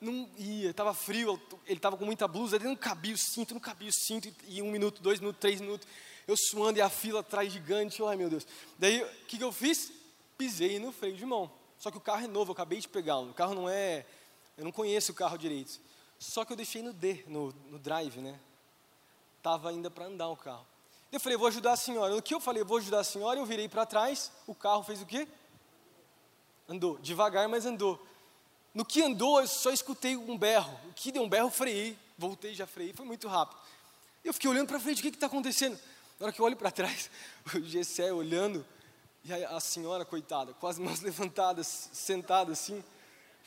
não 0.00 0.28
ia, 0.37 0.70
estava 0.70 0.94
frio, 0.94 1.40
ele 1.66 1.78
estava 1.78 1.96
com 1.96 2.04
muita 2.04 2.28
blusa, 2.28 2.56
ele 2.56 2.64
não 2.64 2.76
cabia 2.76 3.14
o 3.14 3.18
cinto, 3.18 3.54
não 3.54 3.61
cabia 3.61 3.88
o 3.88 3.92
cinto, 3.92 4.32
e 4.46 4.62
um 4.62 4.70
minuto, 4.70 5.02
dois 5.02 5.18
minutos, 5.18 5.40
três 5.40 5.61
minutos, 5.61 5.87
eu 6.26 6.37
suando 6.37 6.78
e 6.78 6.82
a 6.82 6.88
fila 6.88 7.20
atrás 7.20 7.52
gigante, 7.52 8.02
ai 8.04 8.16
meu 8.16 8.28
Deus. 8.28 8.46
Daí, 8.78 9.02
o 9.02 9.08
que, 9.26 9.38
que 9.38 9.44
eu 9.44 9.50
fiz? 9.50 9.90
Pisei 10.37 10.78
no 10.78 10.92
freio 10.92 11.16
de 11.16 11.24
mão. 11.24 11.50
Só 11.78 11.90
que 11.90 11.96
o 11.96 12.00
carro 12.00 12.24
é 12.24 12.28
novo, 12.28 12.50
eu 12.50 12.52
acabei 12.52 12.78
de 12.80 12.88
pegá-lo. 12.88 13.30
O 13.30 13.34
carro 13.34 13.54
não 13.54 13.68
é, 13.68 14.04
eu 14.56 14.64
não 14.64 14.72
conheço 14.72 15.12
o 15.12 15.14
carro 15.14 15.38
direito. 15.38 15.80
Só 16.18 16.44
que 16.44 16.52
eu 16.52 16.56
deixei 16.56 16.82
no 16.82 16.92
D, 16.92 17.24
no, 17.26 17.52
no 17.70 17.78
drive, 17.78 18.18
né? 18.18 18.38
Tava 19.42 19.70
ainda 19.70 19.90
para 19.90 20.06
andar 20.06 20.28
o 20.28 20.37
carro. 20.37 20.66
Eu 21.11 21.18
falei, 21.18 21.38
vou 21.38 21.46
ajudar 21.46 21.72
a 21.72 21.76
senhora. 21.76 22.14
No 22.14 22.20
que 22.20 22.34
eu 22.34 22.40
falei, 22.40 22.62
vou 22.62 22.78
ajudar 22.78 23.00
a 23.00 23.04
senhora, 23.04 23.38
eu 23.38 23.46
virei 23.46 23.68
para 23.68 23.87
trás, 23.87 24.30
o 24.46 24.54
carro 24.54 24.82
fez 24.82 25.00
o 25.00 25.06
quê? 25.06 25.26
Andou, 26.68 26.98
devagar, 26.98 27.48
mas 27.48 27.64
andou. 27.64 28.04
No 28.78 28.84
que 28.84 29.02
andou, 29.02 29.40
eu 29.40 29.48
só 29.48 29.72
escutei 29.72 30.16
um 30.16 30.38
berro. 30.38 30.72
O 30.88 30.92
que 30.92 31.10
deu 31.10 31.24
um 31.24 31.28
berro, 31.28 31.50
freiei, 31.50 31.98
voltei, 32.16 32.54
já 32.54 32.64
freiei, 32.64 32.92
foi 32.92 33.04
muito 33.04 33.26
rápido. 33.26 33.60
Eu 34.24 34.32
fiquei 34.32 34.48
olhando 34.48 34.68
para 34.68 34.78
frente, 34.78 35.00
o 35.00 35.02
que 35.02 35.08
está 35.08 35.26
acontecendo? 35.26 35.76
Na 36.16 36.26
hora 36.26 36.32
que 36.32 36.40
eu 36.40 36.44
olho 36.44 36.56
para 36.56 36.70
trás, 36.70 37.10
o 37.56 37.60
Gessé 37.60 38.12
olhando, 38.12 38.64
e 39.24 39.32
a, 39.32 39.56
a, 39.56 39.58
senhora, 39.58 40.04
coitada, 40.04 40.52
com 40.52 40.68
as 40.68 40.78
mãos 40.78 41.00
levantadas, 41.02 41.90
sentada 41.92 42.52
assim. 42.52 42.84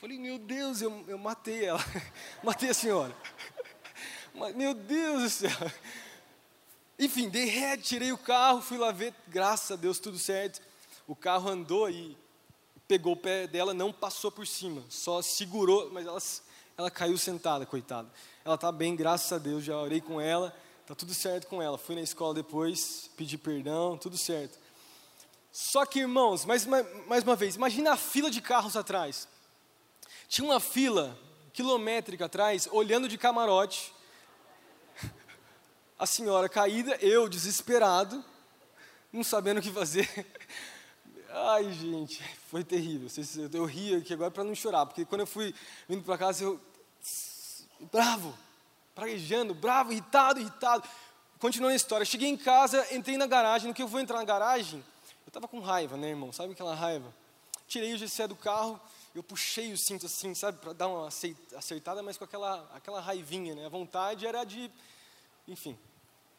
Falei, 0.01 0.19
meu 0.19 0.37
Deus, 0.37 0.81
eu, 0.81 1.01
eu 1.07 1.17
matei 1.17 1.63
ela, 1.63 1.79
matei 2.43 2.69
a 2.69 2.73
senhora. 2.73 3.15
Mas, 4.35 4.53
meu 4.53 4.73
Deus 4.73 5.23
do 5.23 5.29
céu. 5.29 5.71
Enfim, 6.99 7.29
dei 7.29 7.45
ré, 7.45 7.77
tirei 7.77 8.11
o 8.11 8.17
carro, 8.17 8.61
fui 8.61 8.77
lá 8.77 8.91
ver, 8.91 9.13
graças 9.29 9.71
a 9.71 9.77
Deus, 9.77 9.97
tudo 9.97 10.19
certo. 10.19 10.61
O 11.07 11.15
carro 11.15 11.49
andou 11.49 11.89
e 11.89 12.17
pegou 12.91 13.13
o 13.13 13.15
pé 13.15 13.47
dela, 13.47 13.73
não 13.73 13.89
passou 13.93 14.29
por 14.29 14.45
cima, 14.45 14.83
só 14.89 15.21
segurou, 15.21 15.89
mas 15.93 16.05
ela, 16.05 16.19
ela 16.77 16.91
caiu 16.91 17.17
sentada, 17.17 17.65
coitada. 17.65 18.11
Ela 18.43 18.55
está 18.55 18.69
bem, 18.69 18.97
graças 18.97 19.31
a 19.31 19.37
Deus, 19.37 19.63
já 19.63 19.77
orei 19.77 20.01
com 20.01 20.19
ela, 20.19 20.53
está 20.81 20.93
tudo 20.93 21.13
certo 21.13 21.47
com 21.47 21.61
ela. 21.61 21.77
Fui 21.77 21.95
na 21.95 22.01
escola 22.01 22.33
depois, 22.33 23.09
pedi 23.15 23.37
perdão, 23.37 23.97
tudo 23.97 24.17
certo. 24.17 24.59
Só 25.53 25.85
que, 25.85 25.99
irmãos, 25.99 26.43
mais, 26.43 26.65
mais, 26.65 26.85
mais 27.07 27.23
uma 27.23 27.33
vez, 27.33 27.55
imagina 27.55 27.93
a 27.93 27.95
fila 27.95 28.29
de 28.29 28.41
carros 28.41 28.75
atrás. 28.75 29.25
Tinha 30.27 30.43
uma 30.43 30.59
fila 30.59 31.17
quilométrica 31.53 32.25
atrás, 32.25 32.67
olhando 32.73 33.07
de 33.07 33.17
camarote, 33.17 33.93
a 35.97 36.05
senhora 36.05 36.49
caída, 36.49 36.97
eu 36.99 37.29
desesperado, 37.29 38.21
não 39.13 39.23
sabendo 39.23 39.59
o 39.59 39.61
que 39.61 39.71
fazer. 39.71 40.09
Ai, 41.33 41.71
gente, 41.71 42.21
foi 42.49 42.61
terrível. 42.61 43.07
Eu 43.53 43.63
ri 43.63 43.95
aqui 43.95 44.13
agora 44.13 44.29
para 44.29 44.43
não 44.43 44.53
chorar, 44.53 44.85
porque 44.85 45.05
quando 45.05 45.21
eu 45.21 45.27
fui 45.27 45.55
vindo 45.87 46.03
para 46.03 46.17
casa, 46.17 46.43
eu. 46.43 46.59
bravo, 47.91 48.37
praguejando, 48.93 49.53
bravo, 49.53 49.93
irritado, 49.93 50.41
irritado. 50.41 50.87
Continuando 51.39 51.71
a 51.71 51.75
história, 51.75 52.05
cheguei 52.05 52.27
em 52.27 52.35
casa, 52.35 52.85
entrei 52.93 53.17
na 53.17 53.27
garagem. 53.27 53.69
No 53.69 53.73
que 53.73 53.81
eu 53.81 53.87
vou 53.87 54.01
entrar 54.01 54.17
na 54.17 54.25
garagem, 54.25 54.83
eu 55.25 55.29
estava 55.29 55.47
com 55.47 55.61
raiva, 55.61 55.95
né, 55.95 56.09
irmão? 56.09 56.33
Sabe 56.33 56.51
aquela 56.51 56.75
raiva? 56.75 57.13
Tirei 57.65 57.93
o 57.93 57.97
GC 57.97 58.27
do 58.27 58.35
carro, 58.35 58.77
eu 59.15 59.23
puxei 59.23 59.71
o 59.71 59.77
cinto 59.77 60.07
assim, 60.07 60.35
sabe, 60.35 60.57
para 60.59 60.73
dar 60.73 60.89
uma 60.89 61.07
acertada, 61.07 62.03
mas 62.03 62.17
com 62.17 62.25
aquela, 62.25 62.69
aquela 62.73 62.99
raivinha, 62.99 63.55
né? 63.55 63.65
A 63.65 63.69
vontade 63.69 64.27
era 64.27 64.43
de. 64.43 64.69
Enfim. 65.47 65.79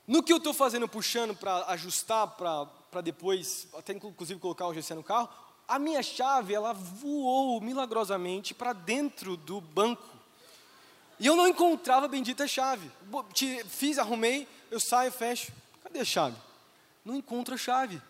No 0.07 0.23
que 0.23 0.33
eu 0.33 0.37
estou 0.37 0.53
fazendo, 0.53 0.87
puxando 0.87 1.35
para 1.35 1.65
ajustar, 1.69 2.27
para 2.27 2.69
para 2.93 3.01
depois, 3.01 3.67
até 3.75 3.95
inclusive 3.95 4.39
colocar 4.39 4.69
o 4.69 4.75
GC 4.75 4.95
no 4.95 5.03
carro, 5.03 5.27
a 5.67 5.79
minha 5.79 6.03
chave, 6.03 6.53
ela 6.53 6.75
voou 6.75 7.59
milagrosamente 7.59 8.53
para 8.53 8.75
dentro 8.75 9.35
do 9.35 9.63
banco. 9.63 10.07
E 11.19 11.27
eu 11.27 11.35
não 11.35 11.49
encontrava 11.49 12.05
a 12.05 12.09
bendita 12.09 12.47
chave. 12.47 12.91
Fiz, 13.67 13.99
arrumei, 13.99 14.47
eu 14.71 14.79
saio, 14.79 15.11
fecho. 15.11 15.51
Cadê 15.83 16.01
a 16.01 16.05
chave? 16.05 16.37
Não 17.03 17.17
encontro 17.17 17.55
a 17.55 17.57
chave. 17.57 18.01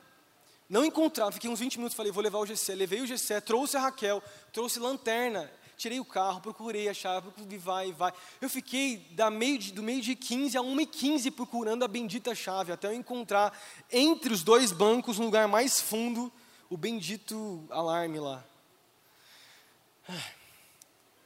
Não 0.69 0.85
encontrava, 0.85 1.31
fiquei 1.31 1.49
uns 1.49 1.61
20 1.61 1.77
minutos, 1.77 1.97
falei, 1.97 2.11
vou 2.11 2.23
levar 2.23 2.41
o 2.41 2.47
GC. 2.47 2.75
Levei 2.75 3.03
o 3.03 3.07
GC, 3.07 3.41
trouxe 3.43 3.77
a 3.77 3.81
Raquel, 3.81 4.21
trouxe 4.53 4.81
lanterna, 4.81 5.49
tirei 5.83 5.99
o 5.99 6.05
carro, 6.05 6.41
procurei 6.41 6.89
a 6.89 6.95
chave, 6.95 7.29
procurei, 7.33 7.59
vai, 7.59 7.93
vai. 7.93 8.13
Eu 8.41 8.49
fiquei 8.49 8.99
da 9.11 9.29
meio 9.29 9.59
de, 9.59 9.73
do 9.73 9.83
meio 9.83 10.01
de 10.01 10.15
15 10.15 10.57
a 10.57 10.63
1 10.63 10.81
e 10.81 10.87
15 10.87 11.31
procurando 11.33 11.85
a 11.85 11.89
bendita 11.89 12.37
chave, 12.37 12.71
até 12.71 12.87
eu 12.87 12.95
encontrar 12.95 13.53
entre 13.91 14.33
os 14.33 14.45
dois 14.45 14.71
bancos, 14.71 15.19
no 15.19 15.25
lugar 15.25 15.49
mais 15.49 15.81
fundo, 15.81 16.33
o 16.71 16.77
bendito 16.77 17.67
alarme 17.69 18.21
lá. 18.21 18.45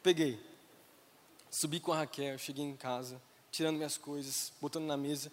Peguei. 0.02 0.40
Subi 1.50 1.78
com 1.78 1.92
a 1.92 1.98
Raquel, 1.98 2.38
cheguei 2.38 2.64
em 2.64 2.76
casa, 2.76 3.20
tirando 3.50 3.76
minhas 3.76 3.98
coisas, 3.98 4.54
botando 4.58 4.86
na 4.86 4.96
mesa. 4.96 5.30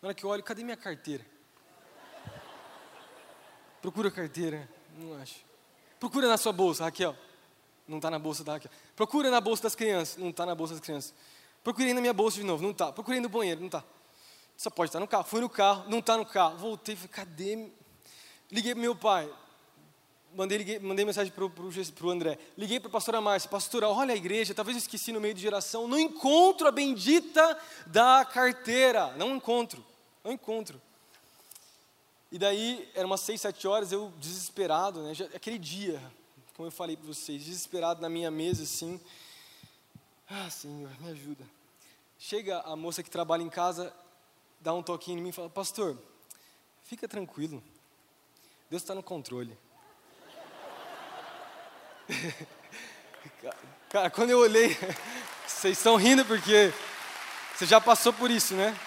Na 0.00 0.08
hora 0.08 0.14
que 0.14 0.24
eu 0.24 0.30
olho, 0.30 0.42
cadê 0.42 0.64
minha 0.64 0.78
carteira? 0.78 1.26
Procura 3.82 4.08
a 4.08 4.12
carteira, 4.12 4.66
não 4.96 5.14
acho. 5.20 5.44
Procura 6.00 6.26
na 6.26 6.38
sua 6.38 6.52
bolsa, 6.52 6.84
Raquel. 6.84 7.14
Não 7.86 7.98
está 7.98 8.10
na 8.10 8.18
bolsa 8.18 8.44
da 8.44 8.52
Raquel. 8.54 8.70
Procura 8.94 9.30
na 9.30 9.40
bolsa 9.40 9.64
das 9.64 9.74
crianças. 9.74 10.16
Não 10.16 10.30
está 10.30 10.46
na 10.46 10.54
bolsa 10.54 10.74
das 10.74 10.80
crianças. 10.80 11.14
Procurei 11.62 11.92
na 11.92 12.00
minha 12.00 12.12
bolsa 12.12 12.38
de 12.38 12.44
novo. 12.44 12.62
Não 12.62 12.70
está. 12.70 12.92
Procurei 12.92 13.20
no 13.20 13.28
banheiro. 13.28 13.60
Não 13.60 13.66
está. 13.66 13.84
Só 14.56 14.70
pode 14.70 14.88
estar 14.88 15.00
no 15.00 15.08
carro. 15.08 15.24
Fui 15.24 15.40
no 15.40 15.48
carro. 15.48 15.88
Não 15.88 15.98
está 15.98 16.16
no 16.16 16.24
carro. 16.24 16.56
Voltei. 16.56 16.94
Falei, 16.94 17.10
cadê? 17.10 17.68
Liguei 18.50 18.72
para 18.74 18.80
meu 18.80 18.94
pai. 18.94 19.28
Mandei, 20.34 20.56
liguei, 20.58 20.78
mandei 20.78 21.04
mensagem 21.04 21.32
para 21.32 21.44
o 21.44 22.10
André. 22.10 22.38
Liguei 22.56 22.80
para 22.80 22.88
a 22.88 22.92
pastora 22.92 23.20
Márcia. 23.20 23.50
Pastora, 23.50 23.88
olha 23.88 24.14
a 24.14 24.16
igreja. 24.16 24.54
Talvez 24.54 24.76
eu 24.76 24.80
esqueci 24.80 25.12
no 25.12 25.20
meio 25.20 25.34
de 25.34 25.42
geração. 25.42 25.86
Não 25.86 25.98
encontro 25.98 26.68
a 26.68 26.70
bendita 26.70 27.58
da 27.86 28.24
carteira. 28.24 29.12
Não 29.16 29.36
encontro. 29.36 29.84
Não 30.24 30.32
encontro. 30.32 30.80
E 32.30 32.38
daí, 32.38 32.88
eram 32.94 33.10
umas 33.10 33.20
seis, 33.20 33.42
sete 33.42 33.68
horas, 33.68 33.92
eu 33.92 34.10
desesperado, 34.16 35.02
né? 35.02 35.12
Já, 35.12 35.26
aquele 35.26 35.58
dia, 35.58 36.02
como 36.54 36.66
eu 36.68 36.72
falei 36.72 36.96
para 36.96 37.06
vocês, 37.06 37.44
desesperado 37.44 38.00
na 38.00 38.08
minha 38.08 38.30
mesa, 38.30 38.62
assim. 38.62 39.00
Ah, 40.28 40.48
Senhor, 40.50 40.90
me 41.00 41.10
ajuda. 41.10 41.44
Chega 42.18 42.60
a 42.60 42.76
moça 42.76 43.02
que 43.02 43.10
trabalha 43.10 43.42
em 43.42 43.48
casa, 43.48 43.92
dá 44.60 44.72
um 44.72 44.82
toquinho 44.82 45.18
em 45.18 45.22
mim 45.22 45.28
e 45.30 45.32
fala: 45.32 45.50
Pastor, 45.50 45.98
fica 46.84 47.08
tranquilo, 47.08 47.62
Deus 48.70 48.82
está 48.82 48.94
no 48.94 49.02
controle. 49.02 49.58
Cara, 53.88 54.10
quando 54.10 54.30
eu 54.30 54.38
olhei, 54.38 54.76
vocês 55.46 55.76
estão 55.78 55.96
rindo 55.96 56.24
porque 56.24 56.72
você 57.54 57.66
já 57.66 57.80
passou 57.80 58.12
por 58.12 58.30
isso, 58.30 58.54
né? 58.54 58.78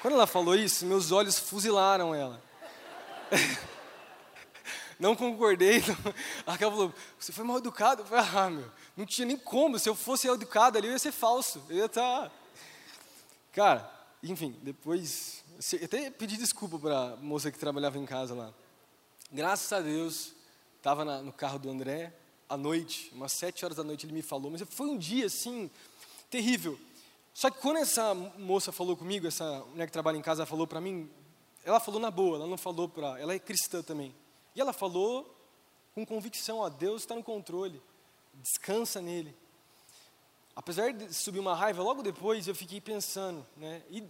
Quando 0.00 0.14
ela 0.14 0.26
falou 0.26 0.54
isso, 0.54 0.86
meus 0.86 1.12
olhos 1.12 1.38
fuzilaram 1.38 2.14
ela. 2.14 2.42
não 5.02 5.16
concordei. 5.16 5.80
Não. 5.82 6.14
A 6.46 6.52
Raquel 6.52 6.70
falou, 6.70 6.94
você 7.18 7.32
foi 7.32 7.44
mal 7.44 7.58
educado. 7.58 8.02
Eu 8.02 8.06
falei, 8.06 8.24
ah, 8.34 8.50
meu, 8.50 8.70
não 8.96 9.04
tinha 9.04 9.26
nem 9.26 9.36
como. 9.36 9.78
Se 9.78 9.88
eu 9.88 9.94
fosse 9.94 10.28
educado 10.28 10.78
ali, 10.78 10.86
eu 10.86 10.92
ia 10.92 10.98
ser 10.98 11.12
falso. 11.12 11.60
Eu 11.68 11.76
ia 11.76 11.86
estar. 11.86 12.30
Tá... 12.30 12.32
Cara, 13.52 13.92
enfim, 14.22 14.56
depois. 14.62 15.42
Até 15.84 16.10
pedi 16.10 16.36
desculpa 16.36 16.78
para 16.78 17.14
a 17.14 17.16
moça 17.16 17.50
que 17.50 17.58
trabalhava 17.58 17.98
em 17.98 18.06
casa 18.06 18.32
lá. 18.32 18.54
Graças 19.30 19.72
a 19.72 19.80
Deus, 19.80 20.32
estava 20.76 21.04
no 21.22 21.32
carro 21.32 21.58
do 21.58 21.70
André, 21.70 22.12
à 22.48 22.56
noite, 22.56 23.10
umas 23.14 23.32
sete 23.32 23.64
horas 23.64 23.76
da 23.76 23.84
noite 23.84 24.04
ele 24.04 24.12
me 24.12 24.22
falou, 24.22 24.50
mas 24.50 24.62
foi 24.68 24.86
um 24.86 24.98
dia 24.98 25.26
assim, 25.26 25.70
terrível. 26.28 26.78
Só 27.32 27.50
que 27.50 27.58
quando 27.60 27.78
essa 27.78 28.12
moça 28.14 28.70
falou 28.70 28.96
comigo, 28.96 29.26
essa 29.26 29.64
mulher 29.70 29.86
que 29.86 29.92
trabalha 29.92 30.18
em 30.18 30.22
casa 30.22 30.44
falou 30.44 30.66
para 30.66 30.80
mim, 30.80 31.08
ela 31.64 31.80
falou 31.80 31.98
na 31.98 32.10
boa, 32.10 32.36
ela 32.36 32.46
não 32.46 32.58
falou 32.58 32.88
para, 32.88 33.18
ela 33.18 33.32
é 33.32 33.38
cristã 33.38 33.82
também. 33.82 34.14
E 34.54 34.60
ela 34.60 34.72
falou 34.72 35.34
com 35.94 36.04
convicção, 36.06 36.58
ó, 36.58 36.68
Deus 36.68 37.02
está 37.02 37.14
no 37.14 37.22
controle, 37.22 37.82
descansa 38.34 39.00
nele. 39.00 39.34
Apesar 40.54 40.92
de 40.92 41.12
subir 41.14 41.38
uma 41.38 41.54
raiva, 41.54 41.82
logo 41.82 42.02
depois 42.02 42.46
eu 42.46 42.54
fiquei 42.54 42.80
pensando, 42.80 43.46
né? 43.56 43.82
E, 43.90 44.04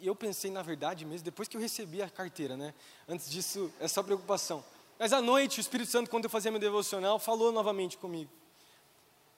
eu 0.00 0.14
pensei 0.14 0.50
na 0.50 0.62
verdade 0.62 1.04
mesmo 1.04 1.24
depois 1.24 1.48
que 1.48 1.56
eu 1.56 1.60
recebi 1.60 2.02
a 2.02 2.10
carteira, 2.10 2.56
né? 2.56 2.74
Antes 3.08 3.30
disso, 3.30 3.72
é 3.80 3.88
só 3.88 4.02
preocupação. 4.02 4.62
Mas 4.98 5.12
à 5.12 5.20
noite, 5.20 5.58
o 5.58 5.62
Espírito 5.62 5.90
Santo, 5.90 6.10
quando 6.10 6.24
eu 6.24 6.30
fazia 6.30 6.50
meu 6.50 6.60
devocional, 6.60 7.18
falou 7.18 7.50
novamente 7.50 7.96
comigo. 7.96 8.30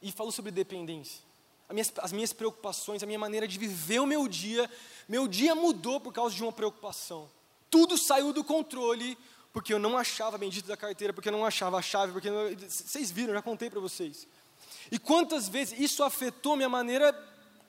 E 0.03 0.13
falou 0.13 0.33
sobre 0.33 0.51
dependência. 0.51 1.23
As 1.69 1.75
minhas, 1.75 1.93
as 1.99 2.13
minhas 2.13 2.33
preocupações, 2.33 3.03
a 3.03 3.07
minha 3.07 3.19
maneira 3.19 3.49
de 3.49 3.59
viver 3.59 4.01
o 4.01 4.07
meu 4.07 4.29
dia, 4.29 4.71
meu 5.09 5.27
dia 5.27 5.55
mudou 5.55 6.01
por 6.01 6.13
causa 6.13 6.35
de 6.35 6.43
uma 6.43 6.53
preocupação. 6.53 7.29
Tudo 7.71 7.97
saiu 7.97 8.33
do 8.33 8.45
controle 8.45 9.19
porque 9.57 9.73
eu 9.73 9.79
não 9.79 9.97
achava 9.97 10.37
a 10.37 10.39
bendita 10.39 10.69
da 10.69 10.77
carteira, 10.77 11.15
porque 11.15 11.31
eu 11.31 11.33
não 11.33 11.43
achava 11.43 11.79
a 11.79 11.81
chave, 11.81 12.13
porque 12.13 12.29
não, 12.29 12.55
vocês 12.69 13.11
viram, 13.11 13.33
já 13.33 13.41
contei 13.41 13.71
para 13.71 13.81
vocês. 13.81 14.29
E 14.93 14.99
quantas 14.99 15.49
vezes 15.49 15.81
isso 15.81 16.05
afetou 16.05 16.57
minha 16.57 16.69
maneira 16.69 17.11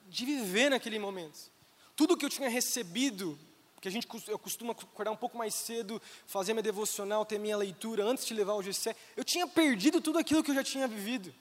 de 0.10 0.26
viver 0.26 0.70
naquele 0.70 1.00
momento. 1.00 1.50
Tudo 1.96 2.18
que 2.18 2.26
eu 2.26 2.30
tinha 2.30 2.50
recebido, 2.50 3.40
que 3.80 3.88
a 3.88 3.92
gente 3.92 4.06
eu 4.28 4.38
costumo 4.38 4.74
acordar 4.74 5.12
um 5.12 5.16
pouco 5.16 5.38
mais 5.38 5.54
cedo, 5.54 6.02
fazer 6.26 6.52
minha 6.52 6.62
devocional, 6.62 7.26
ter 7.26 7.40
minha 7.40 7.56
leitura 7.56 8.04
antes 8.04 8.26
de 8.26 8.34
levar 8.34 8.56
o 8.56 8.62
GC, 8.62 8.94
eu 9.16 9.24
tinha 9.24 9.48
perdido 9.48 10.02
tudo 10.02 10.20
aquilo 10.20 10.44
que 10.44 10.52
eu 10.52 10.56
já 10.56 10.66
tinha 10.66 10.90
vivido. 10.90 11.34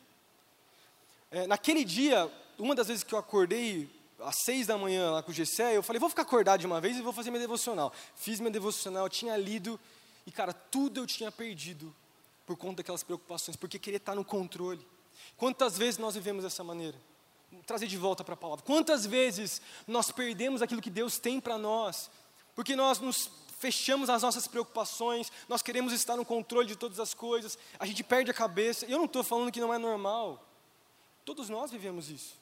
É, 1.28 1.48
naquele 1.48 1.84
dia, 1.84 2.30
uma 2.56 2.76
das 2.76 2.86
vezes 2.86 3.02
que 3.02 3.12
eu 3.12 3.18
acordei 3.18 3.90
às 4.20 4.36
seis 4.44 4.68
da 4.68 4.78
manhã 4.78 5.10
lá 5.10 5.24
com 5.24 5.32
o 5.32 5.34
GC, 5.34 5.74
eu 5.74 5.82
falei, 5.82 5.98
vou 5.98 6.08
ficar 6.08 6.22
acordado 6.22 6.60
de 6.60 6.66
uma 6.68 6.80
vez 6.80 6.96
e 6.96 7.02
vou 7.02 7.12
fazer 7.12 7.32
minha 7.32 7.40
devocional. 7.40 7.92
Fiz 8.14 8.38
minha 8.38 8.52
devocional, 8.52 9.08
tinha 9.08 9.36
lido, 9.36 9.78
e, 10.26 10.32
cara, 10.32 10.52
tudo 10.52 11.00
eu 11.00 11.06
tinha 11.06 11.30
perdido 11.30 11.94
por 12.44 12.56
conta 12.56 12.76
daquelas 12.76 13.02
preocupações, 13.02 13.56
porque 13.56 13.78
queria 13.78 13.98
estar 13.98 14.14
no 14.14 14.24
controle. 14.24 14.86
Quantas 15.36 15.78
vezes 15.78 15.98
nós 15.98 16.14
vivemos 16.14 16.42
dessa 16.42 16.64
maneira? 16.64 17.00
Trazer 17.64 17.86
de 17.86 17.96
volta 17.96 18.24
para 18.24 18.34
a 18.34 18.36
palavra. 18.36 18.64
Quantas 18.64 19.06
vezes 19.06 19.62
nós 19.86 20.10
perdemos 20.10 20.62
aquilo 20.62 20.82
que 20.82 20.90
Deus 20.90 21.18
tem 21.18 21.40
para 21.40 21.56
nós, 21.56 22.10
porque 22.54 22.74
nós 22.74 22.98
nos 22.98 23.30
fechamos 23.58 24.10
as 24.10 24.22
nossas 24.22 24.46
preocupações, 24.46 25.32
nós 25.48 25.62
queremos 25.62 25.92
estar 25.92 26.16
no 26.16 26.24
controle 26.24 26.68
de 26.68 26.76
todas 26.76 27.00
as 27.00 27.14
coisas, 27.14 27.58
a 27.78 27.86
gente 27.86 28.04
perde 28.04 28.30
a 28.30 28.34
cabeça. 28.34 28.84
Eu 28.86 28.98
não 28.98 29.06
estou 29.06 29.24
falando 29.24 29.52
que 29.52 29.60
não 29.60 29.72
é 29.72 29.78
normal. 29.78 30.46
Todos 31.24 31.48
nós 31.48 31.70
vivemos 31.70 32.10
isso. 32.10 32.34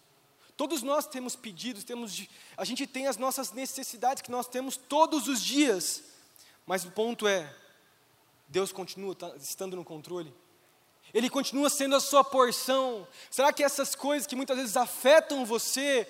Todos 0.57 0.83
nós 0.83 1.07
temos 1.07 1.35
pedidos, 1.35 1.85
temos, 1.85 2.29
a 2.57 2.65
gente 2.65 2.87
tem 2.87 3.07
as 3.07 3.17
nossas 3.17 3.53
necessidades 3.53 4.23
que 4.23 4.31
nós 4.31 4.47
temos 4.47 4.77
todos 4.77 5.29
os 5.29 5.43
dias. 5.43 6.05
Mas 6.67 6.85
o 6.85 6.91
ponto 6.91 7.27
é, 7.27 7.55
Deus 8.55 8.71
continua 8.71 9.17
estando 9.41 9.75
no 9.75 9.85
controle? 9.85 10.33
Ele 11.13 11.29
continua 11.29 11.69
sendo 11.69 11.97
a 11.97 12.01
sua 12.01 12.23
porção? 12.23 13.05
Será 13.29 13.53
que 13.53 13.65
essas 13.65 13.97
coisas 13.97 14.29
que 14.29 14.37
muitas 14.37 14.57
vezes 14.57 14.77
afetam 14.77 15.45
você, 15.45 16.07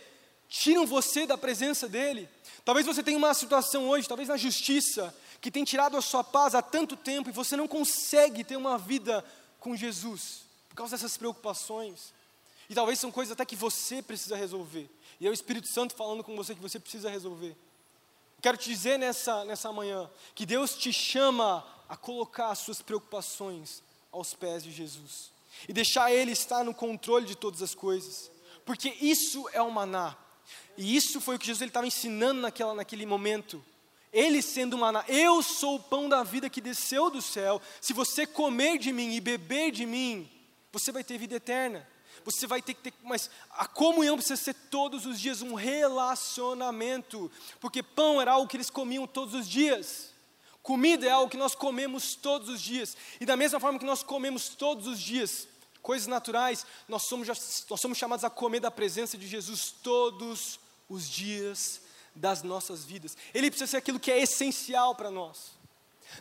tiram 0.47 0.87
você 0.87 1.27
da 1.27 1.39
presença 1.39 1.89
dEle? 1.89 2.29
Talvez 2.63 2.85
você 2.85 3.03
tenha 3.03 3.17
uma 3.17 3.33
situação 3.33 3.89
hoje, 3.89 4.07
talvez 4.07 4.29
na 4.29 4.37
justiça, 4.37 5.15
que 5.41 5.51
tem 5.51 5.65
tirado 5.65 5.97
a 5.97 6.03
sua 6.03 6.23
paz 6.23 6.55
há 6.55 6.61
tanto 6.61 6.99
tempo 6.99 7.31
e 7.31 7.33
você 7.33 7.57
não 7.57 7.67
consegue 7.67 8.45
ter 8.45 8.57
uma 8.57 8.77
vida 8.77 9.25
com 9.59 9.75
Jesus, 9.75 10.43
por 10.69 10.77
causa 10.77 10.97
dessas 10.97 11.17
preocupações. 11.17 12.13
E 12.69 12.75
talvez 12.75 13.01
são 13.01 13.11
coisas 13.11 13.33
até 13.33 13.47
que 13.47 13.57
você 13.57 14.03
precisa 14.03 14.37
resolver. 14.37 14.91
E 15.19 15.27
é 15.27 15.31
o 15.31 15.35
Espírito 15.35 15.69
Santo 15.69 15.95
falando 15.95 16.23
com 16.23 16.37
você 16.37 16.55
que 16.55 16.61
você 16.61 16.79
precisa 16.79 17.09
resolver. 17.09 17.57
Quero 18.45 18.59
te 18.59 18.69
dizer 18.69 18.99
nessa, 18.99 19.43
nessa 19.47 19.73
manhã 19.73 20.07
que 20.35 20.45
Deus 20.45 20.75
te 20.77 20.93
chama 20.93 21.67
a 21.89 21.97
colocar 21.97 22.51
as 22.51 22.59
suas 22.59 22.83
preocupações 22.83 23.83
aos 24.13 24.35
pés 24.35 24.63
de 24.63 24.71
Jesus 24.71 25.33
e 25.67 25.73
deixar 25.73 26.13
Ele 26.13 26.33
estar 26.33 26.63
no 26.63 26.75
controle 26.75 27.25
de 27.25 27.35
todas 27.35 27.63
as 27.63 27.75
coisas, 27.75 28.31
porque 28.67 28.95
isso 29.01 29.49
é 29.55 29.63
o 29.63 29.71
maná, 29.71 30.15
e 30.77 30.95
isso 30.95 31.23
foi 31.23 31.37
o 31.37 31.39
que 31.39 31.47
Jesus 31.47 31.67
estava 31.67 31.87
ensinando 31.87 32.43
naquela, 32.43 32.75
naquele 32.75 33.07
momento. 33.07 33.65
Ele 34.13 34.43
sendo 34.43 34.77
maná, 34.77 35.03
eu 35.09 35.43
sou 35.43 35.77
o 35.77 35.83
pão 35.83 36.07
da 36.07 36.23
vida 36.23 36.51
que 36.51 36.61
desceu 36.61 37.09
do 37.09 37.23
céu. 37.23 37.63
Se 37.81 37.95
você 37.95 38.27
comer 38.27 38.77
de 38.77 38.93
mim 38.93 39.15
e 39.15 39.23
beber 39.23 39.71
de 39.71 39.87
mim, 39.87 40.31
você 40.71 40.93
vai 40.93 41.03
ter 41.03 41.17
vida 41.17 41.37
eterna. 41.37 41.89
Você 42.25 42.47
vai 42.47 42.61
ter 42.61 42.75
que 42.75 42.83
ter, 42.83 42.95
mas 43.03 43.31
a 43.51 43.67
comunhão 43.67 44.17
precisa 44.17 44.37
ser 44.37 44.55
todos 44.55 45.07
os 45.07 45.21
dias 45.21 45.43
um 45.43 45.55
relacionamento, 45.55 47.31
porque 47.61 47.83
pão 47.83 48.21
era 48.21 48.33
algo 48.33 48.49
que 48.49 48.57
eles 48.57 48.71
comiam 48.71 49.07
todos 49.07 49.35
os 49.35 49.49
dias. 49.49 50.13
Comida 50.63 51.07
é 51.07 51.11
algo 51.11 51.31
que 51.31 51.37
nós 51.37 51.55
comemos 51.55 52.15
todos 52.15 52.49
os 52.49 52.61
dias. 52.61 52.97
E 53.21 53.27
da 53.27 53.37
mesma 53.37 53.61
forma 53.61 53.79
que 53.79 53.85
nós 53.85 54.03
comemos 54.03 54.49
todos 54.49 54.87
os 54.87 54.99
dias 54.99 55.49
coisas 55.85 56.07
naturais, 56.07 56.65
nós 56.89 57.03
somos, 57.03 57.29
nós 57.29 57.79
somos 57.79 57.99
chamados 57.99 58.25
a 58.25 58.31
comer 58.31 58.59
da 58.59 58.71
presença 58.71 59.19
de 59.19 59.29
Jesus 59.29 59.71
todos 59.71 60.59
os 60.89 61.07
dias 61.07 61.83
das 62.15 62.43
nossas 62.43 62.87
vidas. 62.87 63.15
Ele 63.35 63.51
precisa 63.51 63.71
ser 63.71 63.77
aquilo 63.77 64.01
que 64.01 64.11
é 64.11 64.19
essencial 64.19 64.95
para 64.95 65.11
nós. 65.11 65.53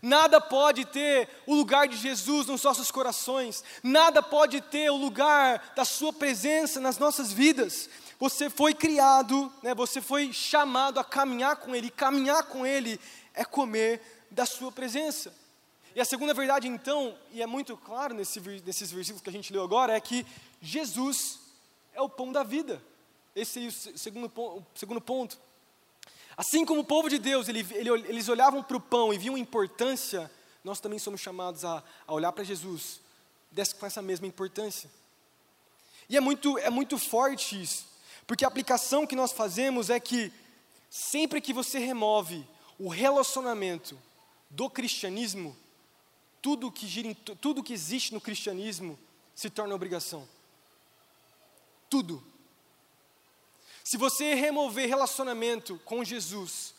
Nada 0.01 0.41
pode 0.41 0.85
ter 0.85 1.29
o 1.45 1.55
lugar 1.55 1.87
de 1.87 1.95
Jesus 1.97 2.47
nos 2.47 2.63
nossos 2.63 2.91
corações, 2.91 3.63
nada 3.81 4.21
pode 4.21 4.59
ter 4.61 4.89
o 4.89 4.97
lugar 4.97 5.73
da 5.75 5.85
Sua 5.85 6.11
presença 6.11 6.79
nas 6.79 6.97
nossas 6.97 7.31
vidas. 7.31 7.89
Você 8.19 8.49
foi 8.49 8.73
criado, 8.73 9.51
né, 9.61 9.73
você 9.75 10.01
foi 10.01 10.31
chamado 10.31 10.99
a 10.99 11.03
caminhar 11.03 11.57
com 11.57 11.75
Ele, 11.75 11.89
caminhar 11.89 12.43
com 12.43 12.65
Ele 12.65 12.99
é 13.33 13.43
comer 13.43 14.01
da 14.29 14.45
sua 14.45 14.71
presença. 14.71 15.33
E 15.95 16.01
a 16.01 16.05
segunda 16.05 16.33
verdade, 16.33 16.67
então, 16.67 17.15
e 17.31 17.41
é 17.41 17.45
muito 17.45 17.77
claro 17.77 18.13
nesse, 18.13 18.39
nesses 18.39 18.91
versículos 18.91 19.21
que 19.21 19.29
a 19.29 19.33
gente 19.33 19.53
leu 19.53 19.63
agora, 19.63 19.93
é 19.93 19.99
que 19.99 20.25
Jesus 20.61 21.39
é 21.93 22.01
o 22.01 22.09
pão 22.09 22.31
da 22.31 22.43
vida. 22.43 22.81
Esse 23.35 23.65
é 23.65 23.67
o 23.67 23.97
segundo, 23.97 24.31
o 24.35 24.63
segundo 24.73 25.01
ponto. 25.01 25.37
Assim 26.35 26.65
como 26.65 26.81
o 26.81 26.85
povo 26.85 27.09
de 27.09 27.19
Deus, 27.19 27.47
ele, 27.47 27.65
ele, 27.71 27.89
eles 27.89 28.27
olhavam 28.27 28.63
para 28.63 28.77
o 28.77 28.81
pão 28.81 29.13
e 29.13 29.17
viam 29.17 29.37
importância, 29.37 30.31
nós 30.63 30.79
também 30.79 30.97
somos 30.97 31.21
chamados 31.21 31.63
a, 31.63 31.83
a 32.07 32.13
olhar 32.13 32.31
para 32.31 32.43
Jesus 32.43 33.01
com 33.79 33.85
essa 33.85 34.01
mesma 34.01 34.25
importância. 34.25 34.89
E 36.09 36.17
é 36.17 36.19
muito, 36.19 36.57
é 36.57 36.69
muito 36.69 36.97
forte 36.97 37.61
isso, 37.61 37.85
porque 38.25 38.43
a 38.43 38.47
aplicação 38.47 39.05
que 39.05 39.15
nós 39.15 39.31
fazemos 39.31 39.89
é 39.89 39.99
que 39.99 40.31
sempre 40.89 41.39
que 41.39 41.53
você 41.53 41.77
remove 41.79 42.45
o 42.79 42.89
relacionamento 42.89 43.97
do 44.49 44.69
cristianismo, 44.69 45.55
tudo 46.41 46.71
que, 46.71 46.87
gira 46.87 47.15
tudo 47.39 47.63
que 47.63 47.73
existe 47.73 48.13
no 48.13 48.19
cristianismo 48.19 48.97
se 49.35 49.49
torna 49.49 49.73
obrigação. 49.73 50.27
Tudo. 51.89 52.23
Se 53.93 53.97
você 53.97 54.33
remover 54.33 54.89
relacionamento 54.89 55.79
com 55.85 56.03
Jesus, 56.03 56.73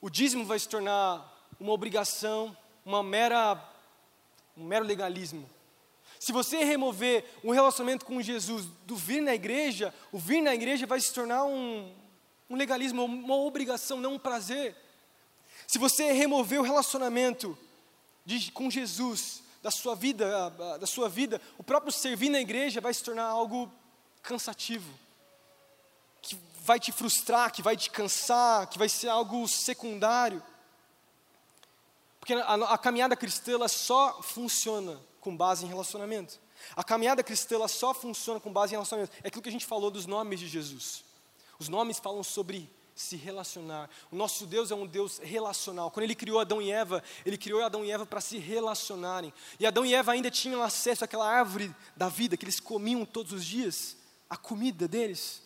o 0.00 0.08
dízimo 0.08 0.44
vai 0.44 0.56
se 0.56 0.68
tornar 0.68 1.50
uma 1.58 1.72
obrigação, 1.72 2.56
uma 2.86 3.02
mera, 3.02 3.60
um 4.56 4.62
mero 4.62 4.84
legalismo. 4.84 5.44
Se 6.20 6.30
você 6.30 6.62
remover 6.62 7.28
um 7.42 7.50
relacionamento 7.50 8.04
com 8.04 8.22
Jesus 8.22 8.66
do 8.86 8.94
vir 8.94 9.20
na 9.20 9.34
igreja, 9.34 9.92
o 10.12 10.20
vir 10.20 10.40
na 10.40 10.54
igreja 10.54 10.86
vai 10.86 11.00
se 11.00 11.12
tornar 11.12 11.42
um, 11.46 11.92
um 12.48 12.54
legalismo, 12.54 13.04
uma 13.04 13.34
obrigação, 13.38 14.00
não 14.00 14.14
um 14.14 14.20
prazer. 14.20 14.76
Se 15.66 15.80
você 15.80 16.12
remover 16.12 16.60
o 16.60 16.62
relacionamento 16.62 17.58
de, 18.24 18.52
com 18.52 18.70
Jesus 18.70 19.42
da 19.60 19.72
sua 19.72 19.96
vida, 19.96 20.48
da 20.78 20.86
sua 20.86 21.08
vida, 21.08 21.42
o 21.58 21.64
próprio 21.64 21.90
servir 21.90 22.28
na 22.28 22.40
igreja 22.40 22.80
vai 22.80 22.94
se 22.94 23.02
tornar 23.02 23.26
algo 23.26 23.68
cansativo, 24.22 25.02
que 26.22 26.38
vai 26.60 26.78
te 26.78 26.92
frustrar, 26.92 27.52
que 27.52 27.60
vai 27.60 27.76
te 27.76 27.90
cansar, 27.90 28.68
que 28.68 28.78
vai 28.78 28.88
ser 28.88 29.08
algo 29.08 29.46
secundário. 29.48 30.42
Porque 32.20 32.32
a, 32.32 32.54
a 32.54 32.78
caminhada 32.78 33.16
cristã 33.16 33.52
ela 33.52 33.68
só 33.68 34.22
funciona 34.22 34.98
com 35.20 35.36
base 35.36 35.64
em 35.64 35.68
relacionamento. 35.68 36.40
A 36.76 36.84
caminhada 36.84 37.22
cristã 37.22 37.56
ela 37.56 37.68
só 37.68 37.92
funciona 37.92 38.38
com 38.38 38.52
base 38.52 38.72
em 38.72 38.76
relacionamento. 38.76 39.12
É 39.24 39.28
aquilo 39.28 39.42
que 39.42 39.48
a 39.48 39.52
gente 39.52 39.66
falou 39.66 39.90
dos 39.90 40.06
nomes 40.06 40.38
de 40.38 40.46
Jesus. 40.46 41.04
Os 41.58 41.68
nomes 41.68 41.98
falam 41.98 42.22
sobre 42.22 42.70
se 42.94 43.16
relacionar. 43.16 43.90
O 44.10 44.16
nosso 44.16 44.46
Deus 44.46 44.70
é 44.70 44.74
um 44.74 44.86
Deus 44.86 45.18
relacional. 45.18 45.90
Quando 45.90 46.04
Ele 46.04 46.14
criou 46.14 46.38
Adão 46.38 46.62
e 46.62 46.70
Eva, 46.70 47.02
Ele 47.26 47.36
criou 47.36 47.62
Adão 47.62 47.84
e 47.84 47.90
Eva 47.90 48.06
para 48.06 48.20
se 48.20 48.38
relacionarem. 48.38 49.32
E 49.58 49.66
Adão 49.66 49.84
e 49.84 49.94
Eva 49.94 50.12
ainda 50.12 50.30
tinham 50.30 50.62
acesso 50.62 51.04
àquela 51.04 51.28
árvore 51.28 51.74
da 51.96 52.08
vida 52.08 52.36
que 52.36 52.44
eles 52.44 52.60
comiam 52.60 53.04
todos 53.04 53.32
os 53.32 53.44
dias, 53.44 53.96
a 54.28 54.36
comida 54.36 54.86
deles. 54.86 55.42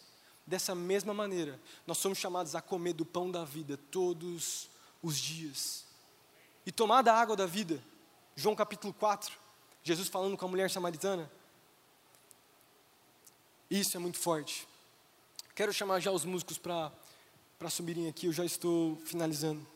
Dessa 0.47 0.75
mesma 0.75 1.13
maneira, 1.13 1.61
nós 1.87 1.99
somos 1.99 2.19
chamados 2.19 2.55
a 2.55 2.63
comer 2.63 2.93
do 2.93 3.05
pão 3.05 3.31
da 3.31 3.45
vida 3.45 3.77
todos 3.91 4.69
os 5.03 5.19
dias. 5.19 5.85
E 6.65 6.71
tomar 6.71 7.03
da 7.03 7.15
água 7.15 7.35
da 7.35 7.47
vida. 7.47 7.83
João 8.37 8.55
capítulo 8.55 8.93
4, 8.93 9.35
Jesus 9.83 10.09
falando 10.09 10.37
com 10.37 10.45
a 10.45 10.49
mulher 10.49 10.71
samaritana. 10.71 11.31
Isso 13.71 13.97
é 13.97 14.01
muito 14.01 14.19
forte. 14.19 14.69
Quero 15.55 15.73
chamar 15.73 16.01
já 16.01 16.13
os 16.13 16.25
músicos 16.25 16.59
para 16.59 16.93
subirem 17.71 18.09
aqui, 18.09 18.27
eu 18.27 18.33
já 18.33 18.45
estou 18.45 18.97
finalizando. 19.05 19.67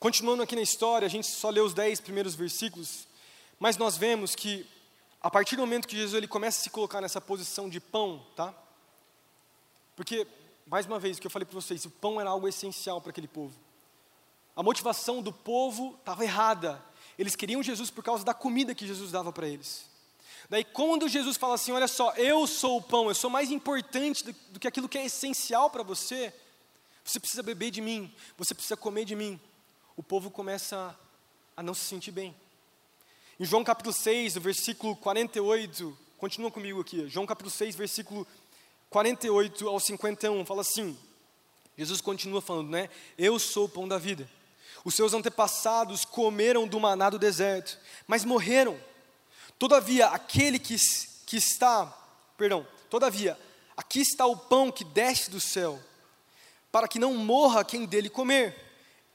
Continuando 0.00 0.42
aqui 0.42 0.56
na 0.56 0.62
história, 0.62 1.06
a 1.06 1.08
gente 1.08 1.26
só 1.26 1.50
leu 1.50 1.64
os 1.64 1.74
dez 1.74 2.00
primeiros 2.00 2.34
versículos, 2.34 3.06
mas 3.60 3.76
nós 3.76 3.96
vemos 3.96 4.34
que 4.34 4.66
a 5.20 5.30
partir 5.30 5.56
do 5.56 5.60
momento 5.60 5.86
que 5.86 5.96
Jesus 5.96 6.14
ele 6.14 6.28
começa 6.28 6.60
a 6.60 6.62
se 6.62 6.70
colocar 6.70 7.00
nessa 7.00 7.20
posição 7.20 7.68
de 7.68 7.78
pão, 7.78 8.24
tá? 8.34 8.54
Porque, 9.98 10.28
mais 10.64 10.86
uma 10.86 11.00
vez, 11.00 11.18
o 11.18 11.20
que 11.20 11.26
eu 11.26 11.30
falei 11.30 11.44
para 11.44 11.60
vocês, 11.60 11.84
o 11.84 11.90
pão 11.90 12.20
era 12.20 12.30
algo 12.30 12.46
essencial 12.46 13.00
para 13.00 13.10
aquele 13.10 13.26
povo. 13.26 13.52
A 14.54 14.62
motivação 14.62 15.20
do 15.20 15.32
povo 15.32 15.96
estava 15.98 16.22
errada. 16.22 16.80
Eles 17.18 17.34
queriam 17.34 17.60
Jesus 17.64 17.90
por 17.90 18.04
causa 18.04 18.24
da 18.24 18.32
comida 18.32 18.76
que 18.76 18.86
Jesus 18.86 19.10
dava 19.10 19.32
para 19.32 19.48
eles. 19.48 19.86
Daí, 20.48 20.62
quando 20.62 21.08
Jesus 21.08 21.36
fala 21.36 21.54
assim: 21.56 21.72
Olha 21.72 21.88
só, 21.88 22.12
eu 22.12 22.46
sou 22.46 22.76
o 22.76 22.82
pão, 22.82 23.08
eu 23.08 23.14
sou 23.16 23.28
mais 23.28 23.50
importante 23.50 24.24
do, 24.24 24.32
do 24.52 24.60
que 24.60 24.68
aquilo 24.68 24.88
que 24.88 24.98
é 24.98 25.04
essencial 25.04 25.68
para 25.68 25.82
você, 25.82 26.32
você 27.04 27.18
precisa 27.18 27.42
beber 27.42 27.72
de 27.72 27.80
mim, 27.80 28.14
você 28.36 28.54
precisa 28.54 28.76
comer 28.76 29.04
de 29.04 29.16
mim. 29.16 29.40
O 29.96 30.02
povo 30.02 30.30
começa 30.30 30.96
a 31.56 31.62
não 31.62 31.74
se 31.74 31.84
sentir 31.84 32.12
bem. 32.12 32.36
Em 33.40 33.44
João 33.44 33.64
capítulo 33.64 33.92
6, 33.92 34.36
no 34.36 34.40
versículo 34.42 34.94
48, 34.94 35.98
continua 36.18 36.52
comigo 36.52 36.80
aqui, 36.80 37.08
João 37.08 37.26
capítulo 37.26 37.50
6, 37.50 37.74
versículo 37.74 38.24
48 38.24 38.38
ao 38.90 39.80
51, 39.80 40.44
fala 40.44 40.62
assim: 40.62 40.96
Jesus 41.76 42.00
continua 42.00 42.40
falando, 42.40 42.70
né? 42.70 42.88
Eu 43.16 43.38
sou 43.38 43.66
o 43.66 43.68
pão 43.68 43.86
da 43.86 43.98
vida. 43.98 44.28
Os 44.84 44.94
seus 44.94 45.12
antepassados 45.12 46.04
comeram 46.04 46.66
do 46.66 46.80
maná 46.80 47.10
do 47.10 47.18
deserto, 47.18 47.78
mas 48.06 48.24
morreram. 48.24 48.78
Todavia, 49.58 50.06
aquele 50.06 50.58
que, 50.58 50.76
que 51.26 51.36
está, 51.36 51.86
perdão, 52.36 52.66
todavia, 52.88 53.38
aqui 53.76 54.00
está 54.00 54.24
o 54.26 54.36
pão 54.36 54.70
que 54.70 54.84
desce 54.84 55.30
do 55.30 55.40
céu, 55.40 55.78
para 56.70 56.88
que 56.88 56.98
não 56.98 57.14
morra 57.14 57.64
quem 57.64 57.84
dele 57.84 58.08
comer. 58.08 58.56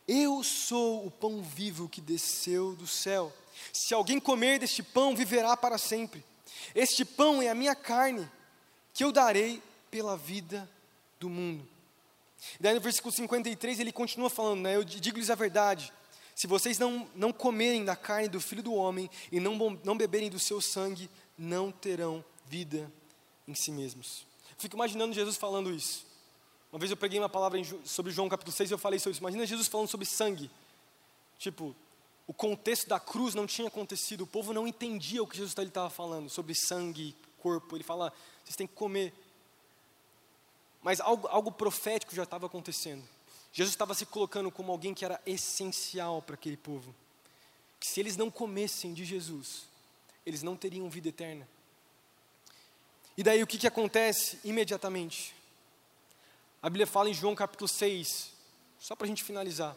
Eu 0.07 0.43
sou 0.43 1.05
o 1.05 1.11
pão 1.11 1.41
vivo 1.41 1.88
que 1.88 2.01
desceu 2.01 2.76
do 2.76 2.86
céu. 2.86 3.32
Se 3.71 3.93
alguém 3.93 4.19
comer 4.19 4.59
deste 4.59 4.84
pão, 4.84 5.15
viverá 5.15 5.55
para 5.55 5.78
sempre. 5.78 6.24
Este 6.76 7.05
pão 7.05 7.41
é 7.41 7.49
a 7.49 7.55
minha 7.55 7.76
carne, 7.76 8.30
que 8.93 9.03
eu 9.03 9.11
darei 9.11 9.61
pela 9.89 10.15
vida 10.15 10.69
do 11.19 11.29
mundo. 11.29 11.67
E 12.59 12.63
daí 12.63 12.73
no 12.73 12.81
versículo 12.81 13.13
53 13.13 13.79
ele 13.79 13.91
continua 13.91 14.29
falando, 14.29 14.61
né? 14.61 14.75
Eu 14.75 14.83
digo-lhes 14.83 15.29
a 15.29 15.35
verdade. 15.35 15.91
Se 16.35 16.47
vocês 16.47 16.79
não, 16.79 17.07
não 17.15 17.31
comerem 17.31 17.85
da 17.85 17.95
carne 17.95 18.27
do 18.27 18.41
filho 18.41 18.63
do 18.63 18.73
homem 18.73 19.09
e 19.31 19.39
não, 19.39 19.55
não 19.83 19.97
beberem 19.97 20.29
do 20.29 20.39
seu 20.39 20.59
sangue, 20.59 21.09
não 21.37 21.71
terão 21.71 22.23
vida 22.47 22.91
em 23.47 23.53
si 23.53 23.71
mesmos. 23.71 24.25
fico 24.57 24.75
imaginando 24.75 25.13
Jesus 25.13 25.37
falando 25.37 25.73
isso. 25.73 26.05
Uma 26.71 26.79
vez 26.79 26.89
eu 26.89 26.97
preguei 26.97 27.19
uma 27.19 27.29
palavra 27.29 27.59
sobre 27.85 28.11
João 28.11 28.27
capítulo 28.27 28.55
6 28.55 28.71
e 28.71 28.73
eu 28.73 28.79
falei 28.79 28.97
sobre 28.99 29.11
isso. 29.11 29.21
Imagina 29.21 29.45
Jesus 29.45 29.67
falando 29.67 29.87
sobre 29.87 30.07
sangue. 30.07 30.49
Tipo, 31.37 31.75
o 32.25 32.33
contexto 32.33 32.87
da 32.87 32.99
cruz 32.99 33.35
não 33.35 33.45
tinha 33.45 33.67
acontecido, 33.67 34.21
o 34.21 34.27
povo 34.27 34.53
não 34.53 34.67
entendia 34.67 35.21
o 35.21 35.27
que 35.27 35.37
Jesus 35.37 35.55
estava 35.55 35.89
falando 35.89 36.29
sobre 36.29 36.55
sangue, 36.55 37.15
corpo. 37.37 37.75
Ele 37.75 37.83
fala, 37.83 38.11
vocês 38.43 38.55
têm 38.55 38.67
que 38.67 38.73
comer. 38.73 39.13
Mas 40.81 40.99
algo, 40.99 41.27
algo 41.27 41.51
profético 41.51 42.15
já 42.15 42.23
estava 42.23 42.45
acontecendo. 42.45 43.03
Jesus 43.51 43.73
estava 43.73 43.93
se 43.93 44.05
colocando 44.05 44.51
como 44.51 44.71
alguém 44.71 44.93
que 44.93 45.05
era 45.05 45.21
essencial 45.25 46.21
para 46.21 46.35
aquele 46.35 46.57
povo. 46.57 46.93
Que 47.79 47.87
se 47.87 47.99
eles 47.99 48.17
não 48.17 48.31
comessem 48.31 48.93
de 48.93 49.05
Jesus, 49.05 49.63
eles 50.25 50.43
não 50.43 50.55
teriam 50.55 50.89
vida 50.89 51.09
eterna. 51.09 51.47
E 53.15 53.23
daí 53.23 53.43
o 53.43 53.47
que, 53.47 53.57
que 53.57 53.67
acontece 53.67 54.39
imediatamente? 54.43 55.35
A 56.61 56.69
Bíblia 56.69 56.87
fala 56.87 57.09
em 57.09 57.13
João 57.13 57.35
capítulo 57.35 57.67
6, 57.67 58.31
só 58.79 58.95
para 58.95 59.05
a 59.05 59.07
gente 59.07 59.23
finalizar 59.23 59.75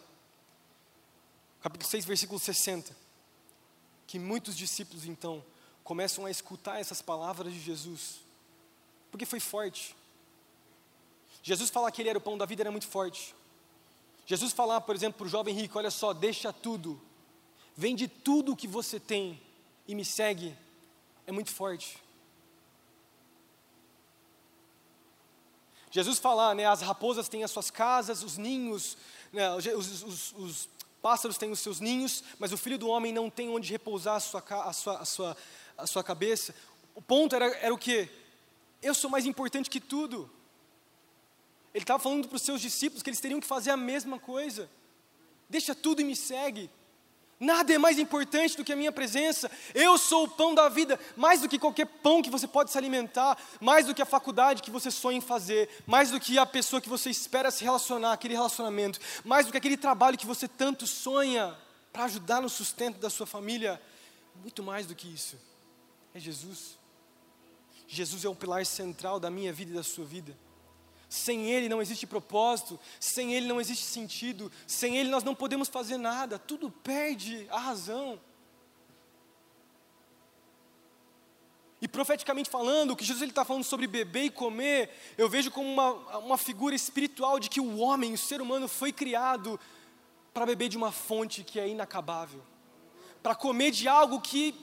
capítulo 1.66 1.90
6, 1.90 2.04
versículo 2.04 2.38
60, 2.38 2.96
que 4.06 4.20
muitos 4.20 4.56
discípulos 4.56 5.04
então 5.04 5.44
começam 5.82 6.24
a 6.24 6.30
escutar 6.30 6.78
essas 6.78 7.02
palavras 7.02 7.52
de 7.52 7.58
Jesus, 7.58 8.20
porque 9.16 9.24
foi 9.24 9.40
forte. 9.40 9.96
Jesus 11.42 11.70
falar 11.70 11.90
que 11.90 12.02
ele 12.02 12.10
era 12.10 12.18
o 12.18 12.20
pão 12.20 12.36
da 12.36 12.44
vida 12.44 12.62
era 12.62 12.70
muito 12.70 12.86
forte. 12.86 13.34
Jesus 14.26 14.52
falar, 14.52 14.82
por 14.82 14.94
exemplo, 14.94 15.16
para 15.16 15.26
o 15.26 15.30
jovem 15.30 15.54
rico: 15.54 15.78
olha 15.78 15.90
só, 15.90 16.12
deixa 16.12 16.52
tudo, 16.52 17.00
vende 17.74 18.06
tudo 18.06 18.52
o 18.52 18.56
que 18.56 18.68
você 18.68 19.00
tem 19.00 19.40
e 19.88 19.94
me 19.94 20.04
segue, 20.04 20.54
é 21.26 21.32
muito 21.32 21.50
forte. 21.50 21.98
Jesus 25.90 26.18
falar, 26.18 26.54
né, 26.54 26.66
as 26.66 26.82
raposas 26.82 27.26
têm 27.26 27.42
as 27.42 27.50
suas 27.50 27.70
casas, 27.70 28.22
os 28.22 28.36
ninhos, 28.36 28.98
né, 29.32 29.50
os, 29.54 29.64
os, 30.02 30.32
os, 30.32 30.68
pássaros 31.00 31.38
têm 31.38 31.50
os 31.50 31.60
seus 31.60 31.80
ninhos, 31.80 32.22
mas 32.38 32.52
o 32.52 32.58
filho 32.58 32.76
do 32.76 32.88
homem 32.88 33.12
não 33.12 33.30
tem 33.30 33.48
onde 33.48 33.70
repousar 33.70 34.16
a 34.16 34.20
sua, 34.20 34.40
a 34.40 34.72
sua, 34.72 34.98
a 34.98 35.04
sua, 35.04 35.36
a 35.78 35.86
sua 35.86 36.04
cabeça. 36.04 36.54
O 36.94 37.00
ponto 37.00 37.34
era, 37.34 37.46
era 37.58 37.72
o 37.72 37.78
que? 37.78 38.25
Eu 38.86 38.94
sou 38.94 39.10
mais 39.10 39.26
importante 39.26 39.68
que 39.68 39.80
tudo. 39.80 40.30
Ele 41.74 41.82
estava 41.82 41.98
falando 41.98 42.28
para 42.28 42.36
os 42.36 42.42
seus 42.42 42.60
discípulos 42.60 43.02
que 43.02 43.10
eles 43.10 43.20
teriam 43.20 43.40
que 43.40 43.46
fazer 43.46 43.70
a 43.70 43.76
mesma 43.76 44.16
coisa. 44.16 44.70
Deixa 45.50 45.74
tudo 45.74 46.00
e 46.00 46.04
me 46.04 46.14
segue. 46.14 46.70
Nada 47.38 47.74
é 47.74 47.78
mais 47.78 47.98
importante 47.98 48.56
do 48.56 48.64
que 48.64 48.72
a 48.72 48.76
minha 48.76 48.92
presença. 48.92 49.50
Eu 49.74 49.98
sou 49.98 50.24
o 50.24 50.28
pão 50.28 50.54
da 50.54 50.68
vida, 50.68 50.98
mais 51.16 51.40
do 51.40 51.48
que 51.48 51.58
qualquer 51.58 51.86
pão 51.86 52.22
que 52.22 52.30
você 52.30 52.46
pode 52.46 52.70
se 52.70 52.78
alimentar, 52.78 53.36
mais 53.60 53.86
do 53.86 53.94
que 53.94 54.00
a 54.00 54.06
faculdade 54.06 54.62
que 54.62 54.70
você 54.70 54.90
sonha 54.90 55.18
em 55.18 55.20
fazer, 55.20 55.68
mais 55.84 56.12
do 56.12 56.20
que 56.20 56.38
a 56.38 56.46
pessoa 56.46 56.80
que 56.80 56.88
você 56.88 57.10
espera 57.10 57.50
se 57.50 57.64
relacionar, 57.64 58.12
aquele 58.12 58.34
relacionamento, 58.34 59.00
mais 59.24 59.46
do 59.46 59.52
que 59.52 59.58
aquele 59.58 59.76
trabalho 59.76 60.16
que 60.16 60.24
você 60.24 60.46
tanto 60.46 60.86
sonha 60.86 61.54
para 61.92 62.04
ajudar 62.04 62.40
no 62.40 62.48
sustento 62.48 62.98
da 63.00 63.10
sua 63.10 63.26
família. 63.26 63.82
Muito 64.36 64.62
mais 64.62 64.86
do 64.86 64.94
que 64.94 65.12
isso. 65.12 65.36
É 66.14 66.20
Jesus. 66.20 66.85
Jesus 67.86 68.24
é 68.24 68.28
o 68.28 68.34
pilar 68.34 68.66
central 68.66 69.20
da 69.20 69.30
minha 69.30 69.52
vida 69.52 69.70
e 69.70 69.74
da 69.74 69.82
sua 69.82 70.04
vida. 70.04 70.36
Sem 71.08 71.50
Ele 71.50 71.68
não 71.68 71.80
existe 71.80 72.06
propósito, 72.06 72.78
sem 72.98 73.34
Ele 73.34 73.46
não 73.46 73.60
existe 73.60 73.84
sentido, 73.84 74.50
sem 74.66 74.96
Ele 74.96 75.08
nós 75.08 75.22
não 75.22 75.34
podemos 75.34 75.68
fazer 75.68 75.96
nada, 75.96 76.38
tudo 76.38 76.70
perde 76.70 77.46
a 77.50 77.58
razão. 77.58 78.18
E 81.80 81.86
profeticamente 81.86 82.50
falando, 82.50 82.92
o 82.92 82.96
que 82.96 83.04
Jesus 83.04 83.28
está 83.28 83.44
falando 83.44 83.62
sobre 83.62 83.86
beber 83.86 84.24
e 84.24 84.30
comer, 84.30 84.90
eu 85.16 85.28
vejo 85.28 85.50
como 85.50 85.70
uma, 85.70 85.92
uma 86.18 86.38
figura 86.38 86.74
espiritual 86.74 87.38
de 87.38 87.50
que 87.50 87.60
o 87.60 87.78
homem, 87.78 88.14
o 88.14 88.18
ser 88.18 88.40
humano, 88.40 88.66
foi 88.66 88.92
criado 88.92 89.60
para 90.32 90.46
beber 90.46 90.68
de 90.68 90.76
uma 90.76 90.90
fonte 90.90 91.44
que 91.44 91.60
é 91.60 91.68
inacabável, 91.68 92.42
para 93.22 93.34
comer 93.34 93.70
de 93.70 93.86
algo 93.86 94.20
que 94.20 94.54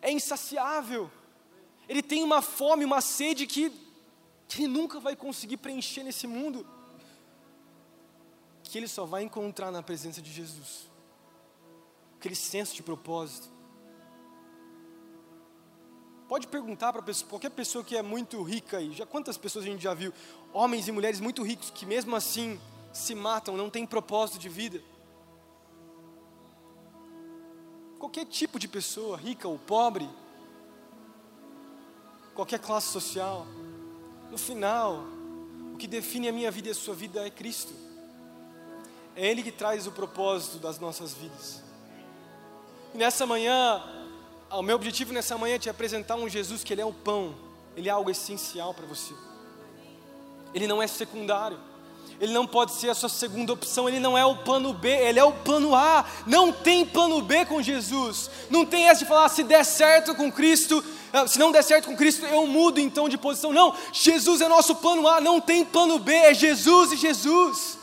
é 0.00 0.10
insaciável. 0.10 1.10
Ele 1.88 2.02
tem 2.02 2.22
uma 2.22 2.40
fome, 2.40 2.84
uma 2.84 3.00
sede 3.00 3.46
que 3.46 3.72
que 4.52 4.64
ele 4.64 4.68
nunca 4.68 5.00
vai 5.00 5.16
conseguir 5.16 5.56
preencher 5.56 6.02
nesse 6.02 6.26
mundo, 6.26 6.66
que 8.62 8.76
ele 8.76 8.86
só 8.86 9.06
vai 9.06 9.22
encontrar 9.22 9.70
na 9.70 9.82
presença 9.82 10.20
de 10.20 10.30
Jesus. 10.30 10.90
Aquele 12.18 12.34
senso 12.34 12.74
de 12.74 12.82
propósito. 12.82 13.48
Pode 16.28 16.48
perguntar 16.48 16.92
para 16.92 17.02
qualquer 17.28 17.50
pessoa 17.50 17.82
que 17.82 17.96
é 17.96 18.02
muito 18.02 18.42
rica 18.42 18.76
aí, 18.76 18.92
já 18.92 19.06
quantas 19.06 19.38
pessoas 19.38 19.64
a 19.64 19.68
gente 19.68 19.82
já 19.82 19.94
viu, 19.94 20.12
homens 20.52 20.86
e 20.86 20.92
mulheres 20.92 21.18
muito 21.18 21.42
ricos 21.42 21.70
que 21.70 21.86
mesmo 21.86 22.14
assim 22.14 22.60
se 22.92 23.14
matam, 23.14 23.56
não 23.56 23.70
têm 23.70 23.86
propósito 23.86 24.38
de 24.38 24.50
vida. 24.50 24.82
Qualquer 27.98 28.26
tipo 28.26 28.58
de 28.58 28.68
pessoa, 28.68 29.16
rica 29.16 29.48
ou 29.48 29.58
pobre, 29.58 30.06
qualquer 32.34 32.58
classe 32.58 32.88
social. 32.88 33.46
No 34.30 34.38
final, 34.38 35.04
o 35.74 35.76
que 35.76 35.86
define 35.86 36.28
a 36.28 36.32
minha 36.32 36.50
vida 36.50 36.68
e 36.68 36.70
a 36.70 36.74
sua 36.74 36.94
vida 36.94 37.26
é 37.26 37.30
Cristo. 37.30 37.72
É 39.14 39.26
Ele 39.26 39.42
que 39.42 39.52
traz 39.52 39.86
o 39.86 39.92
propósito 39.92 40.58
das 40.58 40.78
nossas 40.78 41.12
vidas. 41.12 41.62
E 42.94 42.98
nessa 42.98 43.26
manhã, 43.26 43.82
o 44.50 44.62
meu 44.62 44.76
objetivo 44.76 45.12
nessa 45.12 45.36
manhã 45.36 45.56
é 45.56 45.58
te 45.58 45.70
apresentar 45.70 46.16
um 46.16 46.28
Jesus 46.28 46.62
que 46.64 46.72
Ele 46.72 46.82
é 46.82 46.86
o 46.86 46.92
pão, 46.92 47.34
Ele 47.76 47.88
é 47.88 47.92
algo 47.92 48.10
essencial 48.10 48.74
para 48.74 48.86
você. 48.86 49.14
Ele 50.54 50.66
não 50.66 50.82
é 50.82 50.86
secundário. 50.86 51.58
Ele 52.20 52.32
não 52.32 52.46
pode 52.46 52.72
ser 52.72 52.88
a 52.88 52.94
sua 52.94 53.08
segunda 53.08 53.52
opção, 53.52 53.88
ele 53.88 53.98
não 53.98 54.16
é 54.16 54.24
o 54.24 54.36
plano 54.36 54.72
B, 54.72 54.88
ele 54.88 55.18
é 55.18 55.24
o 55.24 55.32
plano 55.32 55.74
A. 55.74 56.04
Não 56.24 56.52
tem 56.52 56.86
plano 56.86 57.20
B 57.20 57.44
com 57.44 57.60
Jesus. 57.60 58.30
Não 58.48 58.64
tem 58.64 58.88
essa 58.88 59.00
de 59.00 59.06
falar, 59.06 59.28
se 59.28 59.42
der 59.42 59.64
certo 59.64 60.14
com 60.14 60.30
Cristo, 60.30 60.84
ah, 61.12 61.26
se 61.26 61.38
não 61.38 61.50
der 61.50 61.62
certo 61.62 61.86
com 61.86 61.96
Cristo, 61.96 62.24
eu 62.24 62.46
mudo 62.46 62.78
então 62.78 63.08
de 63.08 63.18
posição. 63.18 63.52
Não, 63.52 63.74
Jesus 63.92 64.40
é 64.40 64.48
nosso 64.48 64.76
plano 64.76 65.08
A, 65.08 65.20
não 65.20 65.40
tem 65.40 65.64
plano 65.64 65.98
B, 65.98 66.12
é 66.12 66.32
Jesus 66.32 66.92
e 66.92 66.96
Jesus. 66.96 67.78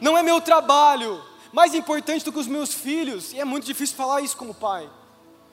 Não 0.00 0.16
é 0.16 0.22
meu 0.22 0.40
trabalho, 0.40 1.22
mais 1.52 1.74
importante 1.74 2.24
do 2.24 2.32
que 2.32 2.38
os 2.38 2.46
meus 2.46 2.74
filhos, 2.74 3.32
e 3.32 3.38
é 3.38 3.44
muito 3.44 3.64
difícil 3.64 3.96
falar 3.96 4.22
isso 4.22 4.36
como 4.36 4.52
pai. 4.52 4.88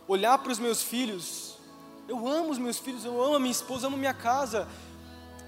Olhar 0.08 0.38
para 0.38 0.52
os 0.52 0.58
meus 0.58 0.82
filhos, 0.82 1.56
eu 2.08 2.28
amo 2.28 2.50
os 2.50 2.58
meus 2.58 2.80
filhos, 2.80 3.06
eu 3.06 3.22
amo 3.22 3.36
a 3.36 3.40
minha 3.40 3.52
esposa, 3.52 3.88
amo 3.88 3.96
a 3.96 4.00
minha 4.00 4.14
casa, 4.14 4.68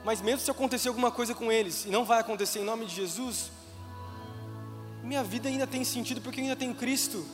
Mas 0.04 0.22
mesmo 0.22 0.42
se 0.42 0.52
acontecer 0.52 0.90
alguma 0.90 1.12
coisa 1.12 1.34
com 1.34 1.52
eles, 1.52 1.86
e 1.86 1.90
não 1.90 2.04
vai 2.04 2.20
acontecer 2.20 2.60
em 2.60 2.64
nome 2.64 2.86
de 2.86 2.96
Jesus, 2.96 3.52
minha 5.02 5.24
vida 5.24 5.48
ainda 5.50 5.66
tem 5.66 5.84
sentido 5.84 6.22
porque 6.22 6.40
eu 6.40 6.44
ainda 6.44 6.56
tenho 6.56 6.76
Cristo. 6.76 7.26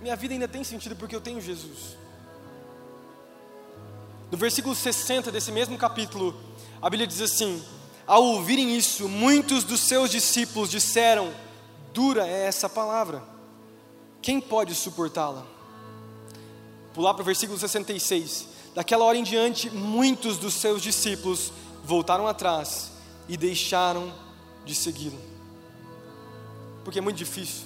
Minha 0.00 0.16
vida 0.16 0.34
ainda 0.34 0.48
tem 0.48 0.62
sentido 0.62 0.96
porque 0.96 1.14
eu 1.14 1.20
tenho 1.20 1.40
Jesus. 1.40 1.96
No 4.30 4.36
versículo 4.36 4.74
60 4.74 5.30
desse 5.30 5.52
mesmo 5.52 5.78
capítulo, 5.78 6.38
a 6.82 6.90
Bíblia 6.90 7.06
diz 7.06 7.20
assim: 7.20 7.64
Ao 8.06 8.22
ouvirem 8.22 8.76
isso, 8.76 9.08
muitos 9.08 9.64
dos 9.64 9.80
seus 9.80 10.10
discípulos 10.10 10.70
disseram: 10.70 11.32
Dura 11.92 12.26
é 12.26 12.46
essa 12.46 12.68
palavra, 12.68 13.22
quem 14.20 14.40
pode 14.40 14.74
suportá-la? 14.74 15.55
Pular 16.96 17.14
para 17.14 17.22
o 17.22 17.24
versículo 17.24 17.56
66. 17.56 18.48
Daquela 18.74 19.04
hora 19.04 19.16
em 19.16 19.22
diante, 19.22 19.70
muitos 19.70 20.36
dos 20.36 20.54
seus 20.54 20.82
discípulos 20.82 21.52
voltaram 21.84 22.26
atrás 22.26 22.90
e 23.28 23.36
deixaram 23.36 24.12
de 24.64 24.74
segui-lo. 24.74 25.18
Porque 26.82 26.98
é 26.98 27.02
muito 27.02 27.16
difícil, 27.16 27.62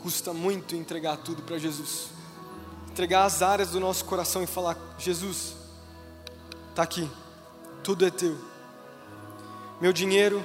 custa 0.00 0.32
muito 0.32 0.76
entregar 0.76 1.16
tudo 1.16 1.42
para 1.42 1.58
Jesus 1.58 2.12
entregar 2.92 3.24
as 3.24 3.40
áreas 3.40 3.70
do 3.70 3.80
nosso 3.80 4.04
coração 4.04 4.42
e 4.42 4.46
falar: 4.46 4.76
Jesus, 4.98 5.54
está 6.70 6.82
aqui, 6.82 7.10
tudo 7.82 8.04
é 8.04 8.10
teu. 8.10 8.36
Meu 9.80 9.92
dinheiro, 9.92 10.44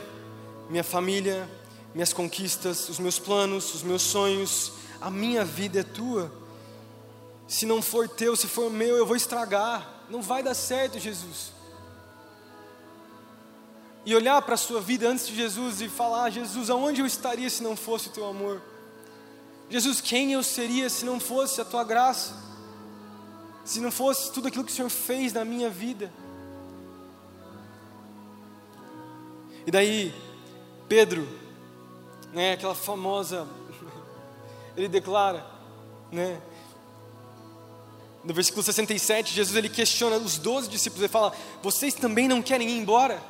minha 0.70 0.84
família, 0.84 1.47
minhas 1.93 2.13
conquistas, 2.13 2.88
os 2.88 2.99
meus 2.99 3.20
planos, 3.20 3.76
os 3.76 3.84
meus 3.84 4.01
sonhos, 4.01 4.72
a 5.01 5.11
minha 5.11 5.43
vida 5.43 5.82
é 5.82 5.84
tua. 5.84 6.32
Se 7.48 7.66
não 7.66 7.82
for 7.82 8.10
teu, 8.10 8.36
se 8.36 8.48
for 8.48 8.70
meu, 8.70 8.98
eu 8.98 9.06
vou 9.06 9.16
estragar. 9.16 10.04
Não 10.10 10.22
vai 10.22 10.43
dar 10.43 10.54
certo, 10.54 11.00
Jesus. 11.00 11.54
E 14.06 14.16
olhar 14.16 14.41
para 14.41 14.56
a 14.56 14.58
sua 14.58 14.82
vida 14.82 15.08
antes 15.08 15.28
de 15.28 15.36
Jesus 15.36 15.82
e 15.82 15.88
falar: 15.88 16.30
Jesus, 16.30 16.70
aonde 16.70 17.02
eu 17.02 17.06
estaria 17.06 17.50
se 17.50 17.64
não 17.64 17.76
fosse 17.76 18.10
o 18.10 18.12
teu 18.12 18.26
amor? 18.26 18.62
Jesus, 19.70 20.00
quem 20.02 20.34
eu 20.34 20.43
seria 20.43 20.89
se 20.89 21.06
não 21.06 21.20
fosse 21.20 21.60
a 21.60 21.66
tua 21.66 21.84
graça? 21.84 22.34
Se 23.66 23.82
não 23.82 23.91
fosse 23.91 24.32
tudo 24.32 24.48
aquilo 24.48 24.64
que 24.64 24.72
o 24.72 24.76
Senhor 24.76 24.89
fez 24.89 25.34
na 25.34 25.43
minha 25.43 25.70
vida? 25.70 26.12
E 29.66 29.72
daí, 29.72 30.16
Pedro, 30.88 31.28
né, 32.32 32.54
aquela 32.54 32.76
famosa, 32.76 33.45
ele 34.78 34.88
declara, 34.88 35.45
né, 36.10 36.41
no 38.28 38.34
versículo 38.34 38.62
67, 38.62 39.34
Jesus 39.34 39.56
ele 39.56 39.70
questiona 39.70 40.18
os 40.18 40.38
doze 40.38 40.68
discípulos, 40.68 41.02
ele 41.02 41.12
fala: 41.12 41.34
Vocês 41.64 41.94
também 41.94 42.28
não 42.28 42.42
querem 42.42 42.70
ir 42.70 42.78
embora? 42.78 43.24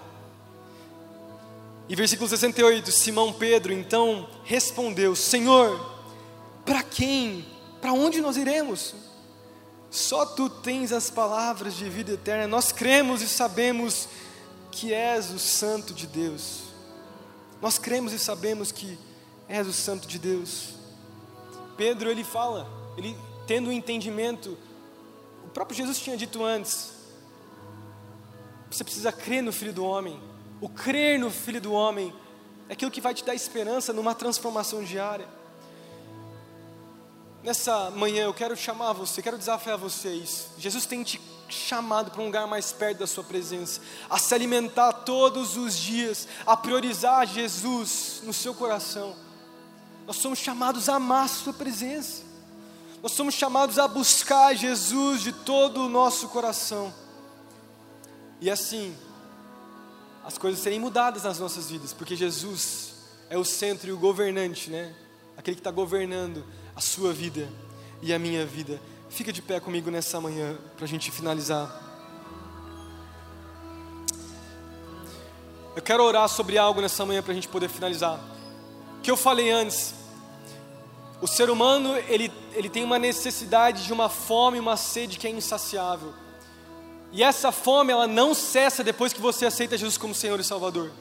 E 1.88 1.96
versículo 1.96 2.28
68, 2.28 2.92
Simão 2.92 3.32
Pedro 3.32 3.72
então 3.72 4.28
respondeu: 4.44 5.16
Senhor, 5.16 5.80
para 6.66 6.82
quem? 6.82 7.46
Para 7.80 7.94
onde 7.94 8.20
nós 8.22 8.38
iremos? 8.38 8.96
Só 9.92 10.26
tu 10.26 10.50
tens 10.50 10.92
as 10.92 11.12
palavras 11.12 11.76
de 11.76 11.88
vida 11.88 12.14
eterna. 12.14 12.48
Nós 12.48 12.72
cremos 12.72 13.22
e 13.22 13.28
sabemos 13.28 14.08
que 14.72 14.96
és 14.96 15.30
o 15.30 15.38
Santo 15.38 15.94
de 15.94 16.08
Deus. 16.08 16.64
Nós 17.62 17.78
cremos 17.78 18.14
e 18.14 18.20
sabemos 18.20 18.72
que 18.72 18.98
és 19.48 19.68
o 19.68 19.74
Santo 19.74 20.08
de 20.08 20.18
Deus. 20.18 20.70
Pedro 21.78 22.10
ele 22.10 22.24
fala, 22.24 22.68
ele 22.98 23.16
tendo 23.46 23.68
o 23.68 23.70
um 23.70 23.74
entendimento, 23.74 24.58
próprio 25.58 25.76
Jesus 25.76 26.00
tinha 26.00 26.16
dito 26.16 26.44
antes: 26.44 26.92
você 28.70 28.84
precisa 28.84 29.12
crer 29.12 29.42
no 29.42 29.52
Filho 29.52 29.74
do 29.74 29.84
Homem. 29.84 30.22
O 30.62 30.70
crer 30.70 31.20
no 31.20 31.32
Filho 31.32 31.60
do 31.60 31.74
Homem 31.74 32.14
é 32.70 32.74
aquilo 32.74 32.92
que 32.92 33.02
vai 33.02 33.12
te 33.16 33.24
dar 33.24 33.34
esperança 33.34 33.92
numa 33.92 34.14
transformação 34.14 34.84
diária. 34.84 35.28
Nessa 37.44 37.90
manhã 37.90 38.26
eu 38.26 38.34
quero 38.36 38.56
chamar 38.56 38.94
você, 38.94 39.20
quero 39.20 39.38
desafiar 39.38 39.78
vocês. 39.80 40.50
Jesus 40.60 40.86
tem 40.86 41.04
te 41.04 41.20
chamado 41.50 42.12
para 42.12 42.22
um 42.22 42.26
lugar 42.26 42.46
mais 42.46 42.72
perto 42.72 43.00
da 43.00 43.08
Sua 43.08 43.24
presença, 43.24 43.82
a 44.08 44.20
se 44.20 44.36
alimentar 44.36 44.94
todos 44.94 45.58
os 45.58 45.76
dias, 45.76 46.28
a 46.46 46.56
priorizar 46.56 47.26
Jesus 47.26 48.22
no 48.24 48.34
seu 48.34 48.54
coração. 48.54 49.16
Nós 50.06 50.18
somos 50.18 50.38
chamados 50.38 50.88
a 50.88 50.98
amar 50.98 51.26
a 51.26 51.28
Sua 51.28 51.54
presença, 51.54 52.27
nós 53.08 53.14
somos 53.14 53.36
chamados 53.36 53.80
a 53.80 53.88
buscar 53.88 54.54
Jesus 54.54 55.22
de 55.22 55.32
todo 55.32 55.86
o 55.86 55.88
nosso 55.88 56.28
coração, 56.28 56.94
e 58.42 58.52
assim, 58.52 58.94
as 60.26 60.38
coisas 60.38 60.60
serem 60.60 60.78
mudadas 60.78 61.24
nas 61.24 61.40
nossas 61.40 61.70
vidas, 61.70 61.94
porque 61.94 62.18
Jesus 62.18 62.96
é 63.30 63.38
o 63.38 63.46
centro 63.46 63.88
e 63.88 63.94
o 63.94 63.98
governante, 63.98 64.70
né? 64.70 64.94
Aquele 65.38 65.56
que 65.56 65.62
está 65.62 65.72
governando 65.72 66.44
a 66.76 66.82
sua 66.82 67.14
vida 67.14 67.48
e 68.02 68.14
a 68.14 68.20
minha 68.20 68.46
vida. 68.46 68.78
Fica 69.10 69.32
de 69.32 69.42
pé 69.42 69.62
comigo 69.62 69.90
nessa 69.90 70.20
manhã 70.20 70.58
para 70.76 70.84
a 70.84 70.88
gente 70.90 71.10
finalizar. 71.10 71.82
Eu 75.78 75.82
quero 75.82 76.04
orar 76.04 76.28
sobre 76.28 76.58
algo 76.58 76.82
nessa 76.82 77.06
manhã 77.06 77.24
para 77.24 77.32
a 77.32 77.36
gente 77.36 77.48
poder 77.48 77.70
finalizar. 77.70 78.20
O 78.98 79.02
que 79.02 79.10
eu 79.10 79.16
falei 79.16 79.50
antes, 79.50 79.94
o 81.22 81.28
ser 81.28 81.50
humano 81.50 81.96
ele, 82.08 82.32
ele 82.54 82.70
tem 82.70 82.84
uma 82.84 83.00
necessidade 83.00 83.86
de 83.86 83.94
uma 83.94 84.10
fome, 84.10 84.60
uma 84.60 84.78
sede 84.78 85.18
que 85.18 85.28
é 85.28 85.30
insaciável. 85.30 86.14
E 87.12 87.24
essa 87.24 87.52
fome 87.52 87.92
ela 87.92 88.06
não 88.06 88.34
cessa 88.34 88.84
depois 88.84 89.14
que 89.14 89.22
você 89.22 89.46
aceita 89.46 89.78
Jesus 89.78 89.98
como 89.98 90.14
Senhor 90.14 90.40
e 90.40 90.44
Salvador. 90.44 90.92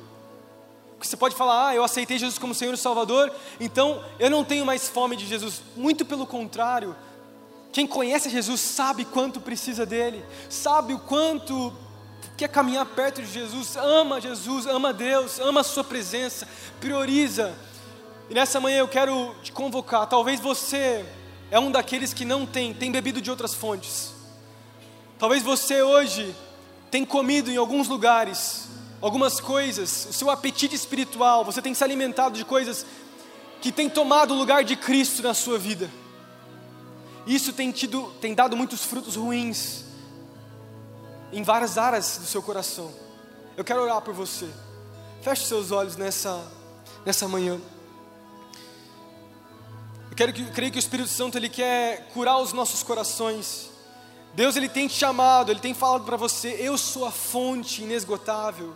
Porque 0.96 1.06
você 1.06 1.16
pode 1.16 1.34
falar, 1.34 1.68
ah, 1.68 1.74
eu 1.74 1.84
aceitei 1.84 2.18
Jesus 2.18 2.38
como 2.38 2.54
Senhor 2.54 2.72
e 2.72 2.78
Salvador, 2.78 3.30
então 3.60 4.02
eu 4.18 4.30
não 4.30 4.42
tenho 4.42 4.64
mais 4.64 4.88
fome 4.88 5.14
de 5.14 5.26
Jesus. 5.26 5.60
Muito 5.76 6.06
pelo 6.06 6.26
contrário, 6.26 6.96
quem 7.70 7.86
conhece 7.86 8.30
Jesus 8.30 8.60
sabe 8.62 9.04
quanto 9.04 9.38
precisa 9.38 9.84
dele, 9.84 10.24
sabe 10.48 10.94
o 10.94 10.98
quanto 10.98 11.70
quer 12.36 12.48
caminhar 12.48 12.86
perto 12.86 13.20
de 13.20 13.30
Jesus, 13.30 13.76
ama 13.76 14.20
Jesus, 14.20 14.66
ama 14.66 14.92
Deus, 14.92 15.38
ama 15.38 15.60
a 15.60 15.64
Sua 15.64 15.84
presença, 15.84 16.48
prioriza. 16.80 17.54
E 18.28 18.34
nessa 18.34 18.60
manhã 18.60 18.78
eu 18.78 18.88
quero 18.88 19.34
te 19.42 19.52
convocar. 19.52 20.06
Talvez 20.06 20.40
você 20.40 21.04
é 21.50 21.58
um 21.58 21.70
daqueles 21.70 22.12
que 22.12 22.24
não 22.24 22.44
tem, 22.44 22.74
tem 22.74 22.90
bebido 22.90 23.20
de 23.20 23.30
outras 23.30 23.54
fontes. 23.54 24.12
Talvez 25.18 25.42
você 25.42 25.82
hoje 25.82 26.34
tem 26.90 27.04
comido 27.04 27.50
em 27.50 27.56
alguns 27.56 27.88
lugares 27.88 28.66
algumas 29.00 29.40
coisas, 29.40 30.06
o 30.10 30.12
seu 30.12 30.30
apetite 30.30 30.74
espiritual, 30.74 31.44
você 31.44 31.60
tem 31.60 31.74
se 31.74 31.84
alimentado 31.84 32.36
de 32.36 32.44
coisas 32.44 32.86
que 33.60 33.70
tem 33.70 33.88
tomado 33.88 34.34
o 34.34 34.36
lugar 34.36 34.64
de 34.64 34.76
Cristo 34.76 35.22
na 35.22 35.34
sua 35.34 35.58
vida. 35.58 35.90
Isso 37.26 37.52
tem 37.52 37.70
tido, 37.70 38.12
tem 38.20 38.34
dado 38.34 38.56
muitos 38.56 38.84
frutos 38.84 39.16
ruins 39.16 39.84
em 41.32 41.42
várias 41.42 41.76
áreas 41.76 42.18
do 42.18 42.26
seu 42.26 42.42
coração. 42.42 42.92
Eu 43.56 43.64
quero 43.64 43.82
orar 43.82 44.00
por 44.00 44.14
você. 44.14 44.48
Feche 45.22 45.44
seus 45.44 45.70
olhos 45.70 45.96
nessa 45.96 46.42
nessa 47.04 47.26
manhã. 47.26 47.60
Quero 50.16 50.32
que, 50.32 50.44
creio 50.46 50.72
que 50.72 50.78
o 50.78 50.80
Espírito 50.80 51.10
Santo 51.10 51.36
ele 51.36 51.50
quer 51.50 52.08
curar 52.14 52.38
os 52.38 52.54
nossos 52.54 52.82
corações. 52.82 53.68
Deus 54.34 54.56
ele 54.56 54.68
tem 54.68 54.88
te 54.88 54.94
chamado, 54.94 55.52
ele 55.52 55.60
tem 55.60 55.74
falado 55.74 56.04
para 56.04 56.16
você: 56.16 56.56
eu 56.58 56.78
sou 56.78 57.04
a 57.04 57.10
fonte 57.10 57.82
inesgotável. 57.82 58.74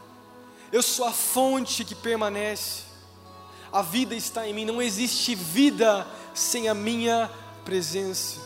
Eu 0.70 0.82
sou 0.82 1.06
a 1.06 1.12
fonte 1.12 1.82
que 1.82 1.94
permanece. 1.94 2.82
A 3.72 3.80
vida 3.80 4.14
está 4.14 4.46
em 4.46 4.52
mim, 4.52 4.64
não 4.66 4.82
existe 4.82 5.34
vida 5.34 6.06
sem 6.34 6.68
a 6.68 6.74
minha 6.74 7.30
presença. 7.64 8.38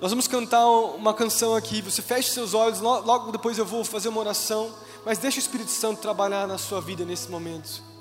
Nós 0.00 0.10
vamos 0.10 0.26
cantar 0.26 0.66
uma 0.66 1.12
canção 1.12 1.54
aqui. 1.54 1.82
Você 1.82 2.00
fecha 2.00 2.32
seus 2.32 2.54
olhos, 2.54 2.80
logo 2.80 3.30
depois 3.30 3.58
eu 3.58 3.66
vou 3.66 3.84
fazer 3.84 4.08
uma 4.08 4.20
oração. 4.20 4.74
Mas 5.04 5.18
deixa 5.18 5.36
o 5.36 5.40
Espírito 5.40 5.70
Santo 5.70 6.00
trabalhar 6.00 6.46
na 6.48 6.58
sua 6.58 6.80
vida 6.80 7.04
nesse 7.04 7.30
momento. 7.30 7.91